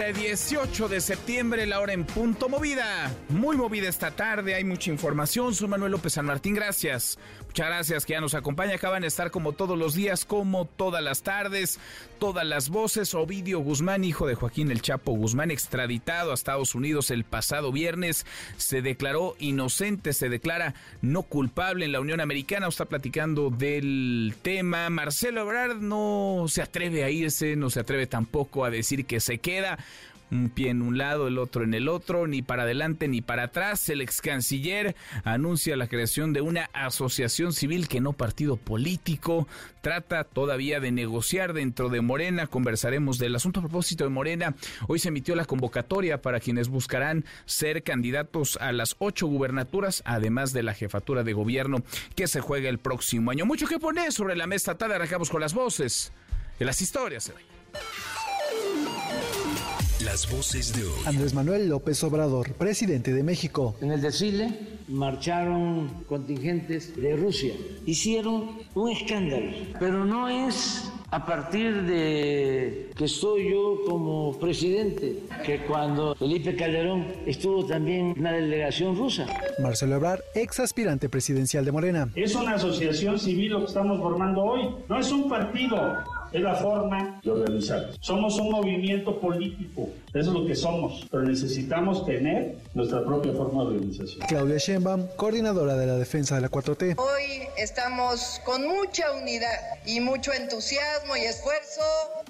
[0.00, 3.10] 18 de septiembre, la hora en punto movida.
[3.28, 5.54] Muy movida esta tarde, hay mucha información.
[5.54, 7.18] Soy Manuel López San Martín, gracias.
[7.50, 8.76] Muchas gracias que ya nos acompaña.
[8.76, 11.80] Acaban de estar como todos los días, como todas las tardes,
[12.20, 13.12] todas las voces.
[13.12, 18.24] Ovidio Guzmán, hijo de Joaquín El Chapo Guzmán, extraditado a Estados Unidos el pasado viernes,
[18.56, 22.68] se declaró inocente, se declara no culpable en la Unión Americana.
[22.68, 24.88] Está platicando del tema.
[24.88, 29.38] Marcelo Ebrard no se atreve a irse, no se atreve tampoco a decir que se
[29.38, 29.76] queda
[30.30, 33.44] un pie en un lado, el otro en el otro, ni para adelante ni para
[33.44, 33.88] atrás.
[33.88, 39.48] El ex canciller anuncia la creación de una asociación civil que no partido político.
[39.80, 42.46] Trata todavía de negociar dentro de Morena.
[42.46, 44.54] Conversaremos del asunto a propósito de Morena.
[44.88, 50.52] Hoy se emitió la convocatoria para quienes buscarán ser candidatos a las ocho gubernaturas, además
[50.52, 51.82] de la jefatura de gobierno
[52.14, 53.46] que se juega el próximo año.
[53.46, 54.94] Mucho que poner sobre la mesa tarde.
[54.94, 56.12] Arrancamos con las voces
[56.58, 57.32] de las historias.
[60.10, 60.90] Las voces de hoy.
[61.06, 63.76] Andrés Manuel López Obrador, presidente de México.
[63.80, 64.58] En el desfile
[64.88, 67.54] marcharon contingentes de Rusia.
[67.86, 75.64] Hicieron un escándalo, pero no es a partir de que estoy yo como presidente, que
[75.64, 79.28] cuando Felipe Calderón estuvo también en la delegación rusa.
[79.60, 82.08] Marcelo Ebrard, ex aspirante presidencial de Morena.
[82.16, 86.54] Es una asociación civil lo que estamos formando hoy, no es un partido es la
[86.54, 87.90] forma de organizar.
[88.00, 93.62] Somos un movimiento político, eso es lo que somos, pero necesitamos tener nuestra propia forma
[93.62, 94.26] de organización.
[94.26, 96.98] Claudia Sheinbaum, coordinadora de la defensa de la 4T.
[96.98, 99.56] Hoy estamos con mucha unidad
[99.86, 101.82] y mucho entusiasmo y esfuerzo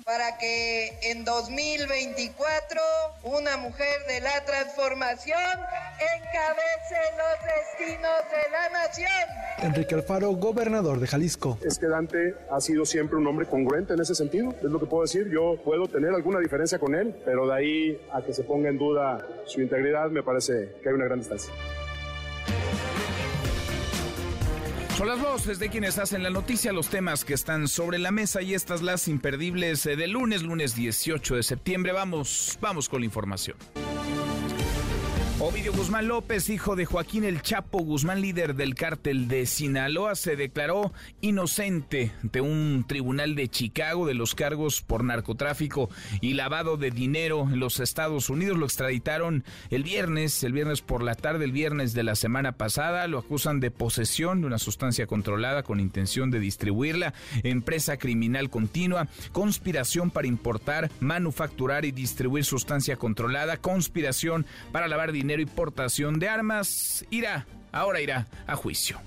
[0.04, 2.80] para que en 2024
[3.24, 9.40] una mujer de la transformación encabece los destinos de la nación.
[9.62, 11.58] Enrique Alfaro, gobernador de Jalisco.
[11.64, 15.28] Esquedante ha sido siempre un hombre congruente en ese sentido, es lo que puedo decir.
[15.30, 17.69] Yo puedo tener alguna diferencia con él, pero de ahí
[18.12, 21.52] a que se ponga en duda su integridad me parece que hay una gran distancia.
[24.96, 28.42] Son las voces de quienes hacen la noticia, los temas que están sobre la mesa
[28.42, 31.92] y estas las imperdibles de lunes, lunes 18 de septiembre.
[31.92, 33.56] Vamos, vamos con la información.
[35.42, 40.36] Ovidio Guzmán López, hijo de Joaquín El Chapo Guzmán, líder del cártel de Sinaloa, se
[40.36, 40.92] declaró
[41.22, 45.88] inocente ante un tribunal de Chicago de los cargos por narcotráfico
[46.20, 48.58] y lavado de dinero en los Estados Unidos.
[48.58, 53.06] Lo extraditaron el viernes, el viernes por la tarde, el viernes de la semana pasada.
[53.06, 57.14] Lo acusan de posesión de una sustancia controlada con intención de distribuirla,
[57.44, 65.29] empresa criminal continua, conspiración para importar, manufacturar y distribuir sustancia controlada, conspiración para lavar dinero
[65.38, 68.98] y portación de armas irá, ahora irá a juicio.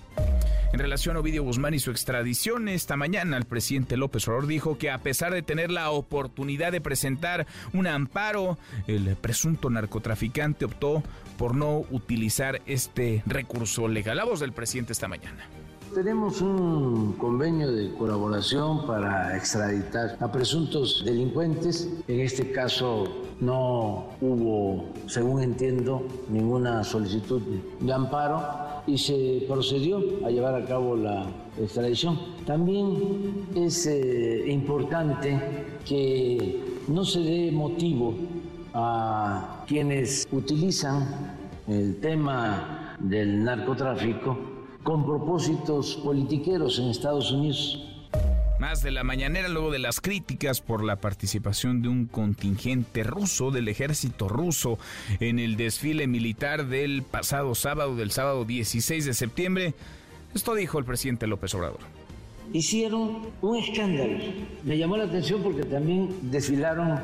[0.71, 4.77] En relación a Ovidio Guzmán y su extradición, esta mañana el presidente López Obrador dijo
[4.77, 8.57] que a pesar de tener la oportunidad de presentar un amparo,
[8.87, 11.03] el presunto narcotraficante optó
[11.37, 14.17] por no utilizar este recurso legal.
[14.17, 15.47] La voz del presidente esta mañana.
[15.93, 21.87] Tenemos un convenio de colaboración para extraditar a presuntos delincuentes.
[22.07, 23.03] En este caso
[23.39, 27.43] no hubo, según entiendo, ninguna solicitud
[27.79, 28.41] de amparo
[28.87, 31.27] y se procedió a llevar a cabo la
[31.61, 32.19] extradición.
[32.47, 35.39] También es eh, importante
[35.85, 38.15] que no se dé motivo
[38.73, 41.37] a quienes utilizan
[41.67, 44.52] el tema del narcotráfico
[44.83, 47.83] con propósitos politiqueros en Estados Unidos.
[48.59, 53.51] Más de la mañanera luego de las críticas por la participación de un contingente ruso
[53.51, 54.77] del ejército ruso
[55.19, 59.73] en el desfile militar del pasado sábado, del sábado 16 de septiembre.
[60.33, 62.02] Esto dijo el presidente López Obrador.
[62.51, 64.17] Hicieron un escándalo.
[64.63, 66.99] Me llamó la atención porque también desfilaron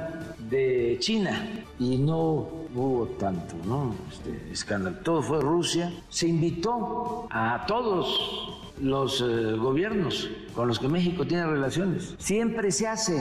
[0.49, 3.95] de China y no hubo tanto ¿no?
[4.11, 4.97] este escándalo.
[4.97, 5.91] Todo fue Rusia.
[6.09, 12.15] Se invitó a todos los eh, gobiernos con los que México tiene relaciones.
[12.17, 13.17] Siempre se hace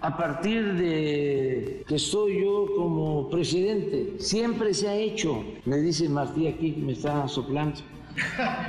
[0.00, 4.14] a partir de que estoy yo como presidente.
[4.18, 5.42] Siempre se ha hecho.
[5.64, 7.80] Me dice Martí aquí, me está soplando,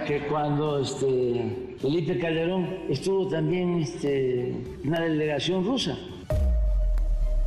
[0.08, 4.54] que cuando este, Felipe Calderón estuvo también este,
[4.84, 5.98] una delegación rusa.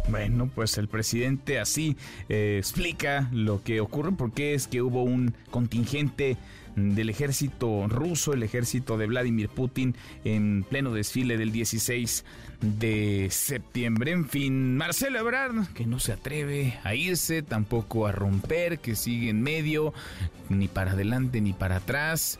[0.08, 1.96] Bueno, pues el presidente así
[2.28, 6.36] eh, explica lo que ocurre, porque es que hubo un contingente
[6.76, 9.94] del ejército ruso, el ejército de Vladimir Putin,
[10.24, 12.24] en pleno desfile del 16
[12.62, 14.12] de septiembre.
[14.12, 19.28] En fin, Marcelo Ebrard, que no se atreve a irse, tampoco a romper, que sigue
[19.28, 19.92] en medio,
[20.48, 22.38] ni para adelante ni para atrás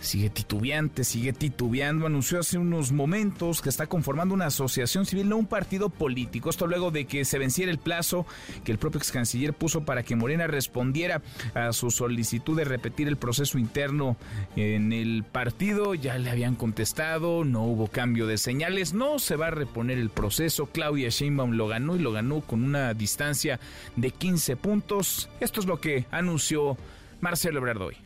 [0.00, 2.06] sigue titubeante, sigue titubeando.
[2.06, 6.50] Anunció hace unos momentos que está conformando una asociación civil, no un partido político.
[6.50, 8.26] Esto luego de que se venciera el plazo
[8.64, 11.22] que el propio ex canciller puso para que Morena respondiera
[11.54, 14.16] a su solicitud de repetir el proceso interno
[14.56, 15.94] en el partido.
[15.94, 20.10] Ya le habían contestado, no hubo cambio de señales, no se va a reponer el
[20.10, 20.66] proceso.
[20.66, 23.60] Claudia Sheinbaum lo ganó y lo ganó con una distancia
[23.96, 25.28] de 15 puntos.
[25.40, 26.76] Esto es lo que anunció
[27.20, 28.03] Marcelo Ebrard hoy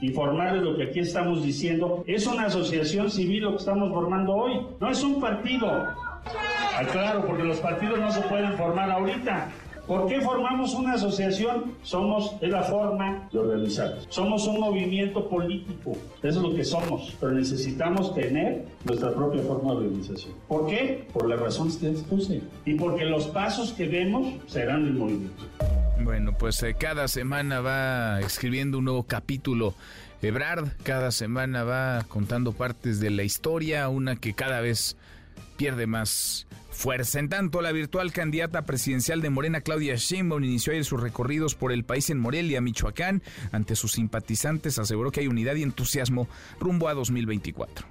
[0.00, 2.04] informarles lo que aquí estamos diciendo.
[2.06, 5.88] Es una asociación civil lo que estamos formando hoy, no es un partido.
[6.76, 9.48] Aclaro, porque los partidos no se pueden formar ahorita.
[9.88, 11.72] ¿Por qué formamos una asociación?
[11.82, 13.96] Somos, es la forma de organizar.
[14.10, 15.92] Somos un movimiento político,
[16.22, 20.34] eso es lo que somos, pero necesitamos tener nuestra propia forma de organización.
[20.46, 21.06] ¿Por qué?
[21.10, 22.42] Por las razones que les puse.
[22.66, 25.44] Y porque los pasos que vemos serán el movimiento.
[26.00, 29.74] Bueno, pues eh, cada semana va escribiendo un nuevo capítulo.
[30.22, 34.96] Ebrard cada semana va contando partes de la historia, una que cada vez
[35.56, 37.18] pierde más fuerza.
[37.18, 41.72] En tanto, la virtual candidata presidencial de Morena, Claudia Sheinbaum, inició ayer sus recorridos por
[41.72, 43.22] el país en Morelia, Michoacán.
[43.52, 46.28] Ante sus simpatizantes aseguró que hay unidad y entusiasmo
[46.60, 47.86] rumbo a 2024.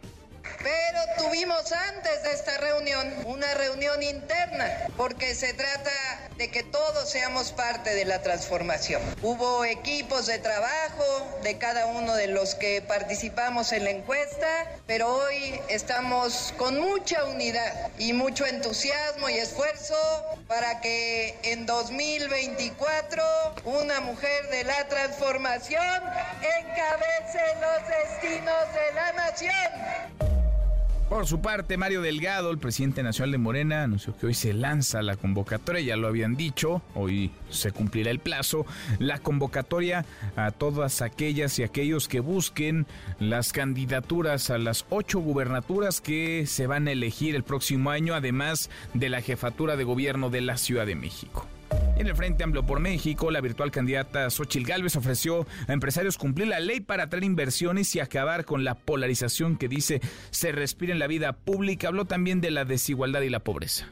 [0.63, 5.91] Pero tuvimos antes de esta reunión una reunión interna, porque se trata
[6.37, 9.01] de que todos seamos parte de la transformación.
[9.21, 14.47] Hubo equipos de trabajo de cada uno de los que participamos en la encuesta,
[14.85, 19.95] pero hoy estamos con mucha unidad y mucho entusiasmo y esfuerzo
[20.47, 23.23] para que en 2024
[23.65, 26.03] una mujer de la transformación
[26.59, 30.36] encabece los destinos de la nación.
[31.09, 35.01] Por su parte, Mario Delgado, el presidente nacional de Morena, anunció que hoy se lanza
[35.01, 38.65] la convocatoria, ya lo habían dicho, hoy se cumplirá el plazo,
[38.99, 40.05] la convocatoria
[40.35, 42.87] a todas aquellas y aquellos que busquen
[43.19, 48.69] las candidaturas a las ocho gubernaturas que se van a elegir el próximo año, además
[48.93, 51.47] de la jefatura de gobierno de la Ciudad de México.
[51.97, 56.47] En el Frente AMLO por México, la virtual candidata Xochil Gálvez ofreció a empresarios cumplir
[56.47, 59.99] la ley para atraer inversiones y acabar con la polarización que dice
[60.29, 61.87] se respira en la vida pública.
[61.87, 63.87] Habló también de la desigualdad y la pobreza.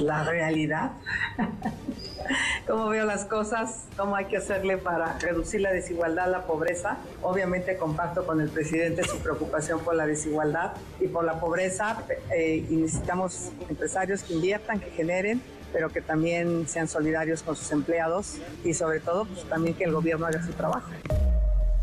[0.00, 0.92] La realidad,
[2.66, 6.96] cómo veo las cosas, cómo hay que hacerle para reducir la desigualdad, la pobreza.
[7.20, 12.04] Obviamente comparto con el presidente su preocupación por la desigualdad y por la pobreza
[12.34, 15.42] eh, y necesitamos empresarios que inviertan, que generen
[15.72, 19.92] pero que también sean solidarios con sus empleados y sobre todo pues, también que el
[19.92, 20.88] gobierno haga su trabajo.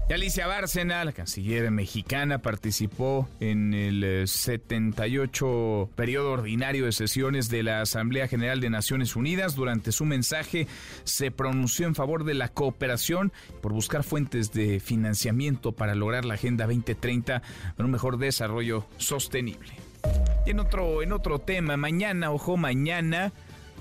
[0.07, 5.45] Y Alicia Bárcena, la canciller mexicana, participó en el 78
[5.83, 9.55] eh, periodo ordinario de sesiones de la Asamblea General de Naciones Unidas.
[9.55, 10.67] Durante su mensaje
[11.05, 13.33] se pronunció en favor de la cooperación
[13.63, 17.41] por buscar fuentes de financiamiento para lograr la Agenda 2030
[17.75, 19.73] para un mejor desarrollo sostenible.
[20.45, 23.33] Y en otro, en otro tema, mañana, ojo, mañana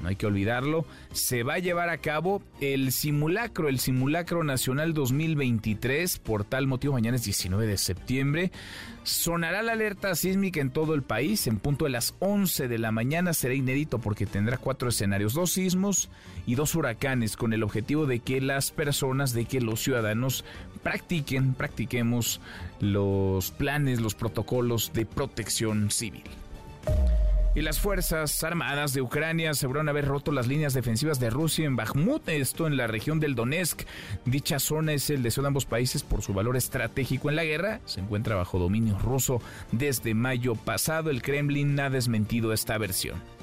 [0.04, 4.92] no hay que olvidarlo, se va a llevar a cabo el simulacro, el simulacro nacional
[4.92, 6.18] 2023.
[6.18, 8.52] Por tal motivo, mañana es 19 de septiembre.
[9.02, 11.46] Sonará la alerta sísmica en todo el país.
[11.46, 15.52] En punto de las 11 de la mañana será inédito porque tendrá cuatro escenarios, dos
[15.52, 16.11] sismos
[16.46, 20.44] y dos huracanes, con el objetivo de que las personas, de que los ciudadanos
[20.82, 22.42] practiquen, practiquemos
[22.80, 26.25] los planes, los protocolos de protección civil.
[27.56, 31.76] Y las Fuerzas Armadas de Ucrania aseguraron haber roto las líneas defensivas de Rusia en
[31.76, 33.82] Bakhmut, esto en la región del Donetsk.
[34.25, 37.80] Dicha zona es el deseo de ambos países por su valor estratégico en la guerra.
[37.84, 41.11] Se encuentra bajo dominio ruso desde mayo pasado.
[41.11, 43.33] El Kremlin ha desmentido esta versión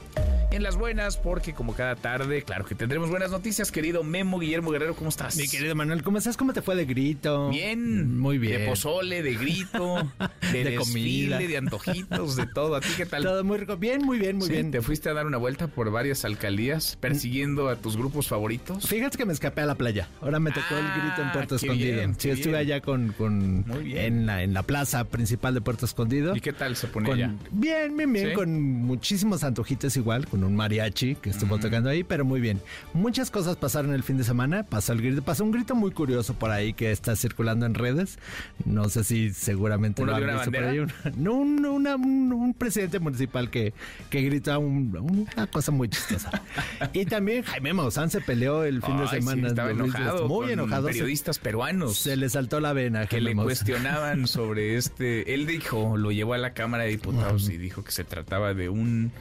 [0.52, 4.72] en las buenas, porque como cada tarde, claro que tendremos buenas noticias, querido Memo Guillermo
[4.72, 5.38] Guerrero, ¿cómo estás?
[5.38, 6.36] Mi querido Manuel, ¿cómo estás?
[6.36, 7.50] ¿Cómo te fue de grito?
[7.50, 8.62] Bien, muy bien.
[8.62, 10.12] De pozole, de grito,
[10.52, 12.76] de, de comida, de antojitos, de todo.
[12.76, 13.24] ¿A ti qué tal?
[13.24, 13.78] Todo muy rico.
[13.78, 14.72] Bien, muy bien, muy bien.
[14.72, 18.86] ¿Te fuiste a dar una vuelta por varias alcaldías persiguiendo a tus grupos favoritos?
[18.88, 20.10] Fíjate que me escapé a la playa.
[20.20, 22.14] Ahora me tocó el grito en ah, Puerto Escondido.
[22.18, 26.36] sí, estuve allá con, con En, la, en la plaza principal de Puerto Escondido.
[26.36, 27.34] ¿Y qué tal se pone allá?
[27.52, 32.04] Bien, bien, bien, con muchísimos antojitos igual, con con un mariachi que estuvo tocando ahí,
[32.04, 32.62] pero muy bien.
[32.94, 34.64] Muchas cosas pasaron el fin de semana.
[34.64, 38.18] Pasó el grito, pasó un grito muy curioso por ahí que está circulando en redes.
[38.66, 40.80] No sé si seguramente lo han visto por ahí.
[41.18, 43.74] no, un, presidente municipal que,
[44.10, 46.42] que grita una cosa muy chistosa.
[46.94, 49.48] y también Jaime Maussan se peleó el fin de semana.
[49.48, 50.28] estaba enojado.
[50.28, 50.88] Muy enojado.
[50.88, 51.98] Periodistas peruanos.
[51.98, 53.06] Se le saltó la vena.
[53.06, 55.34] Que le cuestionaban sobre este.
[55.34, 58.70] Él dijo, lo llevó a la Cámara de Diputados y dijo que se trataba de
[58.70, 59.12] un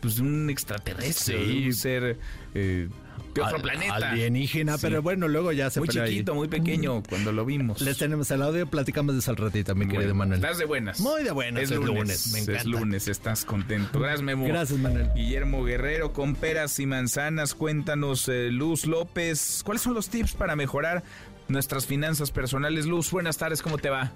[0.00, 2.18] pues un extraterrestre, un ser
[2.54, 2.88] eh,
[3.34, 3.94] de otro planeta.
[3.94, 7.80] Alienígena, pero bueno, luego ya se Muy chiquito, muy pequeño cuando lo vimos.
[7.80, 10.40] Les tenemos el audio, platicamos de eso al ratito, mi querido Manuel.
[10.42, 11.00] Estás de buenas.
[11.00, 11.64] Muy de buenas.
[11.64, 12.60] Es, lunes, me encanta.
[12.60, 14.00] Es lunes, estás contento.
[14.00, 14.46] Gracias, Memo.
[14.46, 15.10] Gracias, Manuel.
[15.14, 17.54] Guillermo Guerrero con peras y manzanas.
[17.54, 21.02] Cuéntanos, eh, Luz López, ¿cuáles son los tips para mejorar
[21.48, 22.86] nuestras finanzas personales?
[22.86, 24.12] Luz, buenas tardes, ¿cómo te va?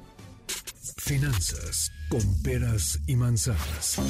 [0.97, 4.01] Finanzas con peras y manzanas.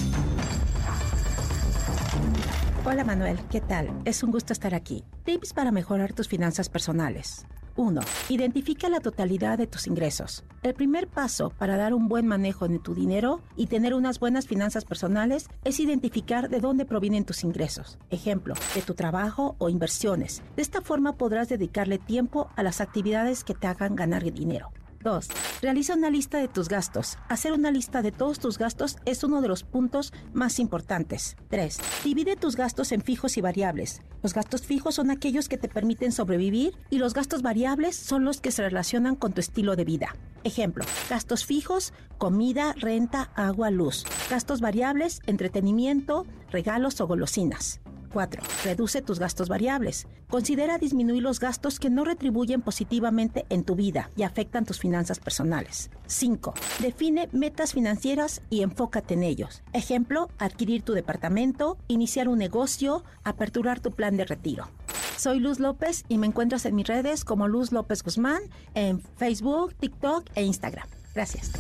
[2.85, 3.91] Hola Manuel, ¿qué tal?
[4.05, 5.05] Es un gusto estar aquí.
[5.25, 7.47] Tips para mejorar tus finanzas personales.
[7.77, 8.01] 1.
[8.29, 10.45] Identifica la totalidad de tus ingresos.
[10.63, 14.47] El primer paso para dar un buen manejo de tu dinero y tener unas buenas
[14.47, 17.99] finanzas personales es identificar de dónde provienen tus ingresos.
[18.11, 20.43] Ejemplo, de tu trabajo o inversiones.
[20.57, 24.73] De esta forma podrás dedicarle tiempo a las actividades que te hagan ganar dinero.
[25.03, 25.29] 2.
[25.63, 27.19] Realiza una lista de tus gastos.
[27.29, 31.37] Hacer una lista de todos tus gastos es uno de los puntos más importantes.
[31.49, 31.79] 3.
[32.05, 34.03] Divide tus gastos en fijos y variables.
[34.23, 38.41] Los gastos fijos son aquellos que te permiten sobrevivir y los gastos variables son los
[38.41, 40.15] que se relacionan con tu estilo de vida.
[40.45, 44.05] Ejemplo, gastos fijos, comida, renta, agua, luz.
[44.31, 47.81] Gastos variables, entretenimiento, regalos o golosinas.
[48.11, 48.43] 4.
[48.65, 50.07] Reduce tus gastos variables.
[50.29, 55.19] Considera disminuir los gastos que no retribuyen positivamente en tu vida y afectan tus finanzas
[55.19, 55.91] personales.
[56.07, 56.53] 5.
[56.81, 59.63] Define metas financieras y enfócate en ellos.
[59.73, 64.69] Ejemplo, adquirir tu departamento, iniciar un negocio, aperturar tu plan de retiro.
[65.17, 68.43] Soy Luz López y me encuentras en mis redes como Luz López Guzmán
[68.75, 70.89] en Facebook, TikTok e Instagram.
[71.15, 71.53] Gracias.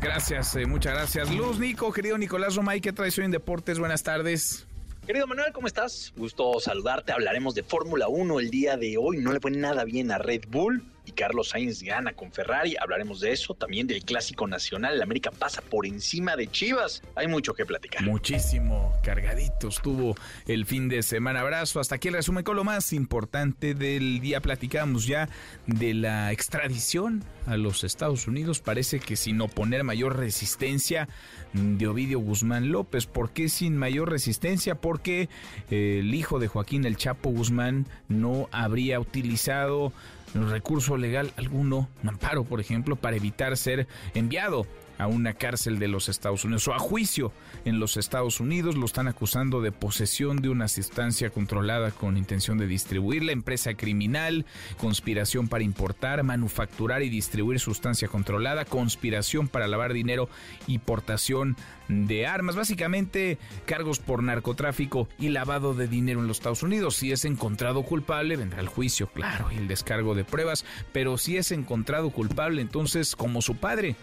[0.00, 1.30] Gracias, eh, muchas gracias.
[1.34, 3.78] Luz, Nico, querido Nicolás Romay, ¿qué traición en deportes?
[3.78, 4.67] Buenas tardes.
[5.08, 6.12] Querido Manuel, ¿cómo estás?
[6.18, 7.12] Gusto saludarte.
[7.12, 9.16] Hablaremos de Fórmula 1 el día de hoy.
[9.16, 12.76] No le fue nada bien a Red Bull y Carlos Sainz gana con Ferrari.
[12.78, 13.54] Hablaremos de eso.
[13.54, 14.96] También del Clásico Nacional.
[14.96, 17.02] El América pasa por encima de Chivas.
[17.14, 18.02] Hay mucho que platicar.
[18.02, 18.92] Muchísimo.
[19.02, 20.14] Cargadito estuvo
[20.46, 21.40] el fin de semana.
[21.40, 21.80] Abrazo.
[21.80, 24.42] Hasta aquí el resumen con lo más importante del día.
[24.42, 25.30] Platicamos ya
[25.66, 28.60] de la extradición a los Estados Unidos.
[28.60, 31.08] Parece que sin oponer mayor resistencia
[31.52, 33.06] de Ovidio Guzmán López.
[33.06, 34.74] ¿Por qué sin mayor resistencia?
[34.74, 35.28] Porque
[35.70, 39.92] eh, el hijo de Joaquín El Chapo Guzmán no habría utilizado
[40.34, 44.66] recurso legal alguno, un amparo por ejemplo, para evitar ser enviado
[44.98, 47.32] a una cárcel de los Estados Unidos o a juicio
[47.64, 48.76] en los Estados Unidos.
[48.76, 53.74] Lo están acusando de posesión de una sustancia controlada con intención de distribuir la empresa
[53.74, 54.44] criminal,
[54.78, 60.28] conspiración para importar, manufacturar y distribuir sustancia controlada, conspiración para lavar dinero
[60.66, 61.56] y portación
[61.88, 62.56] de armas.
[62.56, 66.96] Básicamente cargos por narcotráfico y lavado de dinero en los Estados Unidos.
[66.96, 70.64] Si es encontrado culpable, vendrá el juicio, claro, y el descargo de pruebas.
[70.92, 73.96] Pero si es encontrado culpable, entonces, como su padre,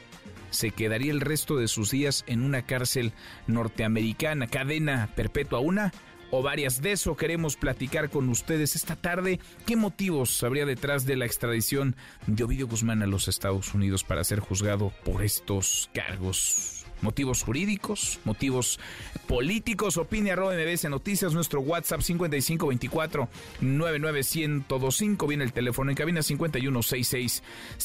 [0.55, 3.13] se quedaría el resto de sus días en una cárcel
[3.47, 5.91] norteamericana, cadena perpetua, una
[6.31, 6.81] o varias.
[6.81, 9.39] De eso queremos platicar con ustedes esta tarde.
[9.65, 11.95] ¿Qué motivos habría detrás de la extradición
[12.27, 16.74] de Ovidio Guzmán a los Estados Unidos para ser juzgado por estos cargos?
[17.05, 18.79] Motivos jurídicos, motivos
[19.27, 19.95] políticos.
[19.95, 23.29] Opine arroba MBS Noticias, nuestro WhatsApp 5524
[23.61, 25.27] 99125.
[25.27, 27.43] Viene el teléfono en cabina 5166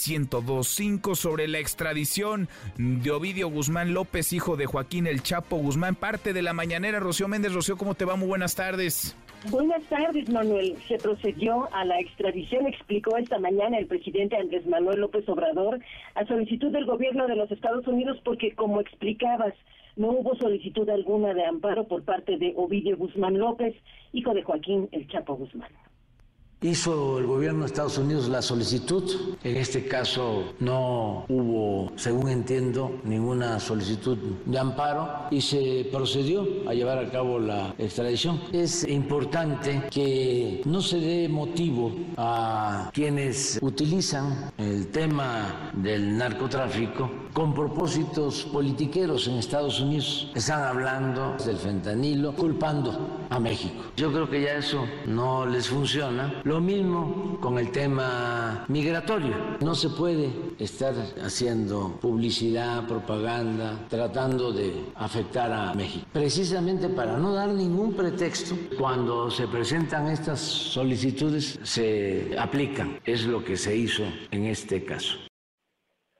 [0.08, 5.94] 1025 sobre la extradición de Ovidio Guzmán López, hijo de Joaquín El Chapo Guzmán.
[5.94, 7.52] Parte de la mañanera, Rocío Méndez.
[7.52, 8.16] Rocío, ¿cómo te va?
[8.16, 9.14] Muy buenas tardes.
[9.48, 10.76] Buenas tardes, Manuel.
[10.86, 15.80] Se procedió a la extradición, explicó esta mañana el presidente Andrés Manuel López Obrador,
[16.14, 19.54] a solicitud del gobierno de los Estados Unidos, porque, como explicabas,
[19.96, 23.74] no hubo solicitud alguna de amparo por parte de Ovidio Guzmán López,
[24.12, 25.70] hijo de Joaquín El Chapo Guzmán.
[26.62, 29.36] Hizo el gobierno de Estados Unidos la solicitud.
[29.42, 36.74] En este caso no hubo, según entiendo, ninguna solicitud de amparo y se procedió a
[36.74, 38.42] llevar a cabo la extradición.
[38.52, 47.54] Es importante que no se dé motivo a quienes utilizan el tema del narcotráfico con
[47.54, 50.30] propósitos politiqueros en Estados Unidos.
[50.34, 53.82] Están hablando del fentanilo, culpando a México.
[53.96, 59.36] Yo creo que ya eso no les funciona Lo mismo con el tema migratorio.
[59.60, 60.92] No se puede estar
[61.24, 66.04] haciendo publicidad, propaganda, tratando de afectar a México.
[66.12, 72.98] Precisamente para no dar ningún pretexto, cuando se presentan estas solicitudes se aplican.
[73.04, 74.02] Es lo que se hizo
[74.32, 75.18] en este caso.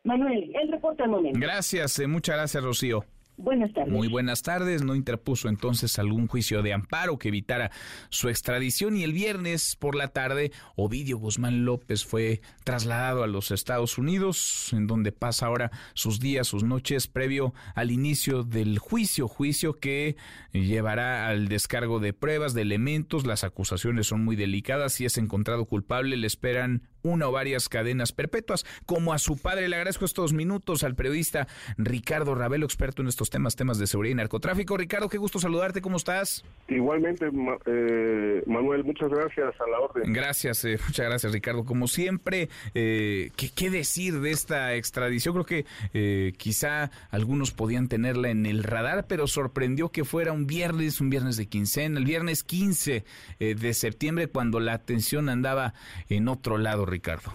[0.05, 1.41] Manuel, el reporte al momento.
[1.41, 3.05] Gracias, eh, muchas gracias, Rocío.
[3.43, 3.91] Buenas tardes.
[3.91, 4.85] Muy buenas tardes.
[4.85, 7.71] No interpuso entonces algún juicio de amparo que evitara
[8.11, 13.51] su extradición y el viernes por la tarde Ovidio Guzmán López fue trasladado a los
[13.51, 19.27] Estados Unidos, en donde pasa ahora sus días, sus noches previo al inicio del juicio,
[19.27, 20.17] juicio que
[20.53, 23.27] llevará al descargo de pruebas, de elementos.
[23.27, 24.93] Las acusaciones son muy delicadas.
[24.93, 29.69] Si es encontrado culpable, le esperan una o varias cadenas perpetuas, como a su padre.
[29.69, 31.47] Le agradezco estos minutos al periodista
[31.79, 34.77] Ricardo Ravelo, experto en estos temas, temas de seguridad y narcotráfico.
[34.77, 36.45] Ricardo, qué gusto saludarte, ¿cómo estás?
[36.69, 37.31] Igualmente,
[37.67, 40.13] eh, Manuel, muchas gracias a la orden.
[40.13, 41.65] Gracias, eh, muchas gracias, Ricardo.
[41.65, 45.35] Como siempre, eh, ¿qué, decir de esta extradición?
[45.35, 51.01] Creo que quizá algunos podían tenerla en el radar, pero sorprendió que fuera un viernes,
[51.01, 53.05] un viernes de quincena, el viernes 15
[53.39, 55.75] de septiembre, cuando la atención andaba
[56.09, 57.33] en otro lado, Ricardo.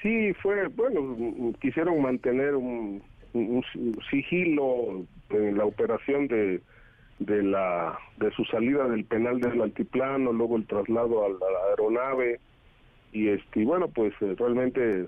[0.00, 3.02] Sí, fue, bueno, quisieron mantener un,
[4.10, 6.60] sigilo en la operación de,
[7.18, 12.40] de, la, de su salida del penal del altiplano, luego el traslado a la aeronave
[13.12, 15.06] y este bueno pues eh, realmente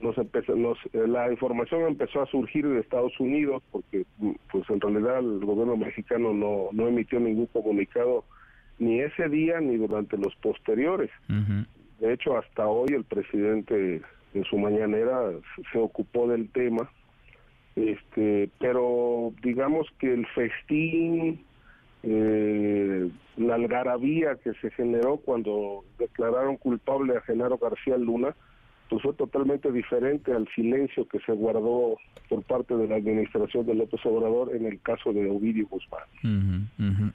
[0.00, 4.04] nos empezó, nos, eh, la información empezó a surgir de Estados Unidos porque
[4.50, 8.24] pues en realidad el gobierno mexicano no, no emitió ningún comunicado
[8.78, 11.10] ni ese día ni durante los posteriores.
[11.98, 14.02] De hecho, hasta hoy el presidente
[14.34, 15.30] en su mañanera
[15.72, 16.90] se ocupó del tema,
[17.76, 21.44] este, pero digamos que el festín,
[22.02, 28.34] eh, la algarabía que se generó cuando declararon culpable a Genaro García Luna,
[28.88, 31.96] pues fue totalmente diferente al silencio que se guardó
[32.28, 36.68] por parte de la administración de López Obrador en el caso de Ovidio Guzmán.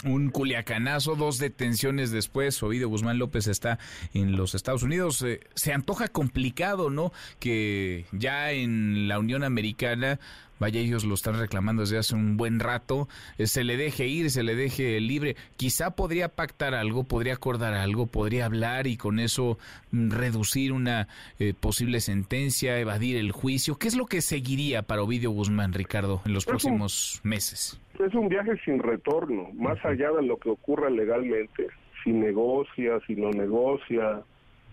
[0.06, 3.80] Un culiacanazo, dos detenciones después, Ovidio Guzmán López está
[4.14, 5.22] en los Estados Unidos.
[5.24, 7.12] Eh, se antoja complicado, ¿no?
[7.40, 10.20] Que ya en la Unión Americana
[10.60, 14.30] vaya ellos lo están reclamando desde hace un buen rato, eh, se le deje ir,
[14.30, 19.20] se le deje libre, quizá podría pactar algo, podría acordar algo, podría hablar y con
[19.20, 19.58] eso
[19.92, 21.08] mm, reducir una
[21.40, 23.78] eh, posible sentencia, evadir el juicio.
[23.78, 27.80] ¿Qué es lo que seguiría para Ovidio Guzmán, Ricardo, en los próximos meses?
[28.00, 31.68] Es un viaje sin retorno, más allá de lo que ocurra legalmente,
[32.04, 34.22] si negocia, si no negocia,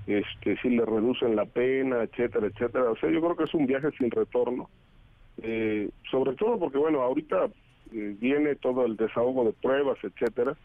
[0.06, 2.90] este, si le reducen la pena, etcétera, etcétera.
[2.90, 4.68] O sea, yo creo que es un viaje sin retorno
[5.42, 7.46] eh, sobre todo porque, bueno, ahorita
[7.92, 10.56] eh, viene todo el desahogo de pruebas, etcétera,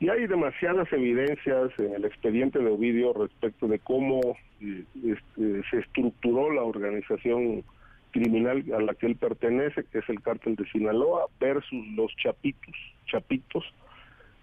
[0.00, 4.20] y hay demasiadas evidencias en el expediente de Ovidio respecto de cómo
[4.60, 7.62] eh, este, se estructuró la organización
[8.10, 12.74] criminal a la que él pertenece, que es el cártel de Sinaloa, versus los chapitos,
[13.06, 13.64] chapitos,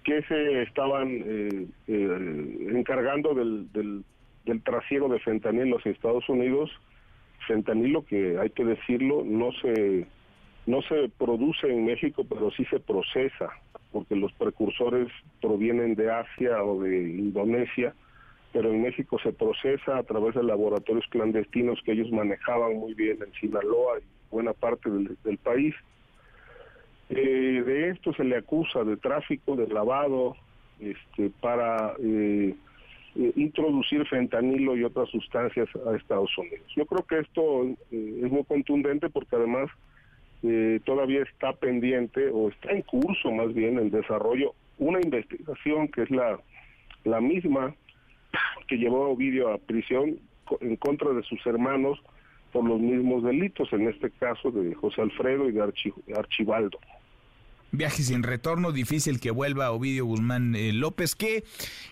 [0.04, 4.04] que se estaban eh, encargando del, del,
[4.46, 6.72] del trasiego de fentanil en los Estados Unidos
[7.50, 10.06] fentanilo que hay que decirlo no se
[10.68, 13.50] no se produce en México pero sí se procesa
[13.92, 15.08] porque los precursores
[15.42, 17.96] provienen de Asia o de Indonesia
[18.52, 23.18] pero en México se procesa a través de laboratorios clandestinos que ellos manejaban muy bien
[23.22, 25.76] en Sinaloa y buena parte del, país.
[27.10, 30.36] Eh, de esto se le acusa de tráfico de lavado
[30.80, 32.56] este para eh,
[33.16, 36.66] eh, introducir fentanilo y otras sustancias a Estados Unidos.
[36.76, 39.70] Yo creo que esto eh, es muy contundente porque además
[40.44, 46.04] eh, todavía está pendiente o está en curso más bien el desarrollo una investigación que
[46.04, 46.40] es la,
[47.04, 47.76] la misma
[48.68, 50.20] que llevó a Ovidio a prisión
[50.62, 52.00] en contra de sus hermanos
[52.52, 55.72] por los mismos delitos, en este caso de José Alfredo y de
[56.16, 56.80] Archibaldo.
[57.72, 61.14] Viaje sin retorno, difícil que vuelva Ovidio Guzmán eh, López.
[61.14, 61.44] ¿Qué,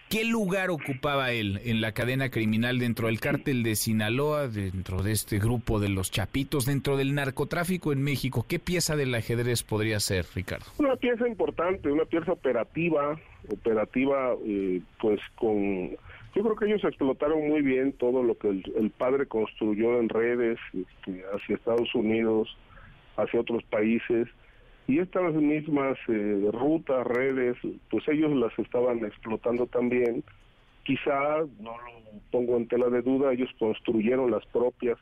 [0.09, 5.11] ¿Qué lugar ocupaba él en la cadena criminal dentro del cártel de Sinaloa, dentro de
[5.11, 8.43] este grupo de los Chapitos, dentro del narcotráfico en México?
[8.49, 10.65] ¿Qué pieza del ajedrez podría ser, Ricardo?
[10.79, 15.91] Una pieza importante, una pieza operativa, operativa eh, pues con...
[16.35, 20.57] Yo creo que ellos explotaron muy bien todo lo que el, padre construyó en redes
[20.73, 22.55] este, hacia Estados Unidos,
[23.15, 24.27] hacia otros países
[24.87, 27.57] y estas mismas eh, rutas, redes,
[27.89, 30.23] pues ellos las estaban explotando también.
[30.83, 34.97] Quizá, no lo pongo en tela de duda, ellos construyeron las propias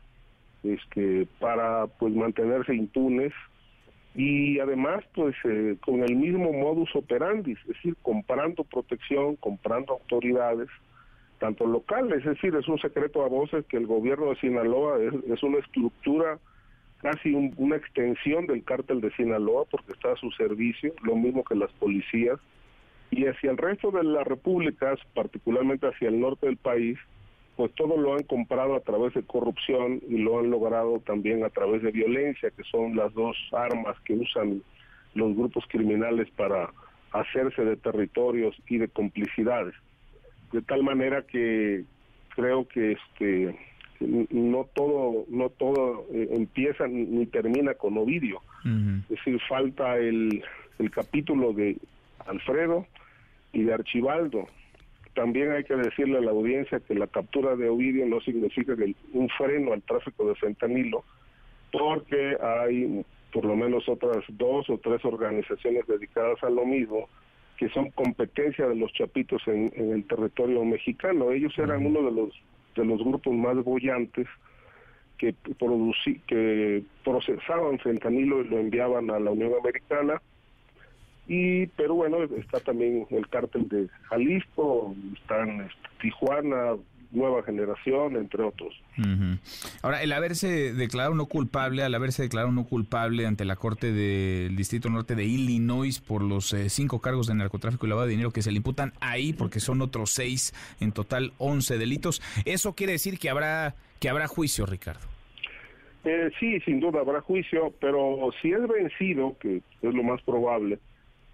[0.64, 3.32] este, para pues mantenerse impunes
[4.16, 10.70] y además pues eh, con el mismo modus operandi, es decir, comprando protección, comprando autoridades
[11.40, 15.44] tanto local, es decir, es un secreto a voces que el gobierno de Sinaloa es,
[15.44, 16.40] una estructura
[17.06, 21.54] casi una extensión del cártel de Sinaloa porque está a su servicio, lo mismo que
[21.54, 22.40] las policías,
[23.12, 26.98] y hacia el resto de las repúblicas, particularmente hacia el norte del país,
[27.58, 31.52] pues todo lo han comprado a través de corrupción y lo han logrado también a
[31.52, 34.64] través de violencia, que son las dos armas que usan
[35.14, 36.72] los grupos criminales para
[37.12, 39.76] hacerse de territorios y de complicidades.
[40.52, 41.84] De tal manera que
[42.36, 43.56] creo que este
[44.00, 48.42] no todo no todo eh, empieza ni, termina con Ovidio.
[48.66, 50.44] Es decir, falta el,
[50.80, 51.78] el capítulo de
[52.26, 52.88] Alfredo
[53.54, 54.48] y de Archibaldo.
[55.14, 58.96] También hay que decirle a la audiencia que la captura de Ovidio no significa que
[59.14, 61.04] un freno al tráfico de fentanilo,
[61.72, 67.10] porque hay por lo menos otras dos o tres organizaciones dedicadas a lo mismo
[67.58, 71.32] que son competencia de los chapitos en, el territorio mexicano.
[71.32, 72.30] Ellos eran uno de los
[72.76, 74.28] de los grupos más bollantes
[75.18, 80.22] que producí, que procesaban fentanilo y lo enviaban a la Unión Americana.
[81.28, 86.76] Y pero bueno está también el cártel de Jalisco están este, Tijuana
[87.12, 88.74] nueva generación entre otros.
[89.82, 94.56] Ahora el haberse declarado no culpable al haberse declarado no culpable ante la corte del
[94.56, 98.32] distrito norte de Illinois por los eh, cinco cargos de narcotráfico y lavado de dinero
[98.32, 102.94] que se le imputan ahí porque son otros seis en total once delitos eso quiere
[102.94, 105.06] decir que habrá que habrá juicio Ricardo
[106.04, 110.80] eh, sí sin duda habrá juicio pero si es vencido que es lo más probable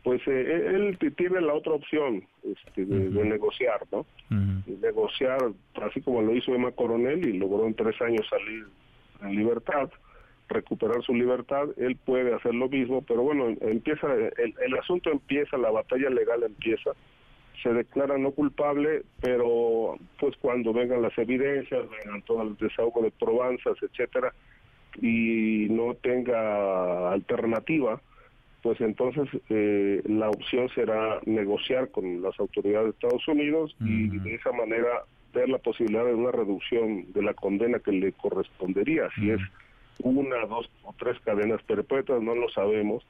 [0.04, 4.06] pues eh, él tiene la otra opción este, de, negociar, ¿no?
[4.82, 5.40] Negociar,
[5.82, 8.66] así como lo hizo Emma Coronel y logró en tres años salir
[9.22, 9.90] en libertad,
[10.50, 15.58] recuperar su libertad, él puede hacer lo mismo, pero bueno, empieza, el, el asunto empieza,
[15.58, 16.92] la batalla legal empieza,
[17.62, 23.12] se declara no culpable, pero pues cuando vengan las evidencias, vengan todo el desahogo de
[23.12, 24.34] probanzas, etcétera,
[25.00, 28.02] y no tenga alternativa,
[28.62, 34.36] pues entonces eh, la opción será negociar con las autoridades de Estados Unidos y de
[34.36, 39.32] esa manera ver la posibilidad de una reducción de la condena que le correspondería, si
[39.32, 39.40] es
[40.04, 43.04] una, dos o tres cadenas perpetuas, no lo sabemos.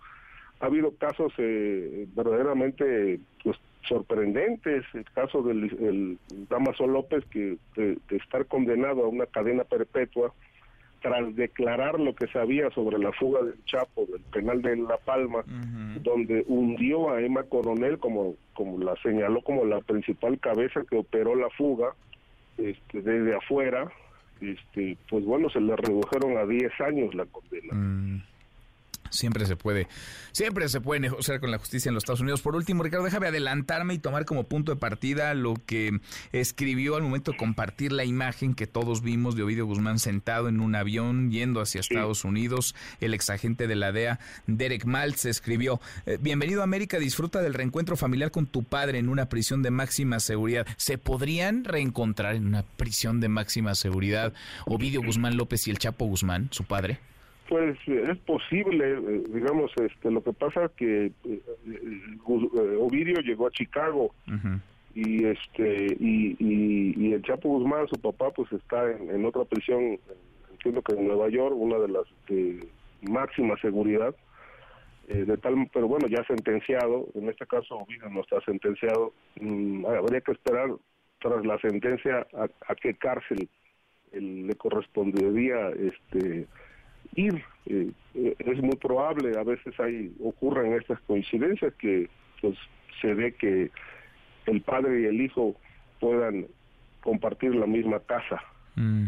[0.59, 7.97] Ha habido casos eh, verdaderamente pues, sorprendentes, el caso del el Damaso López, que de
[8.09, 10.33] estar condenado a una cadena perpetua,
[11.01, 15.43] tras declarar lo que sabía sobre la fuga del Chapo del penal de La Palma,
[16.01, 21.35] donde hundió a Emma Coronel como, como la señaló como la principal cabeza que operó
[21.35, 21.93] la fuga
[22.57, 23.91] este, desde afuera,
[24.39, 27.73] este, pues bueno, se le redujeron a 10 años la condena.
[27.73, 28.23] Mm.
[29.11, 29.87] Siempre se puede,
[30.31, 32.41] siempre se puede negociar con la justicia en los Estados Unidos.
[32.41, 35.99] Por último, Ricardo, déjame adelantarme y tomar como punto de partida lo que
[36.31, 40.61] escribió al momento de compartir la imagen que todos vimos de Ovidio Guzmán sentado en
[40.61, 42.73] un avión yendo hacia Estados Unidos.
[43.01, 47.97] El exagente de la DEA, Derek Maltz, escribió, eh, bienvenido a América, disfruta del reencuentro
[47.97, 50.65] familiar con tu padre en una prisión de máxima seguridad.
[50.77, 54.33] ¿Se podrían reencontrar en una prisión de máxima seguridad
[54.65, 57.10] Ovidio Guzmán López y el Chapo Guzmán, su padre?
[57.51, 63.51] Pues es posible, eh, digamos, este, lo que pasa que eh, eh, Ovidio llegó a
[63.51, 64.15] Chicago
[64.95, 69.99] y este y, y, el Chapo Guzmán, su papá, pues está en, otra prisión,
[70.49, 72.65] entiendo que en Nueva York, una de las de
[73.01, 74.15] máxima seguridad,
[75.09, 79.11] de tal, pero bueno, ya sentenciado, en este caso Ovidio no está sentenciado,
[79.41, 80.69] mm, habría que esperar
[81.19, 83.49] tras la sentencia a, a qué cárcel
[84.13, 86.47] le correspondería este
[87.15, 87.43] ir.
[87.65, 92.09] Eh, eh, es muy probable, a veces hay ocurren estas coincidencias que
[92.41, 92.57] pues
[93.01, 93.69] se ve que
[94.47, 95.55] el padre y el hijo
[95.99, 96.47] puedan
[97.01, 98.41] compartir la misma casa.
[98.75, 99.07] Mm.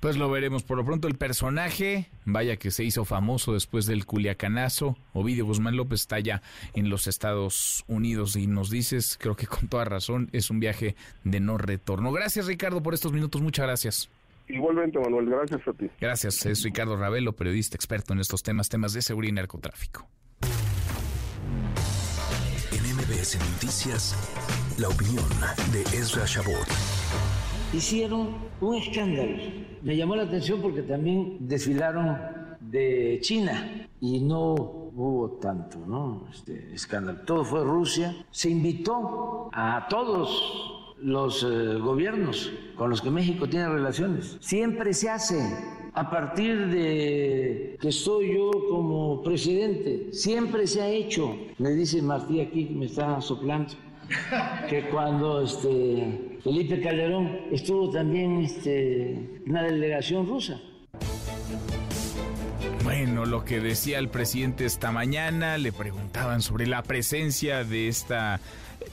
[0.00, 0.62] Pues lo veremos.
[0.62, 4.96] Por lo pronto el personaje, vaya que se hizo famoso después del culiacanazo.
[5.12, 6.40] Ovidio Guzmán López está ya
[6.74, 10.94] en los Estados Unidos y nos dices, creo que con toda razón, es un viaje
[11.24, 12.12] de no retorno.
[12.12, 14.10] Gracias Ricardo por estos minutos, muchas gracias.
[14.48, 15.90] Igualmente, Manuel, gracias a ti.
[16.00, 20.08] Gracias, es Ricardo Ravelo, periodista experto en estos temas, temas de seguridad y narcotráfico.
[22.72, 24.14] En MBS Noticias,
[24.78, 25.28] la opinión
[25.72, 26.66] de Ezra Shabot.
[27.72, 29.36] Hicieron un escándalo.
[29.82, 32.16] Me llamó la atención porque también desfilaron
[32.60, 36.26] de China y no hubo tanto ¿no?
[36.32, 37.20] este escándalo.
[37.20, 38.14] Todo fue Rusia.
[38.30, 44.36] Se invitó a todos los eh, gobiernos con los que México tiene relaciones.
[44.40, 45.38] Siempre se hace
[45.94, 50.12] a partir de que estoy yo como presidente.
[50.12, 51.36] Siempre se ha hecho.
[51.58, 53.74] Me dice Martí aquí que me está soplando
[54.68, 60.60] que cuando este, Felipe Calderón estuvo también este, una delegación rusa.
[62.84, 68.40] Bueno, lo que decía el presidente esta mañana, le preguntaban sobre la presencia de esta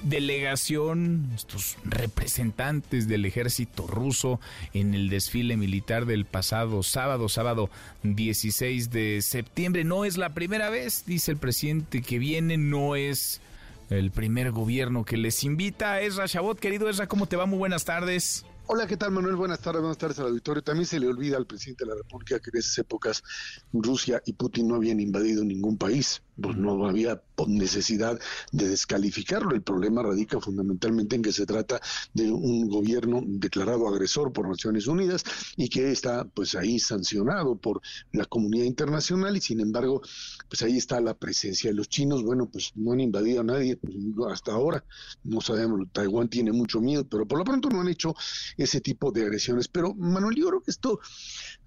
[0.04, 4.40] delegación, estos representantes del ejército ruso
[4.74, 7.70] en el desfile militar del pasado sábado, sábado
[8.04, 9.84] 16 de septiembre.
[9.84, 13.42] No es la primera vez, dice el presidente, que viene, no es
[13.90, 16.02] el primer gobierno que les invita.
[16.02, 17.46] Esra Chabot, querido Esra, ¿cómo te va?
[17.46, 18.46] Muy buenas tardes.
[18.68, 19.36] Hola, ¿qué tal Manuel?
[19.36, 20.64] Buenas tardes, buenas tardes al auditorio.
[20.64, 23.24] También se le olvida al presidente de la República que en esas épocas
[23.72, 28.20] Rusia y Putin no habían invadido ningún país pues no había necesidad
[28.52, 29.52] de descalificarlo.
[29.52, 31.82] El problema radica fundamentalmente en que se trata
[32.14, 35.24] de un gobierno declarado agresor por Naciones Unidas
[35.56, 40.02] y que está pues ahí sancionado por la comunidad internacional y sin embargo
[40.50, 42.24] pues ahí está la presencia de los chinos.
[42.24, 43.96] Bueno, pues no han invadido a nadie pues,
[44.32, 44.84] hasta ahora.
[45.24, 48.16] No sabemos, Taiwán tiene mucho miedo, pero por lo pronto no han hecho
[48.58, 49.68] ese tipo de agresiones.
[49.68, 51.00] Pero Manuel, yo creo que esto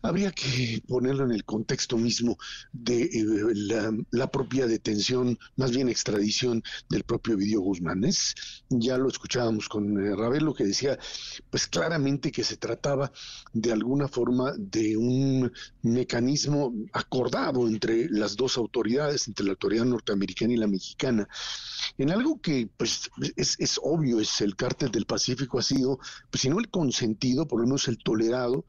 [0.02, 2.38] habría que ponerlo en el contexto mismo
[2.72, 8.02] de eh, la, propia detención, más bien extradición del propio Vidio Guzmán.
[8.68, 10.98] ya lo escuchábamos con eh, Ravelo que decía,
[11.50, 13.10] pues claramente que se trataba
[13.52, 20.52] de alguna forma de un mecanismo acordado entre las dos autoridades, entre la autoridad norteamericana
[20.52, 21.28] y la mexicana,
[21.96, 25.98] en algo que pues es, es obvio, es el cártel del Pacífico ha sido,
[26.30, 28.66] pues si no el consentido, por lo menos el tolerado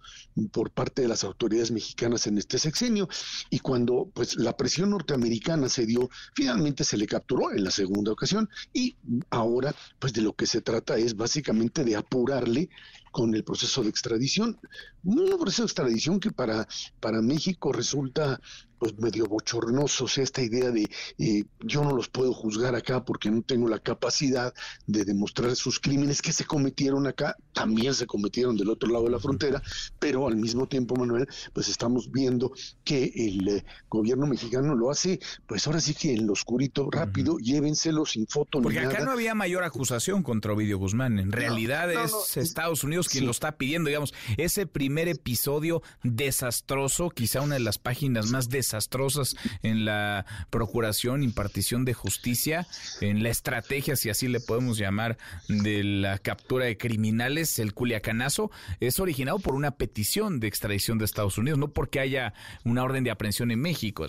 [0.52, 3.08] por parte de las autoridades mexicanas en este sexenio,
[3.50, 8.12] y cuando pues la presión norteamericana se dio, finalmente se le capturó en la segunda
[8.12, 8.96] ocasión y
[9.30, 12.70] ahora pues de lo que se trata es básicamente de apurarle
[13.12, 14.60] con el proceso de extradición.
[15.04, 16.68] Un proceso de extradición que para,
[17.00, 18.40] para México resulta
[18.80, 23.30] pues medio bochornoso, sea, esta idea de eh, yo no los puedo juzgar acá porque
[23.30, 24.54] no tengo la capacidad
[24.88, 29.12] de demostrar sus crímenes que se cometieron acá, también se cometieron del otro lado de
[29.12, 29.62] la frontera,
[30.00, 32.54] pero al mismo tiempo, Manuel, pues estamos viendo
[32.86, 37.38] que el eh, gobierno mexicano lo hace, pues ahora sí que en lo oscurito, rápido,
[37.38, 38.62] llévenselo sin foto.
[38.62, 43.26] Porque acá no había mayor acusación contra Ovidio Guzmán, en realidad es Estados Unidos quien
[43.26, 49.36] lo está pidiendo, digamos, ese primer episodio desastroso, quizá una de las páginas más desastrosas
[49.64, 52.68] en la procuración, impartición de justicia,
[53.02, 58.52] en la estrategia, si así le podemos llamar, de la captura de criminales, el culiacanazo,
[58.80, 62.34] es originado por una petición de extradición de Estados Unidos, no porque haya
[62.64, 64.06] una orden de aprehensión en México.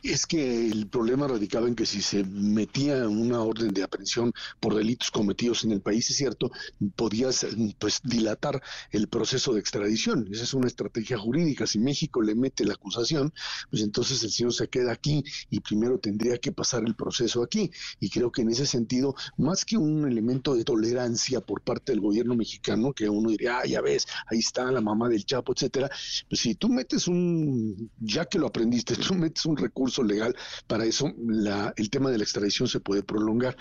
[0.00, 4.76] Es que el problema radicaba en que si se metía una orden de aprehensión por
[4.76, 6.52] delitos cometidos en el país, es cierto,
[6.94, 7.44] podías
[7.80, 10.28] pues dilatar el proceso de extradición.
[10.30, 11.66] Esa es una estrategia jurídica.
[11.66, 13.32] Si México le mete la acusación,
[13.70, 17.72] pues entonces el señor se queda aquí y primero tendría que pasar el proceso aquí.
[17.98, 22.00] Y creo que en ese sentido, más que un elemento de tolerancia por parte del
[22.00, 25.90] gobierno mexicano, que uno diría, ah, ya ves, ahí está la mamá del Chapo, etcétera,
[26.28, 30.34] pues si tú metes un, ya que lo aprendiste, tú metes un recurso legal,
[30.66, 33.56] para eso la, el tema de la extradición se puede prolongar.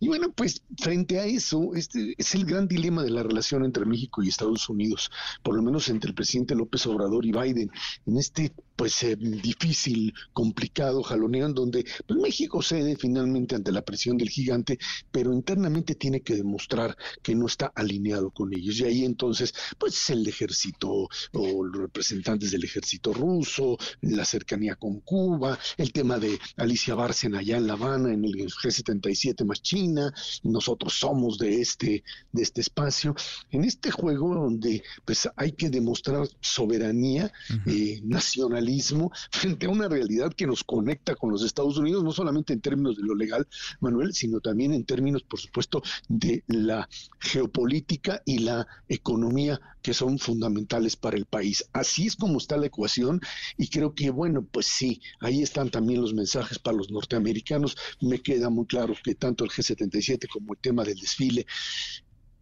[0.00, 3.84] Y bueno, pues frente a eso, este es el gran dilema de la relación entre
[3.84, 5.10] México y Estados Unidos,
[5.42, 7.70] por lo menos entre el presidente López Obrador y Biden,
[8.06, 13.82] en este pues eh, difícil, complicado jaloneo en donde pues, México cede finalmente ante la
[13.82, 14.78] presión del gigante,
[15.10, 18.80] pero internamente tiene que demostrar que no está alineado con ellos.
[18.80, 25.00] Y ahí entonces, pues el ejército o los representantes del ejército ruso, la cercanía con
[25.00, 30.12] Cuba, el tema de Alicia Bárcena allá en La Habana, en el G77 más China,
[30.42, 33.14] nosotros somos de este, de este espacio,
[33.50, 37.32] en este juego donde pues hay que demostrar soberanía
[37.66, 42.52] eh, nacionalismo frente a una realidad que nos conecta con los Estados Unidos, no solamente
[42.52, 43.46] en términos de lo legal,
[43.80, 46.88] Manuel, sino también en términos, por supuesto, de la
[47.20, 51.64] geopolítica y la economía que son fundamentales para el país.
[51.72, 53.20] Así es como está la ecuación
[53.56, 57.76] y creo que, bueno, pues sí, ahí también los mensajes para los norteamericanos.
[58.00, 61.46] Me queda muy claro que tanto el G77 como el tema del desfile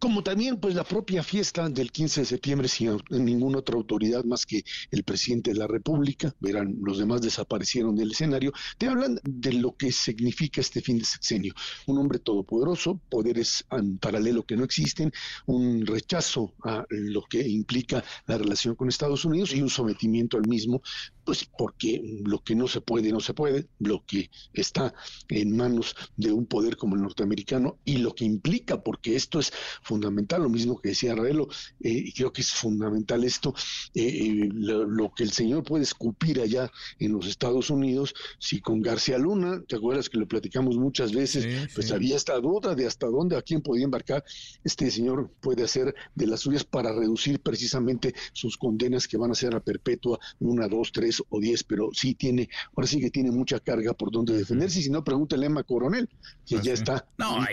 [0.01, 4.47] como también pues la propia fiesta del 15 de septiembre sin ninguna otra autoridad más
[4.47, 9.53] que el presidente de la República, verán, los demás desaparecieron del escenario, te hablan de
[9.53, 11.53] lo que significa este fin de sexenio.
[11.85, 15.11] Un hombre todopoderoso, poderes en paralelo que no existen,
[15.45, 20.47] un rechazo a lo que implica la relación con Estados Unidos y un sometimiento al
[20.47, 20.81] mismo
[21.23, 24.93] pues porque lo que no se puede, no se puede, lo que está
[25.29, 29.51] en manos de un poder como el norteamericano y lo que implica, porque esto es
[29.81, 31.47] fundamental, lo mismo que decía Arrelo,
[31.81, 33.53] eh, y creo que es fundamental esto,
[33.93, 38.81] eh, eh, lo, que el señor puede escupir allá en los Estados Unidos, si con
[38.81, 41.69] García Luna, ¿te acuerdas que lo platicamos muchas veces?
[41.75, 44.23] pues había esta duda de hasta dónde, a quién podía embarcar,
[44.63, 49.35] este señor puede hacer de las suyas para reducir precisamente sus condenas que van a
[49.35, 53.31] ser a perpetua, una, dos, tres, o diez, pero sí tiene, ahora sí que tiene
[53.31, 56.07] mucha carga por donde defenderse, y si no, pregúntele a Emma Coronel,
[56.45, 57.05] que pues ya está.
[57.17, 57.45] No,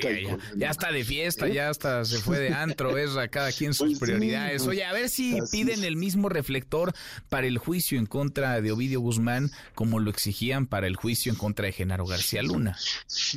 [0.57, 1.55] ya, está de fiesta, ¿Eh?
[1.55, 4.63] ya hasta se fue de antro, es a cada quien sus pues prioridades.
[4.63, 6.93] Pues Oye, a ver si piden el mismo reflector
[7.29, 11.39] para el juicio en contra de Ovidio Guzmán como lo exigían para el juicio en
[11.39, 12.77] contra de Genaro García Luna.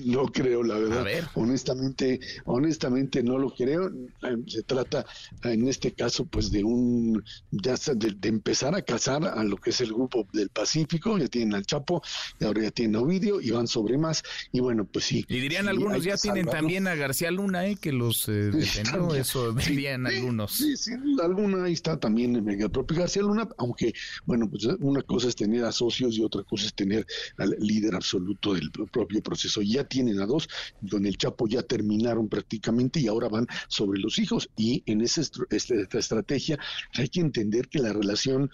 [0.05, 1.29] No creo, la verdad.
[1.35, 3.87] Honestamente, honestamente no lo creo.
[3.87, 5.05] Eh, se trata
[5.43, 9.71] en este caso pues de un ya de, de empezar a cazar a lo que
[9.71, 12.01] es el grupo del Pacífico, ya tienen al Chapo,
[12.39, 15.25] y ahora ya tienen a Ovidio y van sobre más, y bueno, pues sí.
[15.27, 17.77] Y dirían algunos, ya tienen también a García Luna, ¿eh?
[17.79, 20.53] que los eh, defendió, eso dirían algunos.
[20.53, 23.93] Sí, sí, alguna ahí está también el propio García Luna, aunque,
[24.25, 27.05] bueno, pues una cosa es tener a socios y otra cosa es tener
[27.37, 29.61] al líder absoluto del propio proceso.
[29.61, 30.47] Ya tienen a dos,
[30.89, 35.21] con el Chapo ya terminaron prácticamente y ahora van sobre los hijos, y en esa
[35.49, 36.59] esta estrategia
[36.93, 38.49] hay que entender que la relación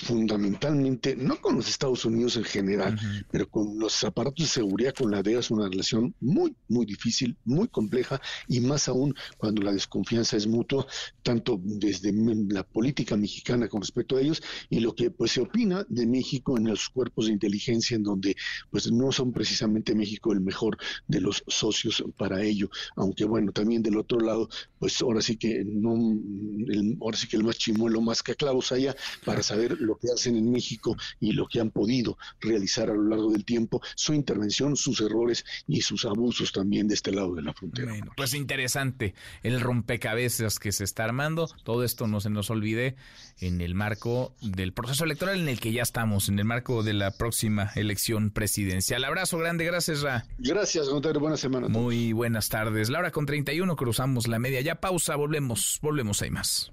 [0.00, 2.98] fundamentalmente, no con los Estados Unidos en general,
[3.30, 7.36] pero con los aparatos de seguridad, con la DEA es una relación muy, muy difícil,
[7.44, 10.86] muy compleja y más aún cuando la desconfianza es mutua,
[11.22, 12.12] tanto desde
[12.48, 16.56] la política mexicana con respecto a ellos y lo que pues se opina de México
[16.56, 18.36] en los cuerpos de inteligencia en donde
[18.70, 23.82] pues no son precisamente México el mejor de los socios para ello, aunque bueno, también
[23.82, 28.00] del otro lado, pues ahora sí que no, el, ahora sí que el más chimuelo
[28.00, 31.70] más que clavos haya para saber lo que hacen en México y lo que han
[31.70, 36.88] podido realizar a lo largo del tiempo, su intervención, sus errores y sus abusos también
[36.88, 37.94] de este lado de la frontera.
[38.16, 41.48] pues interesante el rompecabezas que se está armando.
[41.64, 42.96] Todo esto no se nos olvide
[43.40, 46.92] en el marco del proceso electoral en el que ya estamos, en el marco de
[46.92, 49.04] la próxima elección presidencial.
[49.04, 50.26] Abrazo grande, gracias Ra.
[50.38, 51.68] Gracias, Gonzalo, buena semana.
[51.68, 52.90] Muy buenas tardes.
[52.90, 54.60] La hora con 31 cruzamos la media.
[54.60, 56.72] Ya pausa, volvemos, volvemos, hay más.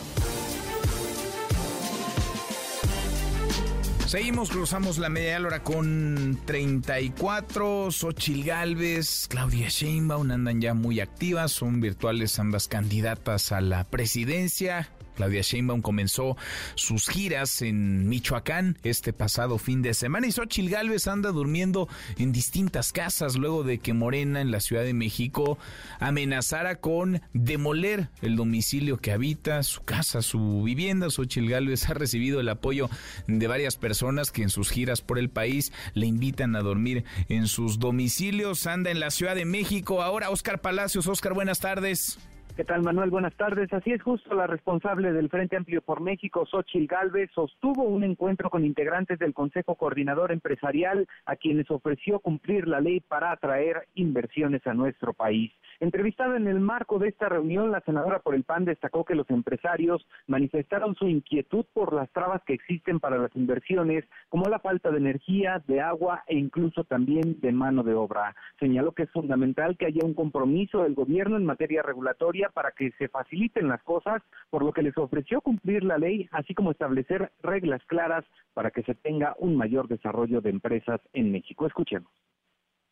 [4.11, 7.91] Seguimos, cruzamos la media hora con 34.
[7.91, 14.91] Xochil Galvez, Claudia Sheinbaum andan ya muy activas, son virtuales ambas candidatas a la presidencia.
[15.21, 16.35] Claudia Sheinbaum comenzó
[16.73, 22.31] sus giras en Michoacán este pasado fin de semana y Xochil Gálvez anda durmiendo en
[22.31, 25.59] distintas casas luego de que Morena en la Ciudad de México
[25.99, 31.11] amenazara con demoler el domicilio que habita, su casa, su vivienda.
[31.11, 32.89] Xochil Gálvez ha recibido el apoyo
[33.27, 37.45] de varias personas que en sus giras por el país le invitan a dormir en
[37.45, 38.65] sus domicilios.
[38.65, 40.01] Anda en la Ciudad de México.
[40.01, 41.05] Ahora Oscar Palacios.
[41.05, 42.17] Oscar, buenas tardes.
[42.61, 43.09] ¿Qué tal, Manuel?
[43.09, 43.73] Buenas tardes.
[43.73, 48.51] Así es, justo la responsable del Frente Amplio por México, Xochil Gálvez, sostuvo un encuentro
[48.51, 54.61] con integrantes del Consejo Coordinador Empresarial a quienes ofreció cumplir la ley para atraer inversiones
[54.67, 55.51] a nuestro país.
[55.79, 59.27] Entrevistada en el marco de esta reunión, la senadora por el PAN destacó que los
[59.31, 64.91] empresarios manifestaron su inquietud por las trabas que existen para las inversiones, como la falta
[64.91, 68.35] de energía, de agua e incluso también de mano de obra.
[68.59, 72.91] Señaló que es fundamental que haya un compromiso del gobierno en materia regulatoria para que
[72.97, 77.31] se faciliten las cosas, por lo que les ofreció cumplir la ley, así como establecer
[77.41, 81.65] reglas claras para que se tenga un mayor desarrollo de empresas en México.
[81.65, 82.11] Escuchemos.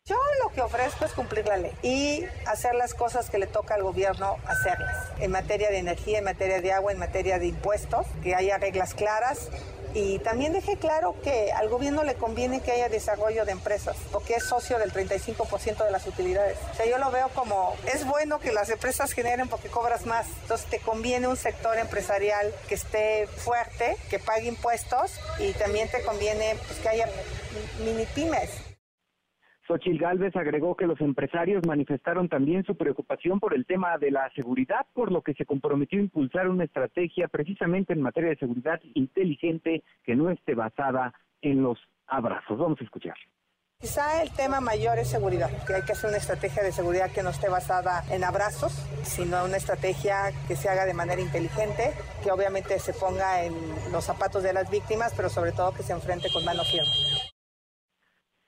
[0.06, 3.74] Yo lo que ofrezco es cumplir la ley y hacer las cosas que le toca
[3.74, 5.12] al gobierno hacerlas.
[5.20, 8.94] En materia de energía, en materia de agua, en materia de impuestos, que haya reglas
[8.94, 9.50] claras.
[9.94, 14.34] Y también dejé claro que al gobierno le conviene que haya desarrollo de empresas, porque
[14.34, 16.58] es socio del 35% de las utilidades.
[16.72, 20.26] O sea, yo lo veo como, es bueno que las empresas generen porque cobras más.
[20.42, 26.02] Entonces te conviene un sector empresarial que esté fuerte, que pague impuestos y también te
[26.02, 27.08] conviene pues, que haya
[27.84, 28.69] mini pymes.
[29.70, 34.28] Xochil Gálvez agregó que los empresarios manifestaron también su preocupación por el tema de la
[34.34, 38.80] seguridad, por lo que se comprometió a impulsar una estrategia precisamente en materia de seguridad
[38.94, 41.78] inteligente que no esté basada en los
[42.08, 42.58] abrazos.
[42.58, 43.14] Vamos a escuchar.
[43.80, 47.22] Quizá el tema mayor es seguridad, que hay que hacer una estrategia de seguridad que
[47.22, 48.72] no esté basada en abrazos,
[49.04, 51.92] sino una estrategia que se haga de manera inteligente,
[52.24, 53.54] que obviamente se ponga en
[53.92, 57.29] los zapatos de las víctimas, pero sobre todo que se enfrente con mano firme.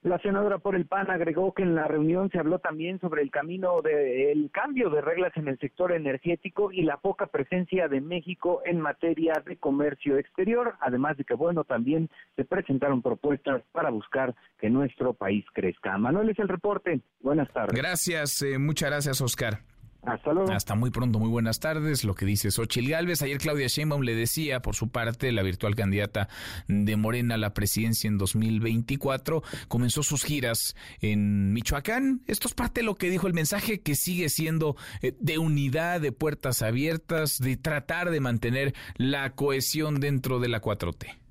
[0.03, 3.31] La senadora por el PAN agregó que en la reunión se habló también sobre el
[3.31, 8.63] camino del cambio de reglas en el sector energético y la poca presencia de México
[8.65, 14.35] en materia de comercio exterior, además de que, bueno, también se presentaron propuestas para buscar
[14.59, 15.97] que nuestro país crezca.
[15.99, 17.01] Manuel es el reporte.
[17.21, 17.81] Buenas tardes.
[17.81, 19.61] Gracias, eh, muchas gracias, Oscar.
[20.03, 20.53] Hasta luego.
[20.53, 22.05] Hasta muy pronto, muy buenas tardes.
[22.05, 23.23] Lo que dice Xochil Gálvez.
[23.23, 26.29] Ayer Claudia Sheinbaum le decía, por su parte, la virtual candidata
[26.67, 32.23] de Morena a la presidencia en 2024, comenzó sus giras en Michoacán.
[32.27, 36.01] Esto es parte de lo que dijo el mensaje que sigue siendo eh, de unidad,
[36.01, 41.22] de puertas abiertas, de tratar de mantener la cohesión dentro de la 4T.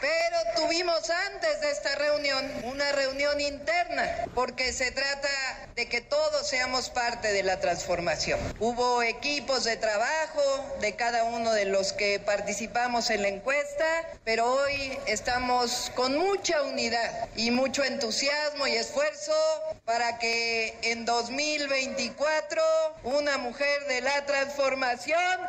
[0.00, 5.28] Pero tuvimos antes de esta reunión una reunión interna, porque se trata
[5.74, 8.38] de que todos seamos parte de la transformación.
[8.58, 13.86] Hubo equipos de trabajo de cada uno de los que participamos en la encuesta,
[14.24, 19.32] pero hoy estamos con mucha unidad y mucho entusiasmo y esfuerzo
[19.84, 22.62] para que en 2024
[23.04, 25.40] una mujer de la transformación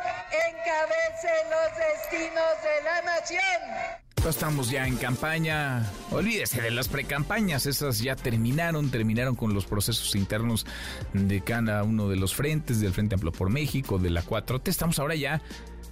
[0.48, 4.00] encabece los destinos de la nación.
[4.28, 5.90] Estamos ya en campaña.
[6.10, 10.66] Olvídese de las precampañas, esas ya terminaron, terminaron con los procesos internos
[11.14, 14.68] de cada uno de los frentes, del Frente Amplio por México, de la 4T.
[14.68, 15.40] Estamos ahora ya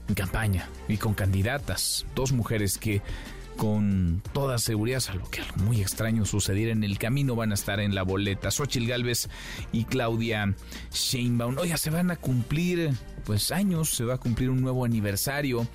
[0.09, 3.03] en campaña y con candidatas, dos mujeres que
[3.59, 7.81] con toda seguridad, salvo que algo muy extraño sucediera en el camino, van a estar
[7.81, 8.53] en la boleta.
[8.53, 9.29] Xochil Gálvez
[9.73, 10.55] y Claudia
[10.93, 11.59] Sheinbaum.
[11.59, 12.93] Oiga, se van a cumplir
[13.25, 15.67] pues años, se va a cumplir un nuevo aniversario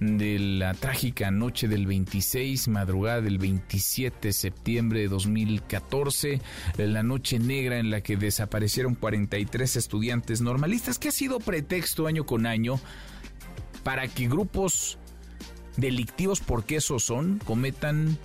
[0.00, 6.42] de la trágica noche del 26, madrugada del 27 de septiembre de 2014,
[6.76, 12.26] la noche negra en la que desaparecieron 43 estudiantes normalistas, que ha sido pretexto año
[12.26, 12.78] con año
[13.82, 14.99] para que grupos
[15.76, 18.18] delictivos, porque esos son, cometan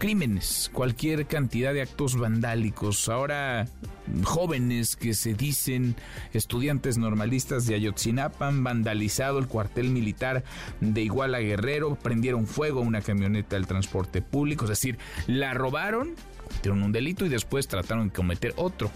[0.00, 3.08] crímenes, cualquier cantidad de actos vandálicos.
[3.10, 3.68] Ahora
[4.24, 5.94] jóvenes que se dicen
[6.32, 10.42] estudiantes normalistas de Ayotzinapa han vandalizado el cuartel militar
[10.80, 16.14] de Iguala Guerrero, prendieron fuego a una camioneta del transporte público, es decir, la robaron,
[16.48, 18.90] cometieron un delito y después trataron de cometer otro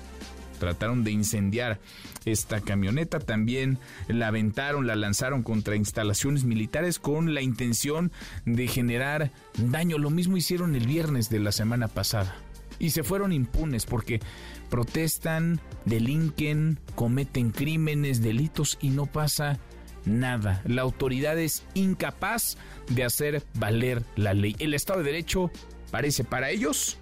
[0.58, 1.78] trataron de incendiar
[2.24, 3.18] esta camioneta.
[3.18, 3.78] También
[4.08, 8.12] la aventaron, la lanzaron contra instalaciones militares con la intención
[8.46, 9.98] de generar daño.
[9.98, 12.34] Lo mismo hicieron el viernes de la semana pasada.
[12.78, 14.20] Y se fueron impunes porque
[14.68, 19.58] protestan, delinquen, cometen crímenes, delitos y no pasa
[20.04, 20.62] nada.
[20.66, 22.56] La autoridad es incapaz
[22.88, 24.56] de hacer valer la ley.
[24.58, 25.50] El Estado de Derecho
[25.90, 26.98] parece para ellos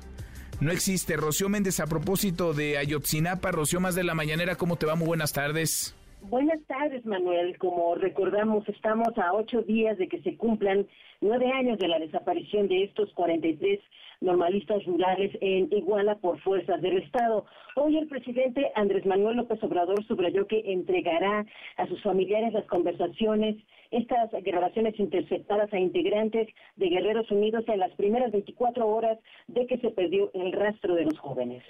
[0.63, 1.17] no existe.
[1.17, 4.95] Rocío Méndez, a propósito de Ayotzinapa, Rocío más de la mañanera, ¿cómo te va?
[4.95, 5.97] Muy buenas tardes.
[6.23, 7.59] Buenas tardes, Manuel.
[7.59, 10.87] Como recordamos, estamos a ocho días de que se cumplan
[11.21, 13.81] nueve años de la desaparición de estos 43
[14.23, 17.45] normalistas rurales en Iguala por fuerzas del Estado.
[17.77, 21.45] Hoy el presidente Andrés Manuel López Obrador subrayó que entregará
[21.77, 23.57] a sus familiares las conversaciones,
[23.91, 29.19] estas grabaciones interceptadas a integrantes de Guerreros Unidos en las primeras 24 horas
[29.49, 31.63] de que se perdió el rastro de los jóvenes.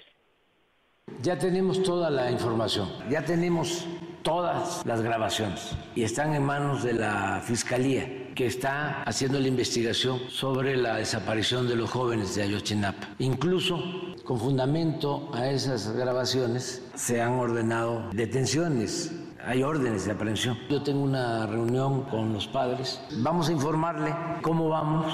[1.23, 3.85] Ya tenemos toda la información, ya tenemos
[4.23, 10.19] todas las grabaciones y están en manos de la Fiscalía que está haciendo la investigación
[10.27, 13.07] sobre la desaparición de los jóvenes de Ayotzinapa.
[13.19, 13.81] Incluso
[14.25, 19.11] con fundamento a esas grabaciones se han ordenado detenciones
[19.45, 20.57] hay órdenes de aprehensión.
[20.69, 23.01] Yo tengo una reunión con los padres.
[23.17, 25.05] Vamos a informarle cómo vamos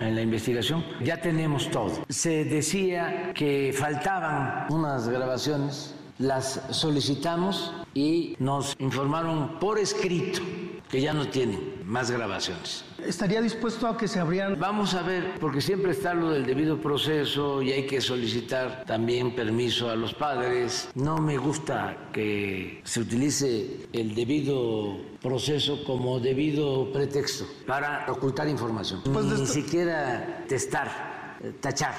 [0.00, 0.84] en la investigación.
[1.02, 1.92] Ya tenemos todo.
[2.08, 5.94] Se decía que faltaban unas grabaciones.
[6.18, 10.40] Las solicitamos y nos informaron por escrito
[10.88, 12.84] que ya no tienen más grabaciones.
[12.98, 14.58] ¿Estaría dispuesto a que se abrieran?
[14.58, 19.34] Vamos a ver, porque siempre está lo del debido proceso y hay que solicitar también
[19.34, 20.90] permiso a los padres.
[20.94, 29.02] No me gusta que se utilice el debido proceso como debido pretexto para ocultar información.
[29.06, 31.94] Ni siquiera testar, eh, tachar.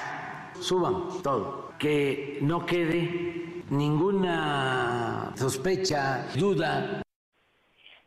[0.60, 1.72] Suban todo.
[1.78, 7.02] Que no quede ninguna sospecha, duda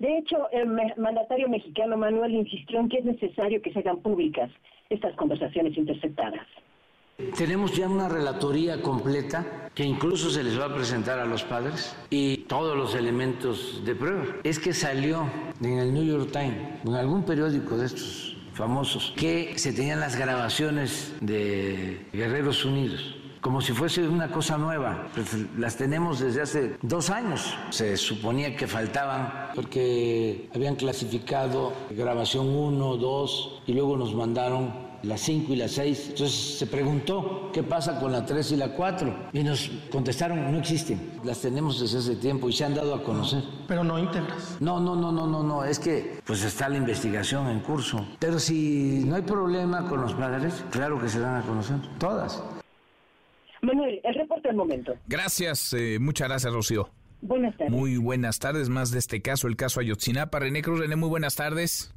[0.01, 4.49] de hecho, el mandatario mexicano Manuel insistió en que es necesario que se hagan públicas
[4.89, 6.41] estas conversaciones interceptadas.
[7.37, 11.95] Tenemos ya una relatoría completa que incluso se les va a presentar a los padres
[12.09, 14.23] y todos los elementos de prueba.
[14.43, 15.29] Es que salió
[15.61, 20.17] en el New York Times, en algún periódico de estos famosos, que se tenían las
[20.17, 25.07] grabaciones de Guerreros Unidos como si fuese una cosa nueva.
[25.13, 27.53] Pues las tenemos desde hace dos años.
[27.71, 35.21] Se suponía que faltaban porque habían clasificado grabación 1, 2 y luego nos mandaron las
[35.21, 36.09] 5 y las 6.
[36.09, 40.57] Entonces se preguntó qué pasa con la 3 y la 4 y nos contestaron no
[40.59, 41.19] existen.
[41.23, 43.43] Las tenemos desde hace tiempo y se han dado a conocer.
[43.67, 44.57] Pero no íntegras.
[44.59, 48.05] No, no, no, no, no, no, es que pues está la investigación en curso.
[48.19, 52.41] Pero si no hay problema con los padres, claro que se dan a conocer todas.
[53.61, 54.93] Manuel, el reporte del momento.
[55.07, 56.89] Gracias, eh, muchas gracias, Rocío.
[57.21, 57.71] Buenas tardes.
[57.71, 60.39] Muy buenas tardes, más de este caso, el caso Ayotzinapa.
[60.39, 61.93] René Cruz, René, muy buenas tardes.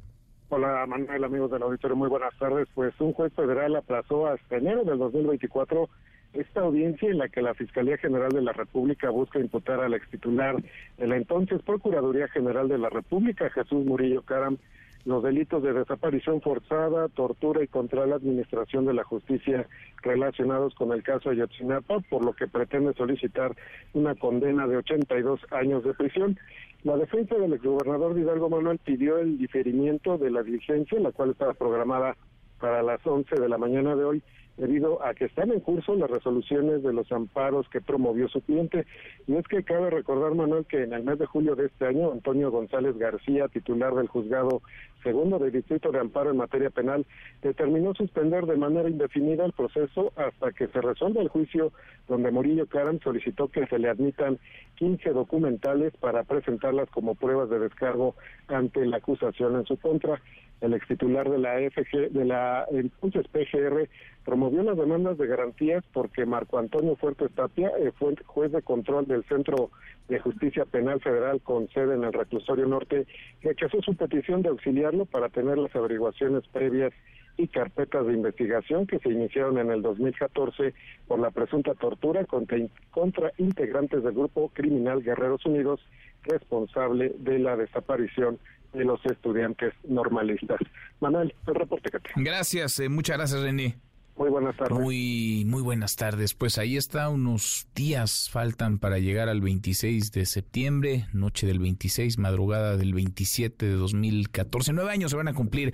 [0.49, 2.67] Hola Manuel, amigos del auditorio, muy buenas tardes.
[2.75, 5.89] Pues un juez federal aplazó hasta enero del 2024
[6.33, 10.55] esta audiencia en la que la Fiscalía General de la República busca imputar al extitular
[10.97, 14.57] de la entonces Procuraduría General de la República, Jesús Murillo Caram,
[15.05, 19.67] los delitos de desaparición forzada, tortura y contra la administración de la justicia
[20.01, 23.55] relacionados con el caso Ayotzinapa, por lo que pretende solicitar
[23.93, 26.37] una condena de 82 años de prisión.
[26.83, 31.53] La defensa del exgobernador Hidalgo Manuel pidió el diferimiento de la diligencia, la cual estaba
[31.53, 32.17] programada
[32.59, 34.23] para las 11 de la mañana de hoy,
[34.57, 38.85] debido a que están en curso las resoluciones de los amparos que promovió su cliente.
[39.27, 42.11] Y es que cabe recordar, Manuel, que en el mes de julio de este año,
[42.11, 44.61] Antonio González García, titular del juzgado
[45.05, 47.05] segundo del Distrito de Amparo en materia penal,
[47.43, 51.71] determinó suspender de manera indefinida el proceso hasta que se resuelva el juicio
[52.07, 54.39] donde Murillo Caram solicitó que se le admitan
[54.75, 58.15] 15 documentales para presentarlas como pruebas de descargo
[58.47, 60.19] ante la acusación en su contra.
[60.61, 63.89] El ex titular de la FG, de la entonces PGR,
[64.23, 69.05] promovió las demandas de garantías porque Marco Antonio Fuertes Tapia, eh, fue juez de control
[69.05, 69.69] del Centro
[70.07, 73.05] de Justicia Penal Federal con sede en el Reclusorio Norte,
[73.41, 74.49] rechazó su petición de
[74.95, 76.93] auxiliarlo para tener las averiguaciones previas
[77.37, 80.73] y carpetas de investigación que se iniciaron en el 2014
[81.07, 82.57] por la presunta tortura contra,
[82.91, 85.81] contra integrantes del grupo criminal Guerreros Unidos
[86.23, 88.39] responsable de la desaparición
[88.73, 90.59] de los estudiantes normalistas.
[90.99, 93.75] Manuel, el reporte que Gracias, eh, muchas gracias René.
[94.17, 94.79] Muy buenas tardes.
[94.79, 96.33] Muy, muy buenas tardes.
[96.33, 102.17] Pues ahí está, unos días faltan para llegar al 26 de septiembre, noche del 26,
[102.17, 104.71] madrugada del 27 de 2014.
[104.71, 105.73] Nueve años se van a cumplir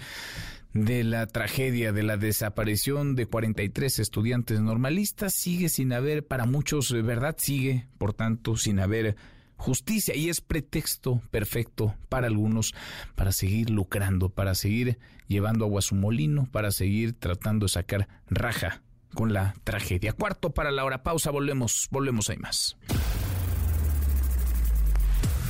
[0.73, 5.33] de la tragedia de la desaparición de 43 estudiantes normalistas.
[5.35, 9.17] Sigue sin haber, para muchos, eh, verdad, sigue, por tanto, sin haber
[9.61, 12.73] justicia y es pretexto perfecto para algunos
[13.15, 14.97] para seguir lucrando, para seguir
[15.27, 18.81] llevando agua a su molino, para seguir tratando de sacar raja
[19.13, 20.13] con la tragedia.
[20.13, 22.75] Cuarto para la hora pausa, volvemos, volvemos ahí más.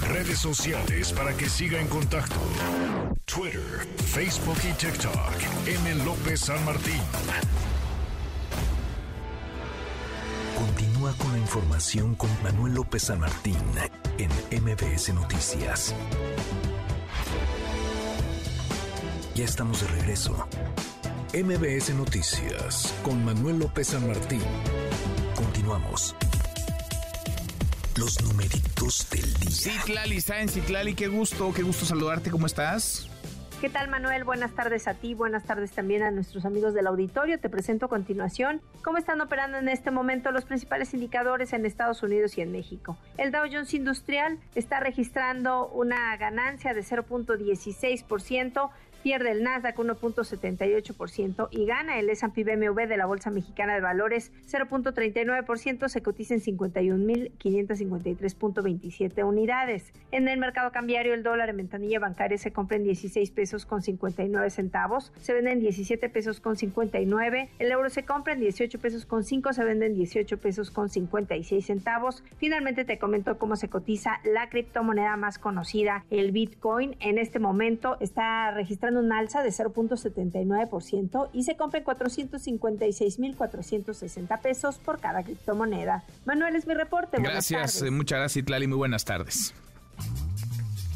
[0.09, 2.35] Redes sociales para que siga en contacto:
[3.25, 5.67] Twitter, Facebook y TikTok.
[5.67, 6.03] M.
[6.03, 7.01] López San Martín.
[10.57, 13.57] Continúa con la información con Manuel López San Martín
[14.19, 14.29] en
[14.63, 15.95] MBS Noticias.
[19.33, 20.47] Ya estamos de regreso.
[21.33, 24.43] MBS Noticias con Manuel López San Martín.
[25.35, 26.15] Continuamos.
[27.95, 29.49] Los numeritos del día.
[29.49, 33.10] Citlali, está en Citlali, qué gusto, qué gusto saludarte, ¿cómo estás?
[33.61, 34.23] ¿Qué tal Manuel?
[34.23, 37.39] Buenas tardes a ti, buenas tardes también a nuestros amigos del auditorio.
[37.39, 42.01] Te presento a continuación cómo están operando en este momento los principales indicadores en Estados
[42.01, 42.97] Unidos y en México.
[43.19, 48.71] El Dow Jones Industrial está registrando una ganancia de 0.16%,
[49.01, 54.31] pierde el Nasdaq 1.78% y gana el S&P BMW de la Bolsa Mexicana de Valores
[54.49, 59.93] 0.39%, se cotiza en 51.553.27 unidades.
[60.11, 63.81] En el mercado cambiario el dólar en ventanilla bancaria se compra en 16 pesos con
[63.81, 68.79] 59 centavos, se vende en 17 pesos con 59, el euro se compra en 18
[68.79, 72.23] pesos con 5, se vende en 18 pesos con 56 centavos.
[72.37, 76.95] Finalmente te comento cómo se cotiza la criptomoneda más conocida, el Bitcoin.
[76.99, 84.77] En este momento está registrando un alza de 0.79% y se compra en 456.460 pesos
[84.77, 86.03] por cada criptomoneda.
[86.25, 87.17] Manuel es mi reporte.
[87.21, 89.53] Gracias, eh, muchas gracias Itlali, muy buenas tardes.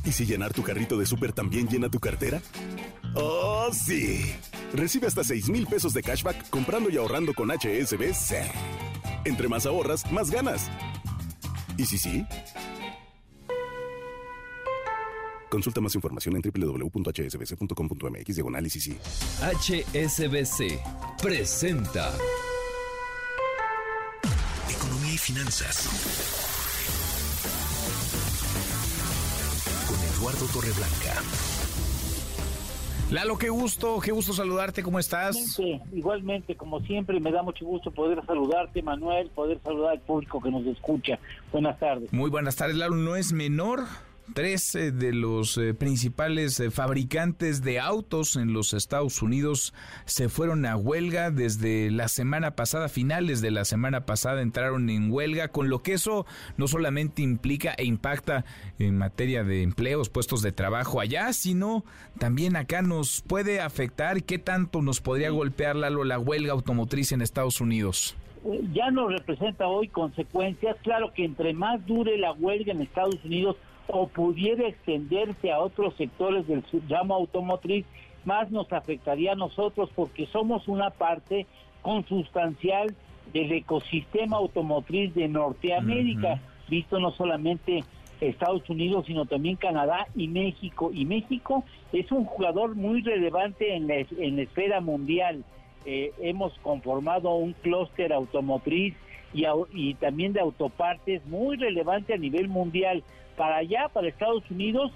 [0.05, 2.39] ¿Y si llenar tu carrito de súper también llena tu cartera?
[3.15, 4.35] ¡Oh, sí!
[4.73, 8.35] Recibe hasta 6 mil pesos de cashback comprando y ahorrando con HSBC.
[9.25, 10.69] Entre más ahorras, más ganas.
[11.77, 12.25] ¿Y si sí?
[15.55, 20.59] Consulta más información en www.hsbc.com.mx diagonal HSBC
[21.23, 22.11] presenta
[24.69, 25.87] Economía y finanzas.
[29.87, 31.23] Con Eduardo Torreblanca.
[33.11, 35.37] Lalo, qué gusto, qué gusto saludarte, ¿cómo estás?
[35.93, 40.51] Igualmente, como siempre, me da mucho gusto poder saludarte, Manuel, poder saludar al público que
[40.51, 41.17] nos escucha.
[41.53, 42.11] Buenas tardes.
[42.11, 43.85] Muy buenas tardes, Lalo, no es menor
[44.33, 49.73] Tres de los eh, principales eh, fabricantes de autos en los Estados Unidos
[50.05, 55.11] se fueron a huelga desde la semana pasada, finales de la semana pasada entraron en
[55.11, 56.25] huelga, con lo que eso
[56.57, 58.45] no solamente implica e impacta
[58.79, 61.85] en materia de empleos, puestos de trabajo allá, sino
[62.17, 67.61] también acá nos puede afectar qué tanto nos podría golpear la, huelga automotriz en Estados
[67.61, 68.15] Unidos
[68.73, 70.77] ya nos representa hoy consecuencias.
[70.83, 73.55] Claro que entre más dure la huelga en Estados Unidos,
[73.87, 77.85] o pudiera extenderse a otros sectores del llamo automotriz,
[78.23, 81.45] más nos afectaría a nosotros porque somos una parte
[81.81, 82.95] consustancial
[83.31, 87.83] del ecosistema automotriz de Norteamérica, visto no solamente
[88.21, 90.91] Estados Unidos, sino también Canadá y México.
[90.93, 95.43] Y México es un jugador muy relevante en la, en la esfera mundial.
[95.85, 98.95] Eh, hemos conformado un clúster automotriz
[99.33, 103.03] y, y también de autopartes muy relevante a nivel mundial.
[103.37, 104.91] Para allá, para Estados Unidos,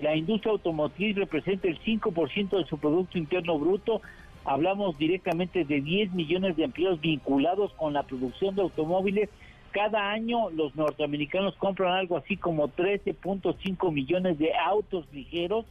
[0.00, 4.02] la industria automotriz representa el 5% de su Producto Interno Bruto.
[4.44, 9.30] Hablamos directamente de 10 millones de empleos vinculados con la producción de automóviles.
[9.70, 15.64] Cada año los norteamericanos compran algo así como 13.5 millones de autos ligeros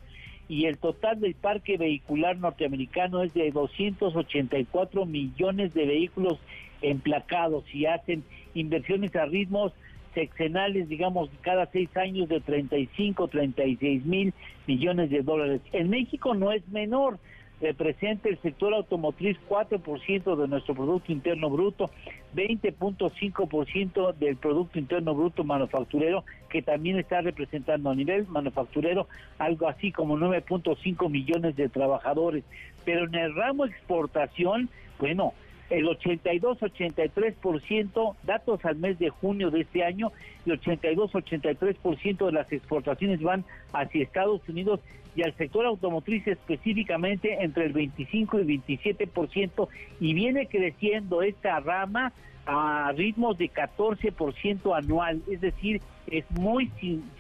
[0.50, 6.38] y el total del parque vehicular norteamericano es de 284 millones de vehículos
[6.82, 9.72] emplacados y hacen inversiones a ritmos
[10.14, 14.34] sexenales, digamos, cada seis años de 35, 36 mil
[14.68, 15.62] millones de dólares.
[15.72, 17.20] En México no es menor,
[17.62, 21.90] representa el sector automotriz 4% de nuestro Producto Interno Bruto,
[22.36, 29.08] 20.5% del Producto Interno Bruto manufacturero, que también está representando a nivel manufacturero
[29.38, 32.44] algo así como 9.5 millones de trabajadores.
[32.84, 35.34] Pero en el ramo exportación, bueno,
[35.70, 40.12] el 82-83%, datos al mes de junio de este año,
[40.46, 44.82] el 82-83% de las exportaciones van hacia Estados Unidos
[45.16, 49.68] y al sector automotriz específicamente entre el 25 y 27%
[50.00, 52.14] y viene creciendo esta rama
[52.46, 56.72] a ritmos de 14% anual, es decir, es muy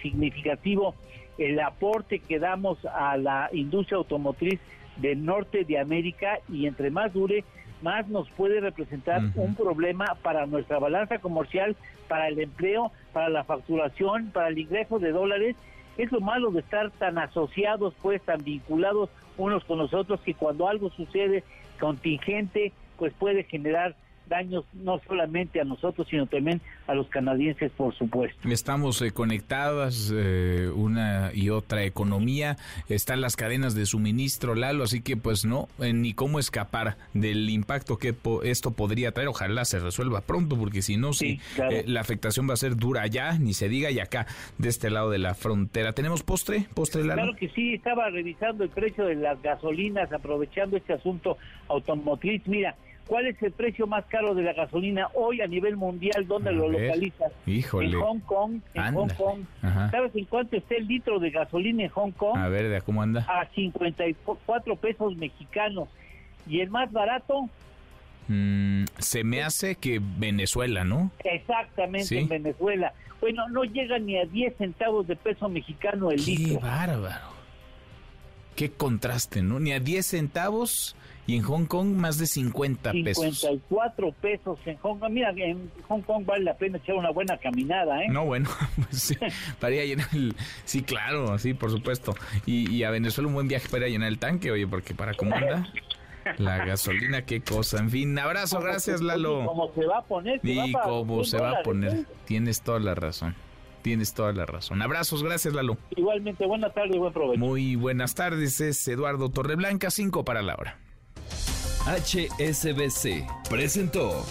[0.02, 0.96] significativo
[1.38, 4.60] el aporte que damos a la industria automotriz
[4.98, 7.44] del norte de América y entre más dure,
[7.84, 11.76] más nos puede representar un problema para nuestra balanza comercial,
[12.08, 15.56] para el empleo, para la facturación, para el ingreso de dólares.
[15.98, 20.34] Es lo malo de estar tan asociados, pues tan vinculados unos con los otros, que
[20.34, 21.44] cuando algo sucede
[21.80, 23.96] contingente, pues puede generar
[24.28, 28.48] daños no solamente a nosotros, sino también a los canadienses, por supuesto.
[28.50, 32.58] Estamos eh, conectadas, eh, una y otra economía,
[32.90, 37.50] están las cadenas de suministro, Lalo, así que pues no, eh, ni cómo escapar del
[37.50, 39.30] impacto que esto podría traer.
[39.30, 41.40] Ojalá se resuelva pronto, porque si no, sí,
[41.86, 45.10] la afectación va a ser dura allá, ni se diga, y acá, de este lado
[45.10, 45.94] de la frontera.
[45.94, 46.68] ¿Tenemos postre?
[46.74, 47.22] ¿Postre, Lalo?
[47.22, 52.42] Claro que sí, estaba revisando el precio de las gasolinas, aprovechando este asunto automotriz.
[52.46, 52.76] Mira,
[53.08, 56.26] ¿Cuál es el precio más caro de la gasolina hoy a nivel mundial?
[56.26, 57.32] ¿Dónde lo localizas?
[57.45, 57.97] Híjole.
[57.97, 58.62] En Hong Kong.
[58.74, 59.39] En Hong Kong.
[59.91, 62.38] ¿Sabes en cuánto está el litro de gasolina en Hong Kong?
[62.38, 63.26] A ver, ¿de cómo anda?
[63.28, 65.89] A 54 pesos mexicanos.
[66.47, 67.49] ¿Y el más barato?
[68.28, 71.12] Mm, se me hace que Venezuela, ¿no?
[71.24, 72.93] Exactamente, en Venezuela.
[73.20, 76.60] Bueno, no llega ni a 10 centavos de peso mexicano el litro.
[76.60, 77.34] ¡Qué bárbaro!
[78.56, 79.60] Qué contraste, ¿no?
[79.60, 80.95] Ni a 10 centavos
[81.26, 83.40] y en Hong Kong más de 50 pesos.
[83.40, 85.12] 54 pesos en Hong Kong.
[85.12, 88.08] Mira, en Hong Kong vale la pena echar una buena caminada, ¿eh?
[88.10, 89.16] No, bueno, pues sí,
[89.60, 90.36] para ir a llenar el...
[90.66, 92.14] Sí, claro, sí, por supuesto.
[92.46, 95.14] Y, a Venezuela un buen viaje para ir a llenar el tanque, oye, porque para
[95.14, 95.68] cómo anda...
[96.38, 97.80] La gasolina, qué cosa.
[97.80, 99.46] En fin, abrazo, gracias Lalo.
[99.46, 100.40] ¿Cómo se va a poner?
[100.42, 101.94] y cómo se va a poner.
[101.94, 102.06] ¿eh?
[102.24, 103.36] Tienes toda la razón.
[103.82, 104.82] Tienes toda la razón.
[104.82, 105.78] Abrazos, gracias Lalo.
[105.98, 107.40] Igualmente, buenas tardes, buen provecho.
[107.40, 110.80] Muy buenas tardes, es Eduardo Torreblanca, 5 para la hora.
[111.86, 114.26] HSBC presentó.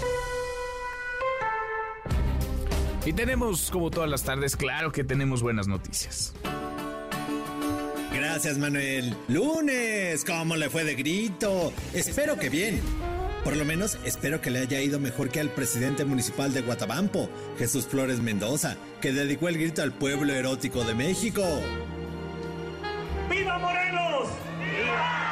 [3.05, 6.33] Y tenemos, como todas las tardes, claro que tenemos buenas noticias.
[8.15, 9.15] Gracias, Manuel.
[9.29, 11.75] Lunes, ¿cómo le fue de grito?
[11.93, 12.81] Espero que bien.
[13.45, 17.29] Por lo menos espero que le haya ido mejor que al presidente municipal de Guatabampo,
[17.59, 21.43] Jesús Flores Mendoza, que dedicó el grito al pueblo erótico de México.
[23.29, 24.29] ¡Viva Morelos!
[24.59, 25.32] ¡Viva!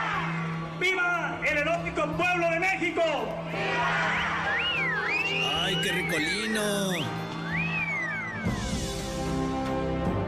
[0.81, 3.03] ¡Viva el erótico pueblo de México!
[5.63, 6.61] ¡Ay, qué ricolino!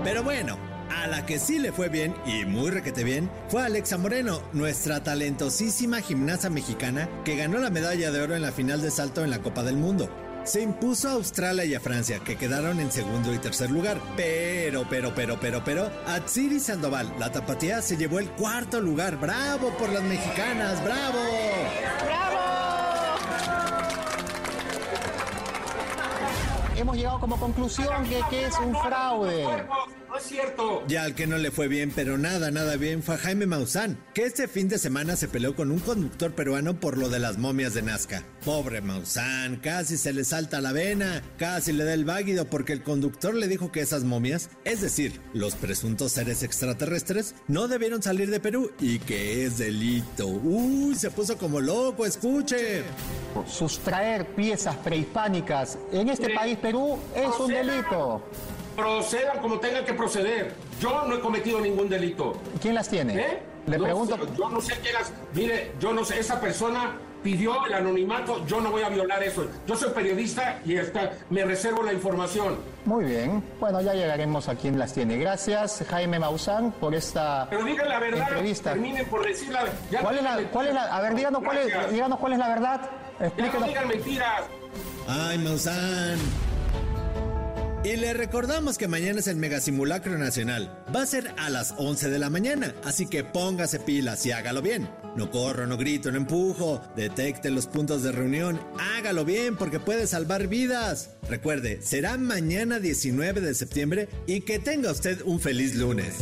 [0.04, 0.58] Pero bueno,
[1.02, 5.02] A la que sí le fue bien y muy requete bien fue Alexa Moreno, nuestra
[5.02, 9.30] talentosísima gimnasta mexicana que ganó la medalla de oro en la final de salto en
[9.30, 10.08] la Copa del Mundo.
[10.44, 14.00] Se impuso a Australia y a Francia, que quedaron en segundo y tercer lugar.
[14.16, 19.18] Pero, pero, pero, pero, pero, Atsiri Sandoval, la tapatía, se llevó el cuarto lugar.
[19.18, 20.82] ¡Bravo por las mexicanas!
[20.84, 21.20] ¡Bravo!
[26.76, 29.46] Hemos llegado como conclusión que, que es un fraude.
[30.12, 30.84] No es cierto.
[30.88, 33.98] Ya al que no le fue bien, pero nada, nada bien, fue a Jaime Maussan,
[34.12, 37.38] que este fin de semana se peleó con un conductor peruano por lo de las
[37.38, 38.22] momias de Nazca.
[38.44, 42.82] Pobre Maussan, casi se le salta la vena, casi le da el váguido porque el
[42.82, 48.30] conductor le dijo que esas momias, es decir, los presuntos seres extraterrestres, no debieron salir
[48.30, 50.26] de Perú y que es delito.
[50.26, 52.82] Uy, se puso como loco, escuche.
[53.46, 58.22] Sustraer piezas prehispánicas en este país, Perú, es un delito.
[58.76, 60.54] Procedan como tengan que proceder.
[60.80, 62.32] Yo no he cometido ningún delito.
[62.60, 63.14] ¿Quién las tiene?
[63.20, 63.42] ¿Eh?
[63.66, 64.16] Le No pregunto.
[64.16, 65.12] sé, yo no sé quién las.
[65.34, 69.46] Mire, yo no sé, esa persona pidió el anonimato, yo no voy a violar eso.
[69.66, 72.56] Yo soy periodista y está, me reservo la información.
[72.84, 73.44] Muy bien.
[73.60, 75.16] Bueno, ya llegaremos a quién las tiene.
[75.18, 78.72] Gracias, Jaime Maussan, por esta Pero digan la verdad, entrevista.
[78.72, 81.42] terminen por decir la ya ¿Cuál es la, digan cuál es la, a ver, díganos
[81.44, 82.80] cuál es, díganos cuál es la verdad.
[82.80, 83.68] Ya no Explíquenos.
[83.68, 84.42] digan mentiras.
[85.06, 86.18] Ay, Maussan.
[87.84, 90.84] Y le recordamos que mañana es el Mega Simulacro Nacional.
[90.94, 94.62] Va a ser a las 11 de la mañana, así que póngase pilas y hágalo
[94.62, 94.88] bien.
[95.16, 96.80] No corro, no grito, no empujo.
[96.94, 98.60] Detecte los puntos de reunión.
[98.78, 101.10] Hágalo bien porque puede salvar vidas.
[101.28, 106.18] Recuerde, será mañana 19 de septiembre y que tenga usted un feliz lunes.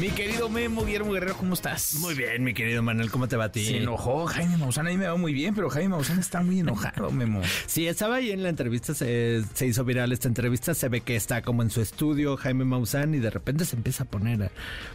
[0.00, 1.96] Mi querido Memo, Guillermo Guerrero, ¿cómo estás?
[1.96, 3.66] Muy bien, mi querido Manuel, ¿cómo te va a ti?
[3.66, 7.10] Se enojó Jaime Maussan, ahí me va muy bien, pero Jaime Maussan está muy enojado,
[7.10, 7.42] Memo.
[7.66, 11.16] Sí, estaba ahí en la entrevista, se, se hizo viral esta entrevista, se ve que
[11.16, 14.50] está como en su estudio Jaime Maussan y de repente se empieza a poner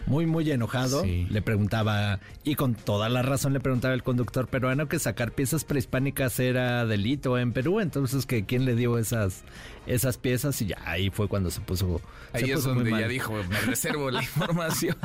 [0.08, 1.04] muy, muy enojado.
[1.04, 1.28] Sí.
[1.30, 5.66] Le preguntaba, y con toda la razón le preguntaba el conductor peruano que sacar piezas
[5.66, 9.44] prehispánicas era delito en Perú, entonces que quién le dio esas,
[9.88, 12.02] esas piezas y ya ahí fue cuando se puso...
[12.34, 14.96] se Ahí es puso donde ya dijo, me reservo la información.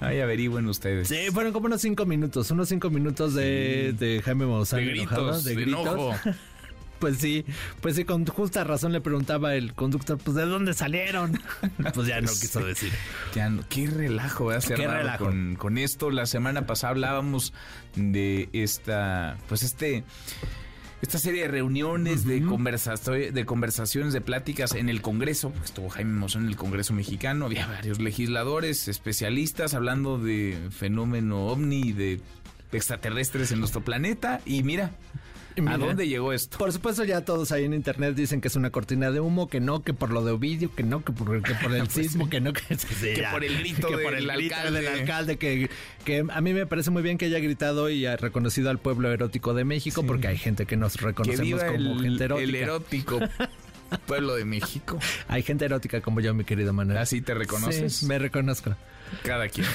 [0.00, 1.08] Ahí averigüen ustedes.
[1.08, 5.10] Sí, fueron como unos cinco minutos, unos cinco minutos de, de Jaime Maussan De gritos,
[5.10, 6.14] enojado, de enojo.
[7.00, 7.44] Pues sí,
[7.82, 11.38] pues sí, con justa razón le preguntaba el conductor, pues ¿de dónde salieron?
[11.92, 12.92] pues ya no quiso decir.
[13.34, 14.62] Ya no- qué relajo, ¿verdad?
[14.62, 15.26] Se Qué relajo.
[15.26, 16.10] Con, con esto.
[16.10, 17.52] La semana pasada hablábamos
[17.94, 20.04] de esta, pues este,
[21.04, 25.52] esta serie de reuniones, de, conversato- de conversaciones, de pláticas en el Congreso.
[25.62, 27.44] Estuvo Jaime Maussan en el Congreso mexicano.
[27.46, 32.20] Había varios legisladores, especialistas hablando de fenómeno ovni, de
[32.72, 34.40] extraterrestres en nuestro planeta.
[34.46, 34.92] Y mira,
[35.62, 36.58] mira, ¿a dónde llegó esto?
[36.58, 39.60] Por supuesto, ya todos ahí en internet dicen que es una cortina de humo, que
[39.60, 42.40] no, que por lo de Ovidio, que no, que por, que por el sismo, que
[42.40, 43.30] no, que, sí, Que ya.
[43.32, 44.80] por el grito que por del el grito alcalde.
[44.80, 45.70] del alcalde, que,
[46.04, 49.12] que a mí me parece muy bien que haya gritado y haya reconocido al pueblo
[49.12, 52.48] erótico de México, porque hay gente que nos reconocemos como el, gente erótica.
[52.48, 53.20] el erótico
[54.06, 54.98] pueblo de México.
[55.28, 56.98] Hay gente erótica como yo, mi querido Manuel.
[56.98, 57.96] ¿Así te reconoces?
[57.96, 58.74] Sí, me reconozco.
[59.22, 59.66] Cada quien.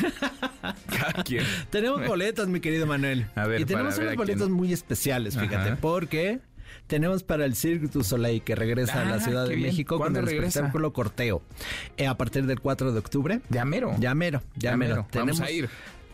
[0.90, 1.44] Cada quien.
[1.70, 3.28] Tenemos boletos, mi querido Manuel.
[3.36, 4.54] A ver, y tenemos unos boletos quién.
[4.54, 5.78] muy especiales, fíjate, Ajá.
[5.80, 6.40] porque
[6.88, 9.68] tenemos para el Cirque du Soleil que regresa a la Ah, Ciudad de bien.
[9.70, 10.48] México con ¿Cuándo el regresa?
[10.60, 11.42] espectáculo Corteo.
[11.98, 13.42] Eh, a partir del 4 de octubre.
[13.50, 13.96] Ya mero.
[14.00, 15.08] Ya mero, ya, mero.
[15.14, 15.70] Vamos a ir.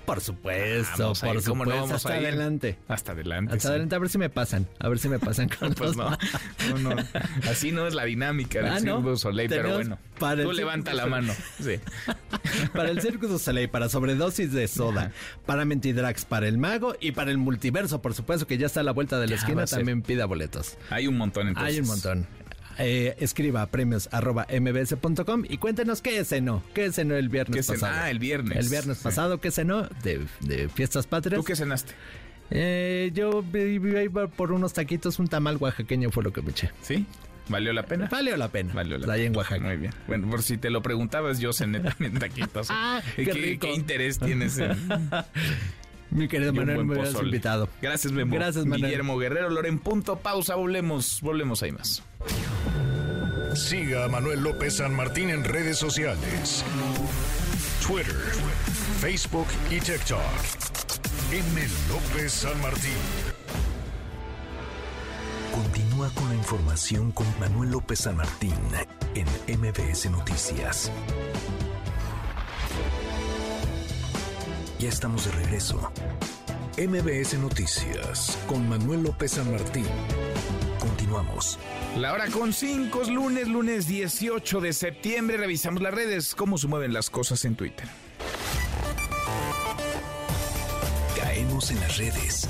[0.06, 1.44] Por supuesto, Vamos por ir.
[1.44, 1.66] ¿Cómo supuesto.
[1.66, 2.78] no vamos hasta a adelante.
[2.88, 3.54] Hasta adelante.
[3.54, 3.68] Hasta sí.
[3.70, 4.68] adelante, a ver si me pasan.
[4.80, 6.10] A ver si me pasan con Pues no,
[6.80, 7.04] no, no.
[7.50, 9.02] Así no es la dinámica del Ah, Cirque ¿no?
[9.02, 9.98] du Soleil, pero bueno.
[10.20, 11.34] para Tú levanta la mano.
[11.62, 11.80] Sí.
[12.74, 15.12] para el Cirque du Soleil, para sobredosis de soda,
[15.46, 18.84] para Mentidrax, para el mago y para el multiverso, por supuesto que ya está a
[18.84, 20.78] la vuelta de la Ya esquina, también pida boletos.
[20.90, 21.74] Hay un montón entonces.
[21.74, 22.28] Hay un montón.
[22.78, 27.74] Eh, escriba a premios arroba mbs.com y cuéntenos qué cenó, qué cenó el viernes ¿Qué
[27.74, 27.94] cen- pasado.
[28.02, 28.58] Ah, el viernes.
[28.58, 29.84] El viernes pasado, ¿qué cenó?
[30.04, 31.40] De, de fiestas patrias.
[31.40, 31.94] ¿Tú qué cenaste?
[32.52, 36.70] Eh, yo iba por unos taquitos, un tamal oaxaqueño fue lo que me eché.
[36.82, 37.06] ¿Sí?
[37.48, 38.08] ¿Valió la pena?
[38.12, 38.74] Valió la pena.
[38.74, 39.62] Valió la Ahí en Oaxaca.
[39.64, 39.94] Muy bien.
[40.08, 42.68] Bueno, por si te lo preguntabas, yo cené también taquitos.
[42.72, 43.68] Ah, ¿Y qué ¿Qué, rico.
[43.68, 44.76] qué interés tienes en,
[46.12, 47.70] Mi querido Manuel, me hubieras invitado.
[47.82, 48.36] Gracias, Memo.
[48.36, 48.84] Gracias, Manuel.
[48.84, 52.04] Guillermo Guerrero, Loren, punto, pausa, volvemos, volvemos ahí más.
[53.56, 56.64] Siga a Manuel López San Martín en redes sociales.
[57.86, 58.16] Twitter,
[59.00, 60.20] Facebook y TikTok.
[61.32, 61.62] M.
[61.90, 62.92] López San Martín.
[65.54, 68.54] Continúa con la información con Manuel López San Martín
[69.16, 70.92] en MBS Noticias.
[74.80, 75.92] Ya estamos de regreso.
[76.78, 79.86] MBS Noticias con Manuel López San Martín.
[80.80, 81.58] Continuamos.
[81.98, 85.38] La hora con cinco, lunes, lunes 18 de septiembre.
[85.38, 87.88] Revisamos las redes, cómo se mueven las cosas en Twitter.
[91.16, 92.50] Caemos en las redes.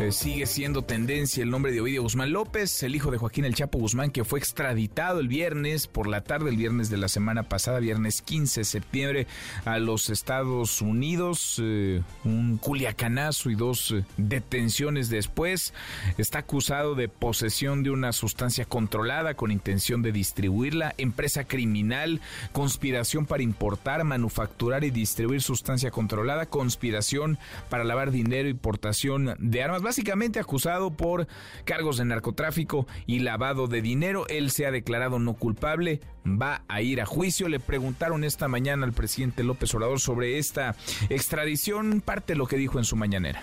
[0.00, 3.54] Eh, sigue siendo tendencia el nombre de Ovidio Guzmán López, el hijo de Joaquín El
[3.54, 7.42] Chapo Guzmán, que fue extraditado el viernes por la tarde, el viernes de la semana
[7.42, 9.26] pasada, viernes 15 de septiembre,
[9.66, 11.60] a los Estados Unidos.
[11.62, 15.74] Eh, un culiacanazo y dos eh, detenciones después.
[16.16, 22.22] Está acusado de posesión de una sustancia controlada con intención de distribuirla, empresa criminal,
[22.52, 27.38] conspiración para importar, manufacturar y distribuir sustancia controlada, conspiración
[27.68, 31.26] para lavar dinero, importación de armas básicamente acusado por
[31.64, 34.24] cargos de narcotráfico y lavado de dinero.
[34.28, 37.48] Él se ha declarado no culpable, va a ir a juicio.
[37.48, 40.76] Le preguntaron esta mañana al presidente López Obrador sobre esta
[41.08, 43.42] extradición, parte de lo que dijo en su mañanera.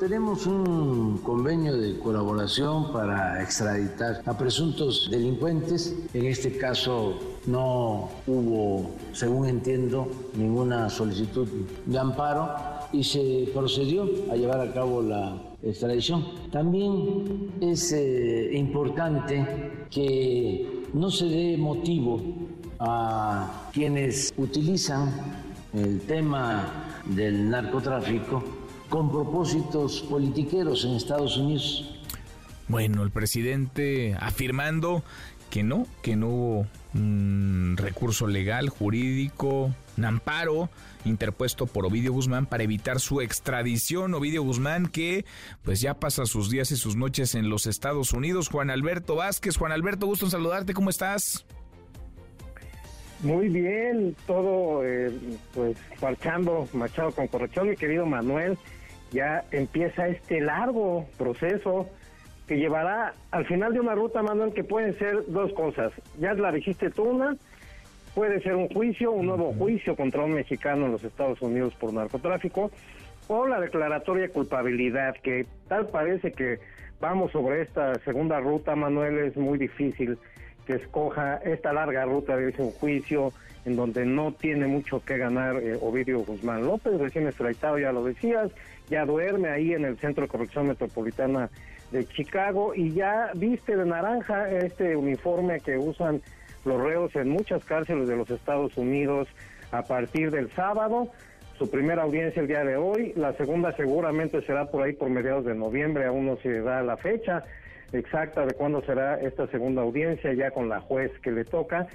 [0.00, 5.94] Tenemos un convenio de colaboración para extraditar a presuntos delincuentes.
[6.14, 7.16] En este caso
[7.46, 11.46] no hubo, según entiendo, ninguna solicitud
[11.86, 16.24] de amparo y se procedió a llevar a cabo la extradición.
[16.50, 22.20] También es eh, importante que no se dé motivo
[22.78, 25.12] a quienes utilizan
[25.72, 28.42] el tema del narcotráfico
[28.88, 31.92] con propósitos politiqueros en Estados Unidos.
[32.68, 35.04] Bueno, el presidente afirmando
[35.50, 40.70] que no, que no hubo un recurso legal, jurídico, un amparo
[41.04, 44.14] interpuesto por Ovidio Guzmán para evitar su extradición.
[44.14, 45.24] Ovidio Guzmán que
[45.62, 48.48] pues ya pasa sus días y sus noches en los Estados Unidos.
[48.48, 49.56] Juan Alberto Vázquez.
[49.56, 50.74] Juan Alberto, gusto en saludarte.
[50.74, 51.46] ¿Cómo estás?
[53.22, 55.10] Muy bien, todo eh,
[55.54, 58.58] pues marchando, marchado con corrección, mi querido Manuel.
[59.10, 61.88] Ya empieza este largo proceso
[62.46, 65.92] que llevará al final de una ruta, Manuel, que pueden ser dos cosas.
[66.18, 67.36] Ya la dijiste tú una,
[68.14, 71.92] puede ser un juicio, un nuevo juicio contra un mexicano en los Estados Unidos por
[71.92, 72.70] narcotráfico,
[73.28, 76.60] o la declaratoria de culpabilidad, que tal parece que
[77.00, 80.16] vamos sobre esta segunda ruta, Manuel, es muy difícil
[80.66, 83.32] que escoja esta larga ruta de un juicio
[83.64, 88.04] en donde no tiene mucho que ganar eh, Ovidio Guzmán López, recién extraditado, ya lo
[88.04, 88.52] decías,
[88.88, 91.50] ya duerme ahí en el Centro de Corrección Metropolitana
[91.96, 96.20] de Chicago y ya viste de naranja este uniforme que usan
[96.66, 99.28] los reos en muchas cárceles de los Estados Unidos
[99.70, 101.08] a partir del sábado.
[101.58, 105.46] Su primera audiencia el día de hoy, la segunda seguramente será por ahí por mediados
[105.46, 107.44] de noviembre, aún no se da la fecha
[107.92, 111.86] exacta de cuándo será esta segunda audiencia ya con la juez que le toca.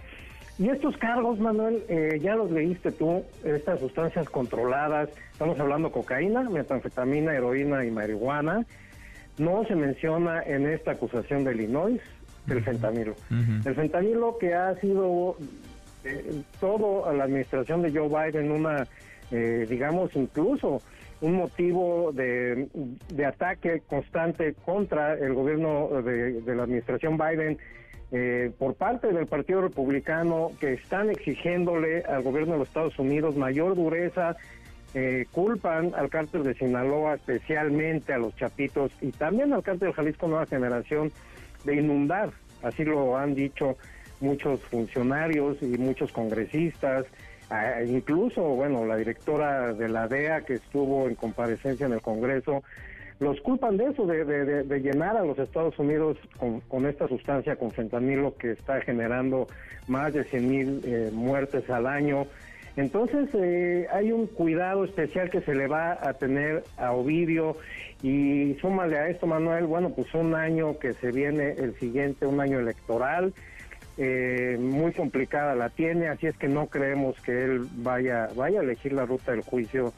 [0.58, 6.50] Y estos cargos, Manuel, eh, ya los leíste tú, estas sustancias controladas, estamos hablando cocaína,
[6.50, 8.66] metanfetamina, heroína y marihuana.
[9.38, 12.02] No se menciona en esta acusación de Illinois,
[12.48, 13.16] el fentanilo.
[13.66, 15.38] El fentanilo que ha sido
[16.04, 18.88] eh, todo a la administración de Joe Biden una,
[19.32, 20.82] eh, digamos, incluso
[21.22, 22.68] un motivo de,
[23.26, 27.60] ataque constante contra el gobierno de, la administración Biden
[28.12, 33.38] eh, por parte del Partido Republicano que están exigiéndole al gobierno de los Estados Unidos
[33.38, 34.36] mayor dureza,
[35.32, 40.28] culpan al cártel de Sinaloa, especialmente a los chapitos y también al cártel de Jalisco
[40.28, 41.12] Nueva Generación
[41.64, 42.32] de inundar,
[42.64, 43.78] así lo han dicho
[44.20, 47.06] muchos funcionarios y muchos congresistas,
[47.88, 52.64] incluso, bueno, la directora de la DEA que estuvo en comparecencia en el Congreso,
[53.20, 56.18] los culpan de eso, de, llenar a los Estados Unidos
[56.68, 59.48] con, esta sustancia, con fentanilo, que está generando
[59.88, 62.26] más de 100 mil eh, muertes al año.
[62.78, 67.58] Entonces eh, hay un cuidado especial que se le va a tener a Ovidio
[68.02, 72.40] y súmale a esto, Manuel, bueno, pues un año que se viene el siguiente, un
[72.40, 73.34] año electoral,
[73.98, 78.64] eh, muy complicada la tiene, así es que no creemos que él vaya, vaya a
[78.64, 79.94] elegir la ruta del juicio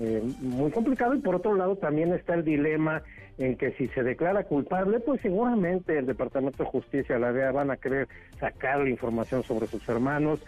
[0.00, 1.14] eh, muy complicado.
[1.14, 3.02] Y por otro lado también está el dilema
[3.38, 7.70] en que si se declara culpable, pues seguramente el Departamento de Justicia, la DEA, van
[7.70, 8.08] a querer
[8.38, 10.40] sacar la información sobre sus hermanos,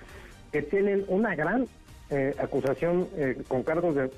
[0.52, 1.66] que tienen una gran
[2.10, 3.08] eh, acusación
[3.48, 4.10] con cargos de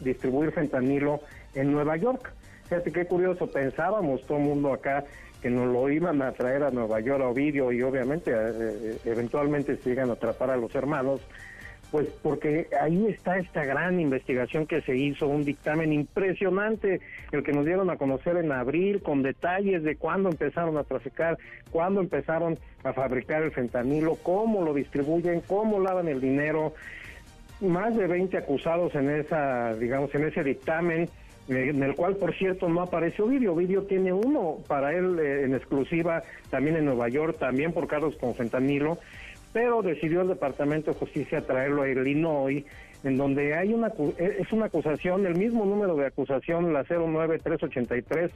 [0.00, 1.20] distribuir fentanilo
[1.54, 2.32] en Nueva York.
[2.68, 5.04] Fíjate qué curioso, pensábamos todo el mundo acá
[5.40, 8.98] que nos lo iban a traer a Nueva York a Ovidio y obviamente eh, eh,
[9.04, 11.20] eventualmente se llegan a atrapar a los hermanos,
[11.90, 17.00] pues porque ahí está esta gran investigación que se hizo, un dictamen impresionante,
[17.32, 21.38] el que nos dieron a conocer en abril, con detalles de cuándo empezaron a traficar,
[21.70, 26.74] cuándo empezaron a fabricar el fentanilo, cómo lo distribuyen, cómo lavan el dinero,
[27.60, 31.08] más de 20 acusados en esa, digamos, en ese dictamen
[31.48, 33.52] eh, en el cual, por cierto, no aparece Ovidio.
[33.52, 38.16] Ovidio tiene uno para él eh, en exclusiva, también en Nueva York, también por cargos
[38.16, 38.98] con fentanilo,
[39.56, 42.62] pero decidió el Departamento de Justicia traerlo a Illinois,
[43.04, 43.86] en donde hay una
[44.18, 48.32] eh, es una acusación, el mismo número de acusación, la 09383,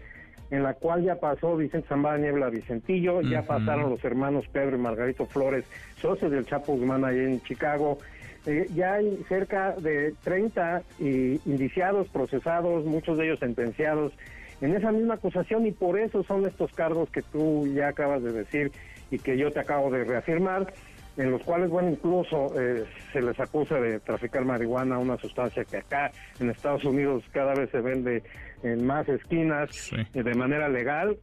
[0.50, 4.78] en la cual ya pasó Vicente Zambada Niebla Vicentillo, ya pasaron los hermanos Pedro y
[4.78, 5.66] Margarito Flores,
[6.00, 7.98] socios del Chapo Guzmán allá en Chicago,
[8.46, 14.14] eh, ya hay cerca de 30 indiciados, procesados, muchos de ellos sentenciados
[14.62, 18.32] en esa misma acusación y por eso son estos cargos que tú ya acabas de
[18.32, 18.72] decir
[19.10, 20.72] y que yo te acabo de reafirmar,
[21.16, 25.78] en los cuales, bueno, incluso eh, se les acusa de traficar marihuana, una sustancia que
[25.78, 28.22] acá en Estados Unidos cada vez se vende
[28.62, 31.16] en más esquinas eh, de manera legal.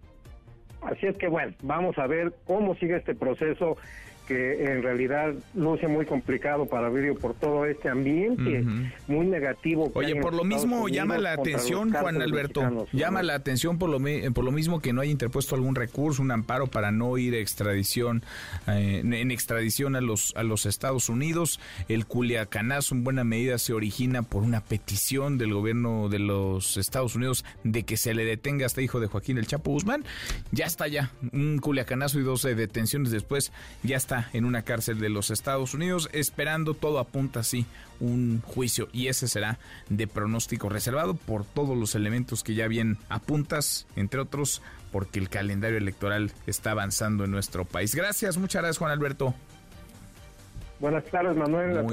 [0.81, 3.77] Así es que, bueno, vamos a ver cómo sigue este proceso
[4.27, 8.63] que en realidad luce muy complicado para Virio por todo este ambiente
[9.07, 9.89] muy negativo.
[9.95, 13.99] Oye, por lo mismo llama la atención, Juan Alberto, llama la atención por lo,
[14.33, 17.37] por lo mismo que no haya interpuesto algún recurso, un amparo para no ir a
[17.37, 18.23] extradición,
[18.67, 21.59] eh, en extradición a los, a los Estados Unidos.
[21.87, 27.15] El Culiacanazo en buena medida se origina por una petición del gobierno de los Estados
[27.15, 30.03] Unidos de que se le detenga a este hijo de Joaquín el Chapo Guzmán.
[30.51, 33.51] Ya está ya, un Culiacanazo y 12 detenciones después,
[33.83, 37.65] ya está en una cárcel de los Estados Unidos esperando, todo apunta así,
[37.99, 39.59] un juicio y ese será
[39.89, 44.61] de pronóstico reservado por todos los elementos que ya bien apuntas, entre otros
[44.91, 47.93] porque el calendario electoral está avanzando en nuestro país.
[47.93, 49.33] Gracias, muchas gracias Juan Alberto.
[50.79, 51.83] Buenas tardes, Manuel.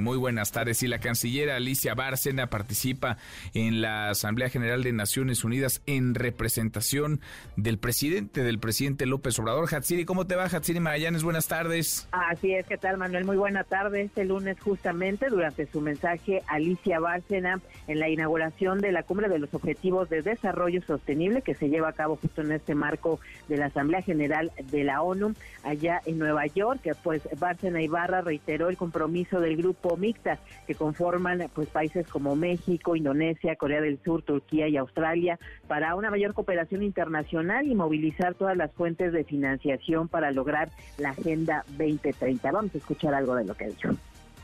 [0.00, 0.82] Muy, buenas tardes.
[0.82, 3.16] Y la canciller Alicia Bárcena participa
[3.54, 7.20] en la Asamblea General de Naciones Unidas en representación
[7.56, 9.74] del presidente, del presidente López Obrador.
[9.74, 11.22] Hatsiri, ¿cómo te va, Hatsiri Magallanes?
[11.22, 12.06] Buenas tardes.
[12.12, 13.24] Así es, ¿qué tal, Manuel?
[13.24, 14.02] Muy buena tarde.
[14.02, 19.38] Este lunes, justamente, durante su mensaje, Alicia Bárcena, en la inauguración de la Cumbre de
[19.38, 23.56] los Objetivos de Desarrollo Sostenible, que se lleva a cabo justo en este marco de
[23.56, 28.68] la Asamblea General de la ONU, allá en Nueva York, que pues Bárcena Ibarra reiteró
[28.68, 34.22] el compromiso del grupo MICTA, que conforman pues países como México, Indonesia, Corea del Sur,
[34.22, 40.08] Turquía y Australia, para una mayor cooperación internacional y movilizar todas las fuentes de financiación
[40.08, 42.50] para lograr la Agenda 2030.
[42.50, 43.96] Vamos a escuchar algo de lo que ha dicho.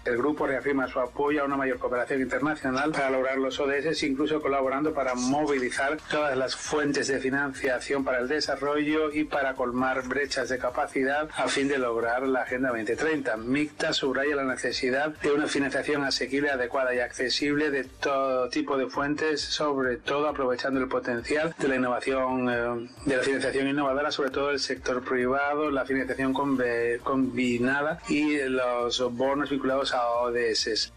[0.04, 4.40] El grupo reafirma su apoyo a una mayor cooperación internacional para lograr los ODS, incluso
[4.40, 10.48] colaborando para movilizar todas las fuentes de financiación para el desarrollo y para colmar brechas
[10.48, 13.36] de capacidad a fin de lograr la Agenda 2030.
[13.36, 18.86] MICTA subraya la necesidad de una financiación asequible, adecuada y accesible de todo tipo de
[18.86, 24.30] fuentes, sobre todo aprovechando el potencial de la innovación, eh, de la financiación innovadora, sobre
[24.30, 30.90] todo el sector privado, la financiación combinada y los bonos vinculados ODS.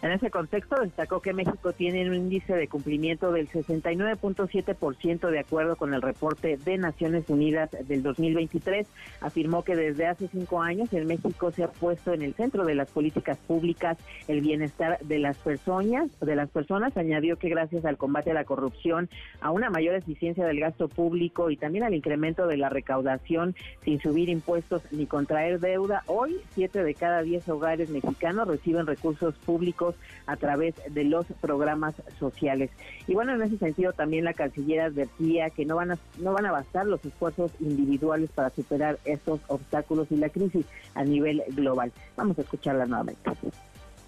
[0.00, 5.74] En ese contexto, destacó que México tiene un índice de cumplimiento del 69.7% de acuerdo
[5.74, 8.86] con el reporte de Naciones Unidas del 2023.
[9.20, 12.76] Afirmó que desde hace cinco años en México se ha puesto en el centro de
[12.76, 16.08] las políticas públicas el bienestar de las personas.
[16.20, 20.46] De las personas añadió que gracias al combate a la corrupción, a una mayor eficiencia
[20.46, 25.58] del gasto público y también al incremento de la recaudación sin subir impuestos ni contraer
[25.58, 29.87] deuda, hoy siete de cada diez hogares mexicanos reciben recursos públicos
[30.26, 32.70] a través de los programas sociales.
[33.06, 36.46] Y bueno, en ese sentido también la canciller advertía que no van a, no van
[36.46, 41.92] a bastar los esfuerzos individuales para superar estos obstáculos y la crisis a nivel global.
[42.16, 43.30] Vamos a escucharla nuevamente.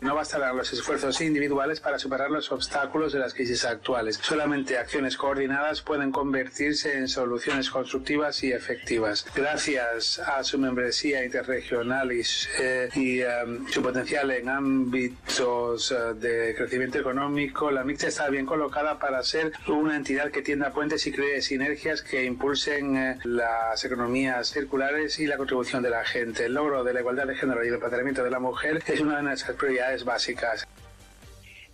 [0.00, 4.18] No bastarán los esfuerzos individuales para superar los obstáculos de las crisis actuales.
[4.22, 9.26] Solamente acciones coordinadas pueden convertirse en soluciones constructivas y efectivas.
[9.34, 12.22] Gracias a su membresía interregional y,
[12.58, 18.98] eh, em, su potencial en ámbitos eh, de crecimiento económico, la MICTA está bien colocada
[18.98, 24.48] para ser una entidad que tienda puentes y cree sinergias que impulsen eh, las economías
[24.48, 26.46] circulares y la contribución de la gente.
[26.46, 29.18] El logro de la igualdad de género y el empoderamiento de la mujer es una
[29.18, 30.66] de nuestras prioridades básicas.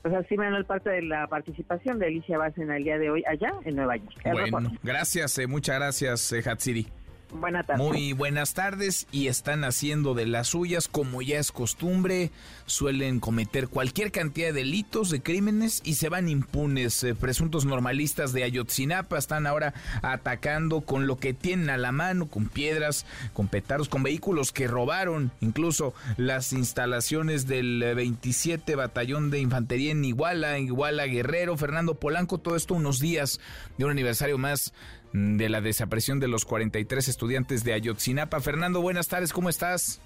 [0.03, 3.53] Pues así, Manuel, parte de la participación de Alicia en el día de hoy allá
[3.65, 4.51] en Nueva York.
[4.51, 6.87] Bueno, gracias, eh, muchas gracias, eh, Hatsiri.
[7.33, 7.85] Buenas tardes.
[7.85, 12.31] Muy buenas tardes y están haciendo de las suyas como ya es costumbre.
[12.67, 17.05] Suelen cometer cualquier cantidad de delitos, de crímenes y se van impunes.
[17.05, 22.27] Eh, presuntos normalistas de Ayotzinapa están ahora atacando con lo que tienen a la mano,
[22.27, 25.31] con piedras, con petardos, con vehículos que robaron.
[25.41, 32.57] Incluso las instalaciones del 27 Batallón de Infantería en Iguala, Iguala Guerrero, Fernando Polanco, todo
[32.57, 33.41] esto unos días
[33.79, 34.75] de un aniversario más
[35.13, 38.41] de la desaparición de los 43 estudiantes de Ayotzinapa.
[38.41, 40.01] Fernando, buenas tardes, ¿cómo estás?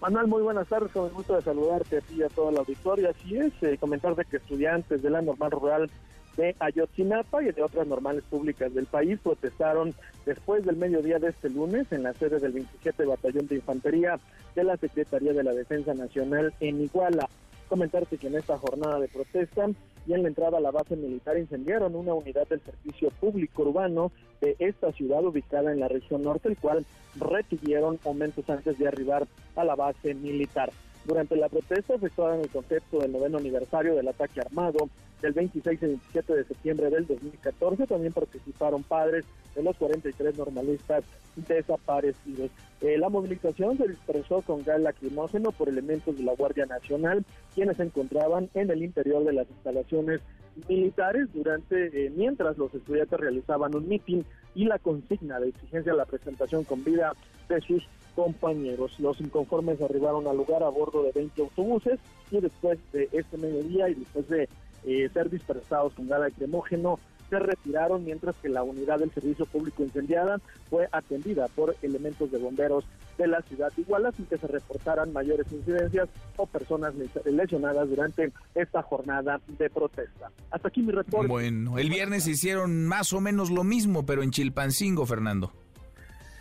[0.00, 2.60] Manuel, muy buenas tardes, con el gusto de saludarte a ti y a toda la
[2.60, 3.10] auditoría.
[3.10, 5.90] Así es, eh, comentar de que estudiantes de la normal rural
[6.36, 9.92] de Ayotzinapa y de otras normales públicas del país protestaron
[10.24, 14.20] después del mediodía de este lunes en la sede del 27 Batallón de Infantería
[14.54, 17.28] de la Secretaría de la Defensa Nacional en Iguala.
[17.68, 19.68] Comentarte que en esta jornada de protesta
[20.06, 24.10] y en la entrada a la base militar incendiaron una unidad del servicio público urbano
[24.40, 29.26] de esta ciudad ubicada en la región norte, el cual retuvieron momentos antes de arribar
[29.54, 30.70] a la base militar.
[31.08, 34.90] Durante la protesta efectuada en el concepto del noveno aniversario del ataque armado
[35.22, 41.04] del 26 y 27 de septiembre del 2014, también participaron padres de los 43 normalistas
[41.34, 42.50] desaparecidos.
[42.82, 47.78] Eh, la movilización se dispersó con gas lacrimógeno por elementos de la Guardia Nacional, quienes
[47.78, 50.20] se encontraban en el interior de las instalaciones
[50.68, 55.98] militares durante eh, mientras los estudiantes realizaban un mitin y la consigna de exigencia de
[55.98, 57.12] la presentación con vida
[57.48, 58.98] de sus compañeros.
[58.98, 63.88] Los inconformes arribaron al lugar a bordo de 20 autobuses y después de este mediodía
[63.88, 64.48] y después de
[64.84, 69.82] eh, ser dispersados con gas lacrimógeno se retiraron mientras que la unidad del servicio público
[69.82, 72.84] incendiada fue atendida por elementos de bomberos
[73.16, 78.32] de la ciudad de Iguala sin que se reportaran mayores incidencias o personas lesionadas durante
[78.54, 80.30] esta jornada de protesta.
[80.50, 81.26] Hasta aquí mi reporte.
[81.26, 85.52] Bueno, el viernes hicieron más o menos lo mismo, pero en Chilpancingo, Fernando.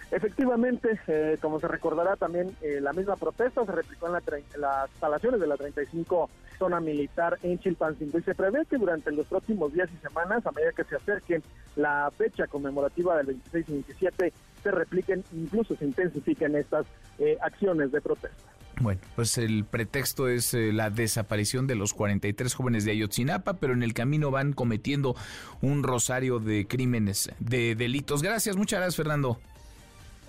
[0.09, 4.13] Efectivamente, eh, como se recordará también, eh, la misma protesta se replicó en,
[4.61, 9.27] las instalaciones de la 35 zona militar en Chilpancingo y se prevé que durante los
[9.27, 11.41] próximos días y semanas, a medida que se acerque
[11.75, 14.33] la fecha conmemorativa del 26 y 27,
[14.63, 16.85] se repliquen, incluso se intensifiquen estas
[17.19, 18.43] eh, acciones de protesta.
[18.79, 23.81] Bueno, pues el pretexto es la desaparición de los 43 jóvenes de Ayotzinapa, pero en
[23.81, 25.15] el camino van cometiendo
[25.61, 28.21] un rosario de crímenes, de delitos.
[28.21, 29.39] Gracias, muchas gracias, Fernando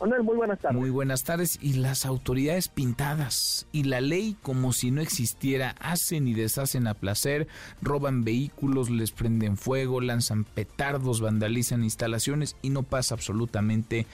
[0.00, 0.78] muy buenas tardes.
[0.78, 1.58] Muy buenas tardes.
[1.60, 6.94] Y las autoridades pintadas y la ley como si no existiera, hacen y deshacen a
[6.94, 7.48] placer,
[7.82, 14.06] roban vehículos, les prenden fuego, lanzan petardos, vandalizan instalaciones y no pasa absolutamente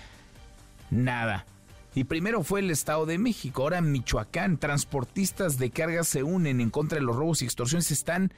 [0.90, 1.46] nada.
[1.94, 4.58] Y primero fue el Estado de México, ahora Michoacán.
[4.58, 7.92] Transportistas de carga se unen en contra de los robos y extorsiones.
[7.92, 8.32] Están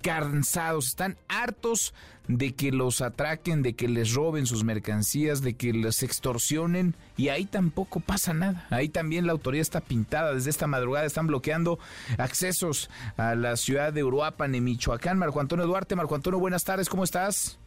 [0.00, 1.92] cansados, están hartos
[2.28, 7.28] de que los atraquen, de que les roben sus mercancías, de que les extorsionen y
[7.28, 8.66] ahí tampoco pasa nada.
[8.70, 10.34] Ahí también la autoridad está pintada.
[10.34, 11.78] Desde esta madrugada están bloqueando
[12.18, 15.18] accesos a la ciudad de Uruapan, en Michoacán.
[15.18, 17.58] Marco Antonio Duarte, Marco Antonio, buenas tardes, ¿cómo estás?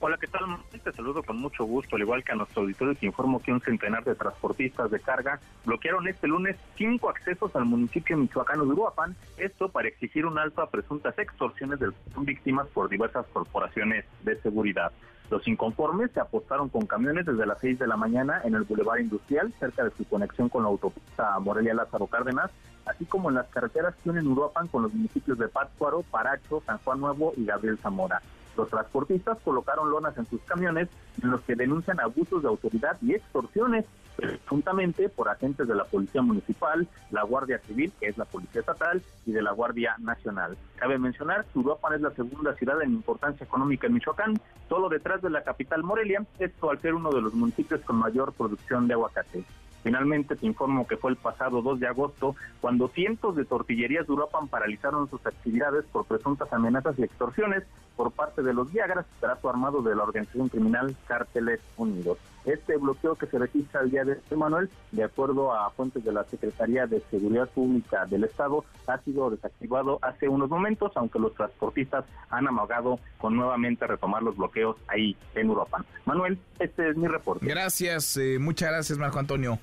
[0.00, 0.42] Hola, ¿qué tal?
[0.84, 3.60] Te saludo con mucho gusto, al igual que a nuestro auditorio te informo que un
[3.60, 9.16] centenar de transportistas de carga bloquearon este lunes cinco accesos al municipio michoacano de Uruapan,
[9.38, 14.92] esto para exigir un alto a presuntas extorsiones de víctimas por diversas corporaciones de seguridad.
[15.32, 19.00] Los inconformes se apostaron con camiones desde las 6 de la mañana en el Boulevard
[19.00, 22.52] Industrial, cerca de su conexión con la autopista Morelia Lázaro Cárdenas,
[22.86, 26.78] así como en las carreteras que unen Uruapan con los municipios de Pátzcuaro, Paracho, San
[26.78, 28.22] Juan Nuevo y Gabriel Zamora.
[28.58, 30.88] Los transportistas colocaron lonas en sus camiones
[31.22, 33.84] en los que denuncian abusos de autoridad y extorsiones,
[34.16, 39.00] presuntamente por agentes de la Policía Municipal, la Guardia Civil, que es la Policía Estatal,
[39.26, 40.58] y de la Guardia Nacional.
[40.74, 45.22] Cabe mencionar que Uruapan es la segunda ciudad en importancia económica en Michoacán, solo detrás
[45.22, 48.94] de la capital Morelia, esto al ser uno de los municipios con mayor producción de
[48.94, 49.44] aguacate.
[49.88, 54.12] Finalmente te informo que fue el pasado 2 de agosto cuando cientos de tortillerías de
[54.12, 57.62] Uruapan paralizaron sus actividades por presuntas amenazas y extorsiones
[57.96, 62.18] por parte de los Viagras, trato armado de la organización criminal Cárteles Unidos.
[62.44, 66.12] Este bloqueo que se registra el día de hoy, Manuel, de acuerdo a fuentes de
[66.12, 71.34] la Secretaría de Seguridad Pública del Estado, ha sido desactivado hace unos momentos, aunque los
[71.34, 75.86] transportistas han amagado con nuevamente retomar los bloqueos ahí en Uruapan.
[76.04, 77.46] Manuel, este es mi reporte.
[77.46, 79.58] Gracias, eh, muchas gracias, Marco Antonio.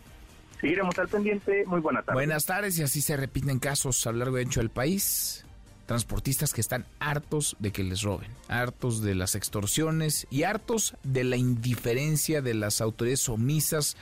[0.65, 1.63] Seguiremos al pendiente.
[1.67, 2.15] Muy buenas tardes.
[2.15, 5.45] Buenas tardes y así se repiten casos a lo largo y ancho del país.
[5.85, 11.23] Transportistas que están hartos de que les roben, hartos de las extorsiones y hartos de
[11.23, 13.95] la indiferencia de las autoridades omisas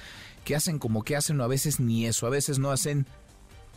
[0.46, 3.06] que hacen como que hacen o a veces ni eso, a veces no hacen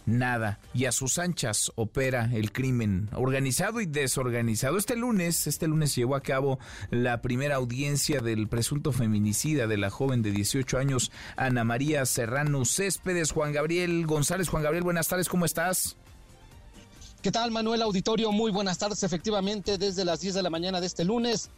[0.06, 0.58] nada.
[0.72, 4.78] Y a sus anchas opera el crimen organizado y desorganizado.
[4.78, 6.58] Este lunes, este lunes llevó a cabo
[6.90, 12.64] la primera audiencia del presunto feminicida de la joven de 18 años, Ana María Serrano
[12.64, 13.32] Céspedes.
[13.32, 14.48] Juan Gabriel González.
[14.48, 15.96] Juan Gabriel, buenas tardes, ¿cómo estás?
[17.22, 18.30] ¿Qué tal, Manuel Auditorio?
[18.30, 19.02] Muy buenas tardes.
[19.02, 21.50] Efectivamente, desde las 10 de la mañana de este lunes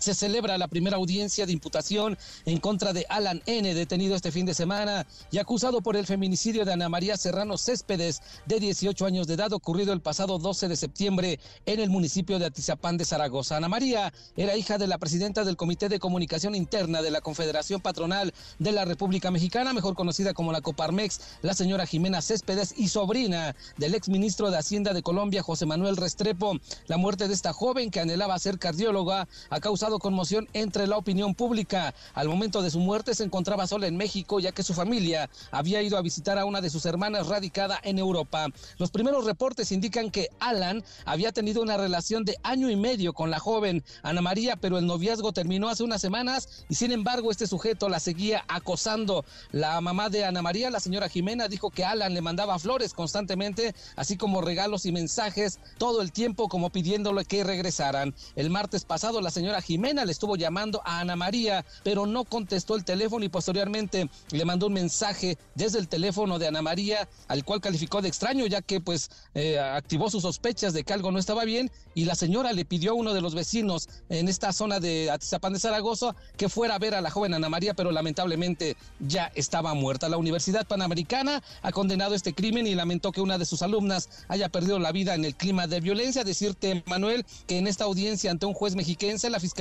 [0.00, 4.46] se celebra la primera audiencia de imputación en contra de Alan N., detenido este fin
[4.46, 9.26] de semana y acusado por el feminicidio de Ana María Serrano Céspedes, de 18 años
[9.26, 13.56] de edad, ocurrido el pasado 12 de septiembre en el municipio de Atizapán de Zaragoza.
[13.56, 17.80] Ana María era hija de la presidenta del Comité de Comunicación Interna de la Confederación
[17.80, 22.88] Patronal de la República Mexicana, mejor conocida como la Coparmex, la señora Jimena Céspedes, y
[22.88, 26.58] sobrina del exministro de Hacienda de Colombia, José Manuel Restrepo.
[26.86, 31.34] La muerte de esta joven que anhelaba ser cardióloga ha causado conmoción entre la opinión
[31.34, 31.94] pública.
[32.14, 35.82] Al momento de su muerte se encontraba sola en México ya que su familia había
[35.82, 38.46] ido a visitar a una de sus hermanas radicada en Europa.
[38.78, 43.30] Los primeros reportes indican que Alan había tenido una relación de año y medio con
[43.30, 47.46] la joven Ana María, pero el noviazgo terminó hace unas semanas y sin embargo este
[47.46, 49.24] sujeto la seguía acosando.
[49.52, 53.74] La mamá de Ana María, la señora Jimena, dijo que Alan le mandaba flores constantemente,
[53.96, 58.14] así como regalos y mensajes todo el tiempo como pidiéndole que regresaran.
[58.36, 62.24] El martes pasado la señora Jimena Jimena le estuvo llamando a Ana María, pero no
[62.24, 67.08] contestó el teléfono y posteriormente le mandó un mensaje desde el teléfono de Ana María,
[67.28, 71.12] al cual calificó de extraño, ya que pues eh, activó sus sospechas de que algo
[71.12, 74.52] no estaba bien y la señora le pidió a uno de los vecinos en esta
[74.52, 77.92] zona de Atizapán de Zaragoza que fuera a ver a la joven Ana María, pero
[77.92, 80.08] lamentablemente ya estaba muerta.
[80.08, 84.48] La Universidad Panamericana ha condenado este crimen y lamentó que una de sus alumnas haya
[84.48, 86.24] perdido la vida en el clima de violencia.
[86.24, 89.59] Decirte, Manuel, que en esta audiencia ante un juez mexiquense, la Fiscalía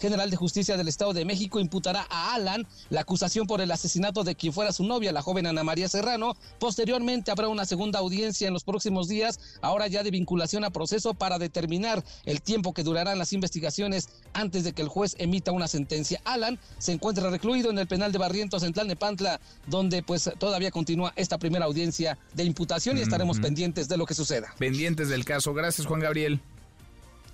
[0.00, 4.24] General de Justicia del Estado de México imputará a Alan la acusación por el asesinato
[4.24, 6.36] de quien fuera su novia, la joven Ana María Serrano.
[6.58, 11.14] Posteriormente habrá una segunda audiencia en los próximos días, ahora ya de vinculación a proceso
[11.14, 15.68] para determinar el tiempo que durarán las investigaciones antes de que el juez emita una
[15.68, 16.20] sentencia.
[16.24, 21.12] Alan se encuentra recluido en el penal de Barrientos en Tlalnepantla, donde pues todavía continúa
[21.16, 24.54] esta primera audiencia de imputación y estaremos pendientes de lo que suceda.
[24.58, 25.54] Pendientes del caso.
[25.54, 26.40] Gracias, Juan Gabriel.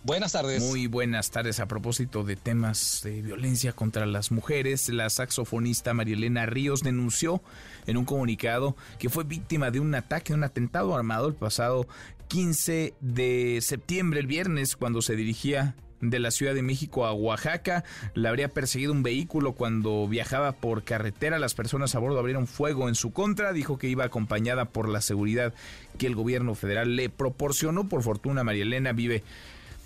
[0.09, 0.63] Buenas tardes.
[0.63, 1.61] Muy buenas tardes.
[1.61, 7.43] A propósito de temas de violencia contra las mujeres, la saxofonista Marielena Ríos denunció
[7.87, 11.87] en un comunicado que fue víctima de un ataque, un atentado armado el pasado
[12.29, 17.85] 15 de septiembre, el viernes, cuando se dirigía de la Ciudad de México a Oaxaca.
[18.15, 21.39] La habría perseguido un vehículo cuando viajaba por carretera.
[21.39, 23.53] Las personas a bordo abrieron fuego en su contra.
[23.53, 25.53] Dijo que iba acompañada por la seguridad
[25.99, 27.91] que el gobierno federal le proporcionó.
[27.91, 29.23] Por fortuna, María Elena vive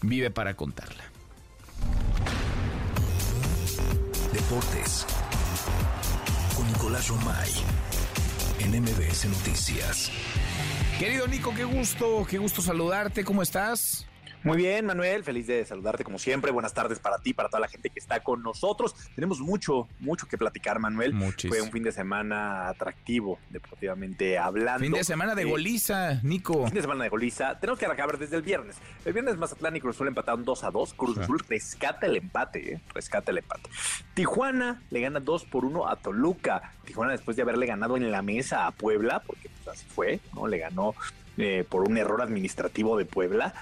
[0.03, 1.05] vive para contarla.
[4.33, 5.07] Deportes
[6.57, 7.51] con Nicolás Romay
[8.61, 10.11] en MBS Noticias.
[10.99, 14.07] Querido Nico, qué gusto, qué gusto saludarte, ¿cómo estás?
[14.45, 16.51] Muy bien, Manuel, feliz de saludarte como siempre.
[16.51, 18.95] Buenas tardes para ti, para toda la gente que está con nosotros.
[19.15, 21.15] Tenemos mucho, mucho que platicar, Manuel.
[21.49, 24.81] Fue un fin de semana atractivo, deportivamente hablando.
[24.81, 26.65] Fin de semana de Eh, goliza, Nico.
[26.67, 27.59] Fin de semana de goliza.
[27.61, 28.77] Tenemos que arrancar desde el viernes.
[29.05, 30.95] El viernes Mazatlán y Cruz Azul empataron 2 a 2.
[30.95, 32.81] Cruz Azul rescata el empate, ¿eh?
[32.95, 33.71] rescata el empate.
[34.15, 36.73] Tijuana le gana 2 por 1 a Toluca.
[36.85, 40.47] Tijuana después de haberle ganado en la mesa a Puebla, porque pues, así fue, ¿no?
[40.49, 40.95] Le ganó
[41.39, 43.55] eh, por un error administrativo de Puebla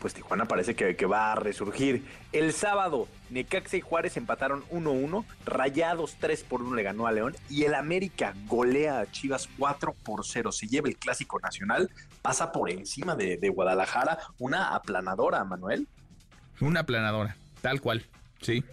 [0.00, 2.04] pues Tijuana parece que, va a resurgir.
[2.32, 7.36] El sábado, Necaxa y Juárez empataron 1-1, Rayados 3 por 1 le ganó a León
[7.48, 10.52] y el América golea a Chivas 4 por 0.
[10.52, 11.90] Se lleva el clásico nacional,
[12.22, 15.86] pasa por encima de Guadalajara, una aplanadora, Manuel.
[16.60, 18.06] Una aplanadora, tal cual,
[18.40, 18.64] sí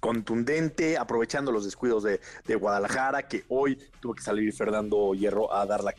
[0.00, 5.66] contundente, aprovechando los descuidos de, de, Guadalajara, que hoy tuvo que salir Fernando Hierro a
[5.66, 5.94] dar la,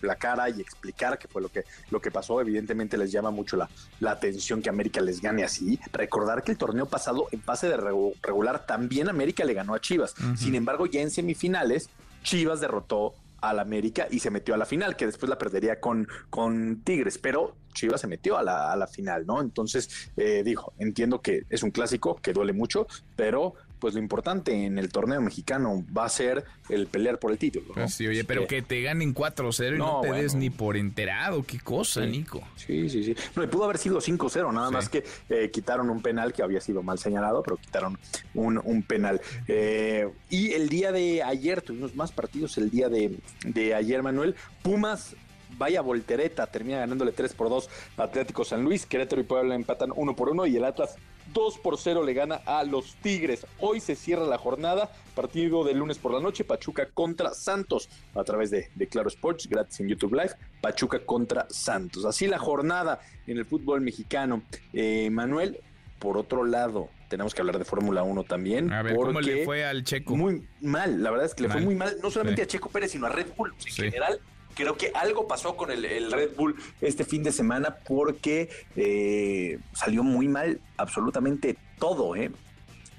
[0.00, 2.40] la, cara y explicar qué fue lo que, lo que pasó.
[2.40, 3.68] Evidentemente les llama mucho la,
[4.00, 5.78] la, atención que América les gane así.
[5.92, 10.14] Recordar que el torneo pasado, en pase de regular, también América le ganó a Chivas.
[10.18, 10.36] Uh -huh.
[10.36, 11.90] Sin embargo, ya en semifinales,
[12.22, 16.08] Chivas derrotó al América y se metió a la final, que después la perdería con,
[16.30, 19.40] con Tigres, pero Chivas se metió a la, a la final, ¿no?
[19.40, 22.86] Entonces, eh, dijo, entiendo que es un clásico que duele mucho,
[23.16, 27.38] pero pues lo importante en el torneo mexicano va a ser el pelear por el
[27.38, 27.66] título.
[27.70, 27.74] ¿no?
[27.74, 30.22] Pues sí, oye, pero que te ganen 4-0 y no, no te bueno.
[30.22, 32.06] des ni por enterado, qué cosa, sí.
[32.06, 32.40] Nico.
[32.54, 33.16] Sí, sí, sí.
[33.34, 34.72] No, pudo haber sido 5-0, nada sí.
[34.72, 37.98] más que eh, quitaron un penal que había sido mal señalado, pero quitaron
[38.34, 39.20] un, un penal.
[39.48, 44.36] Eh, y el día de ayer, tuvimos más partidos el día de, de ayer, Manuel.
[44.62, 45.16] Pumas
[45.58, 49.92] vaya voltereta, termina ganándole 3 por 2 a Atlético San Luis, Querétaro y Puebla empatan
[49.94, 50.96] 1 por 1 y el Atlas
[51.32, 53.46] 2 por 0 le gana a los Tigres.
[53.58, 58.24] Hoy se cierra la jornada, partido de lunes por la noche, Pachuca contra Santos, a
[58.24, 62.04] través de, de Claro Sports, gratis en YouTube Live, Pachuca contra Santos.
[62.04, 64.42] Así la jornada en el fútbol mexicano.
[64.72, 65.60] Eh, Manuel,
[65.98, 68.72] por otro lado, tenemos que hablar de Fórmula 1 también.
[68.72, 70.16] A ver, ¿cómo le fue al Checo?
[70.16, 71.58] Muy mal, la verdad es que le mal.
[71.58, 72.44] fue muy mal, no solamente sí.
[72.44, 73.70] a Checo Pérez, sino a Red Bull en sí.
[73.70, 74.20] general
[74.54, 79.58] creo que algo pasó con el, el, Red Bull este fin de semana porque eh,
[79.72, 82.30] salió muy mal absolutamente todo, ¿eh?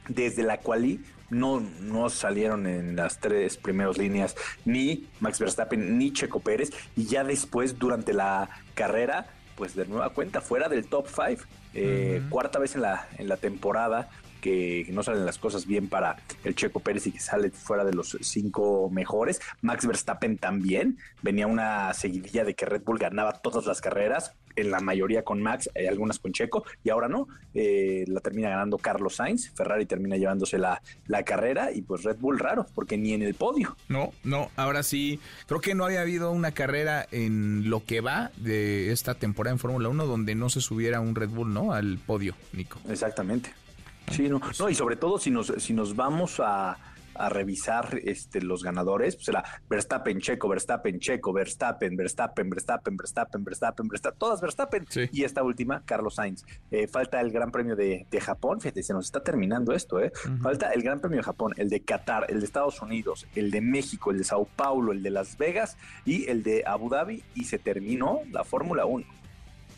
[0.07, 0.99] Desde la quali
[1.29, 4.35] no, no salieron en las tres primeras líneas
[4.65, 10.09] ni Max Verstappen ni Checo Pérez y ya después durante la carrera pues de nueva
[10.09, 11.43] cuenta fuera del top 5
[11.75, 14.09] eh, cuarta vez en la, en la temporada
[14.43, 17.93] que no salen las cosas bien para el Checo Pérez y que sale fuera de
[17.93, 19.39] los cinco mejores.
[19.61, 24.69] Max Verstappen también venía una seguidilla de que Red Bull ganaba todas las carreras, en
[24.69, 28.77] la mayoría con Max, eh, algunas con Checo, y ahora no, eh, la termina ganando
[28.77, 33.13] Carlos Sainz, Ferrari termina llevándose la, la carrera y pues Red Bull raro, porque ni
[33.13, 33.75] en el podio.
[33.87, 38.31] No, no, ahora sí, creo que no había habido una carrera en lo que va
[38.37, 41.73] de esta temporada en Fórmula 1 donde no se subiera un Red Bull, ¿no?
[41.73, 42.79] Al podio, Nico.
[42.89, 43.62] Exactamente.
[44.11, 46.77] Sí, no, no, y sobre todo si nos, si nos vamos a,
[47.15, 53.43] a revisar este, los ganadores, pues era Verstappen, Checo, Verstappen, Checo, Verstappen, Verstappen, Verstappen, Verstappen,
[53.43, 54.85] Verstappen, Verstappen, todas Verstappen.
[55.11, 56.45] Y esta última, Carlos Sainz.
[56.71, 60.11] Eh, falta el Gran Premio de, de, Japón, fíjate, se nos está terminando esto, ¿eh?
[60.41, 63.61] Falta el Gran Premio de Japón, el de Qatar, el de Estados Unidos, el de
[63.61, 67.45] México, el de Sao Paulo, el de Las Vegas y el de Abu Dhabi y
[67.45, 69.05] se terminó la Fórmula 1.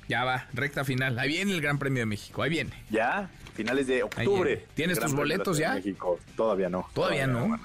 [0.07, 1.17] Ya va, recta final.
[1.17, 2.71] Ahí viene el Gran Premio de México, ahí viene.
[2.89, 4.65] Ya, finales de octubre.
[4.75, 5.75] ¿Tienes tus boletos ya?
[5.75, 6.19] México.
[6.35, 6.87] Todavía no.
[6.93, 7.59] Todavía, no.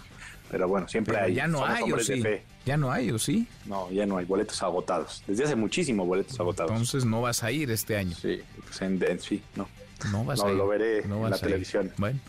[0.51, 1.35] pero bueno, siempre hay.
[1.35, 2.23] Ya no hay, o sí.
[2.65, 3.47] Ya no hay, o sí.
[3.67, 5.23] No, ya no hay boletos agotados.
[5.27, 6.71] Desde hace muchísimo boletos agotados.
[6.71, 8.17] Entonces no vas a ir este año.
[8.17, 9.69] Sí, pues en, sí, no.
[10.11, 10.57] No vas no, a ir.
[10.57, 11.93] lo veré en la televisión.
[11.99, 12.21] Bueno.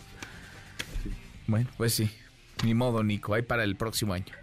[1.48, 2.10] Bueno, pues sí.
[2.64, 3.34] Ni modo, Nico.
[3.34, 4.34] Hay para el próximo año.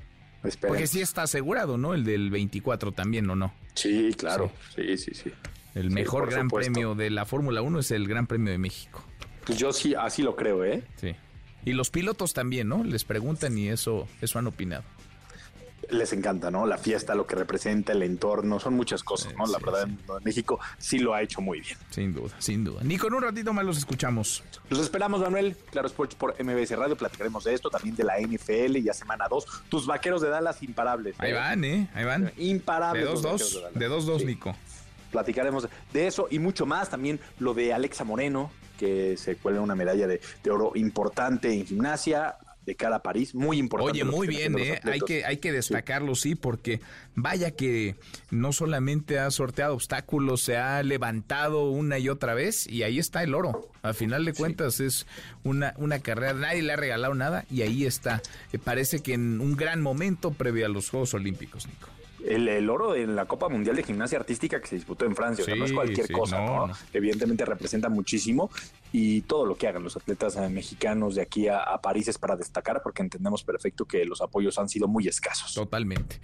[0.44, 0.76] Esperemos.
[0.76, 1.94] Porque sí está asegurado, ¿no?
[1.94, 3.52] El del 24 también, ¿o no?
[3.74, 4.50] Sí, claro.
[4.74, 5.32] Sí, sí, sí.
[5.78, 6.72] El mejor sí, gran supuesto.
[6.72, 9.02] premio de la Fórmula 1 es el Gran Premio de México.
[9.46, 10.82] Pues yo sí, así lo creo, ¿eh?
[10.96, 11.14] Sí.
[11.64, 12.82] Y los pilotos también, ¿no?
[12.84, 14.84] Les preguntan y eso, eso han opinado.
[15.90, 16.66] Les encanta, ¿no?
[16.66, 19.46] La fiesta, lo que representa, el entorno, son muchas cosas, ¿no?
[19.46, 21.78] La verdad, en México sí lo ha hecho muy bien.
[21.88, 22.82] Sin duda, sin duda.
[22.84, 24.42] Nico, en un ratito más los escuchamos.
[24.68, 25.56] Los esperamos, Manuel.
[25.70, 26.94] Claro Sports por MBS Radio.
[26.94, 29.46] Platicaremos de esto, también de la NFL, ya semana 2.
[29.70, 31.14] Tus vaqueros de Dallas imparables.
[31.18, 31.88] Ahí van, ¿eh?
[31.94, 32.32] Ahí van.
[32.36, 33.04] Imparables.
[33.04, 33.70] De 2-2.
[33.72, 34.24] De 2-2, Sí.
[34.26, 34.56] Nico.
[35.10, 36.90] Platicaremos de eso y mucho más.
[36.90, 41.66] También lo de Alexa Moreno, que se cuelga una medalla de, de oro importante en
[41.66, 42.36] gimnasia
[42.68, 43.34] de cara a París.
[43.34, 44.02] Muy importante.
[44.02, 44.78] Oye, muy bien, ¿eh?
[44.84, 46.80] Hay que, hay que destacarlo, sí, porque
[47.14, 47.96] vaya que
[48.30, 53.22] no solamente ha sorteado obstáculos, se ha levantado una y otra vez y ahí está
[53.22, 53.70] el oro.
[53.80, 55.06] A final de cuentas es
[55.44, 58.20] una, una carrera, nadie le ha regalado nada y ahí está.
[58.52, 61.88] Eh, parece que en un gran momento previo a los Juegos Olímpicos, Nico.
[62.24, 65.42] El, el oro en la Copa Mundial de Gimnasia Artística que se disputó en Francia.
[65.42, 66.66] o sea, no es cualquier sí, cosa, no, ¿no?
[66.68, 66.74] no.
[66.92, 68.50] Evidentemente representa muchísimo
[68.92, 72.18] y todo lo que hagan los atletas eh, mexicanos de aquí a, a París es
[72.18, 75.54] para destacar porque entendemos perfecto que los apoyos han sido muy escasos.
[75.54, 76.20] Totalmente.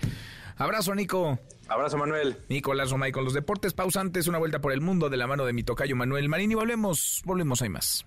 [0.56, 1.38] Abrazo, Nico.
[1.68, 2.36] Abrazo, Manuel.
[2.48, 5.52] Nicolás Romay con los deportes pausantes, una vuelta por el mundo de la mano de
[5.52, 8.04] mi tocayo Manuel Marín y volvemos, volvemos, hay más.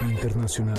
[0.00, 0.78] Internacional.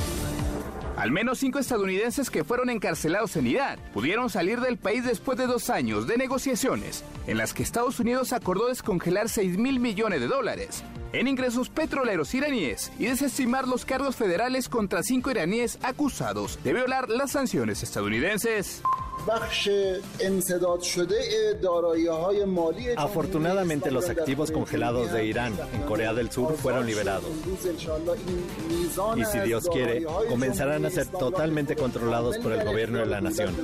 [1.02, 5.48] Al menos cinco estadounidenses que fueron encarcelados en Irán pudieron salir del país después de
[5.48, 10.28] dos años de negociaciones, en las que Estados Unidos acordó descongelar 6 mil millones de
[10.28, 16.74] dólares en ingresos petroleros iraníes y desestimar los cargos federales contra cinco iraníes acusados de
[16.74, 18.84] violar las sanciones estadounidenses.
[22.98, 27.30] Afortunadamente los activos congelados de Irán en Corea del Sur fueron liberados.
[29.18, 33.56] Y si Dios quiere, comenzarán a ser totalmente controlados por el gobierno de la nación.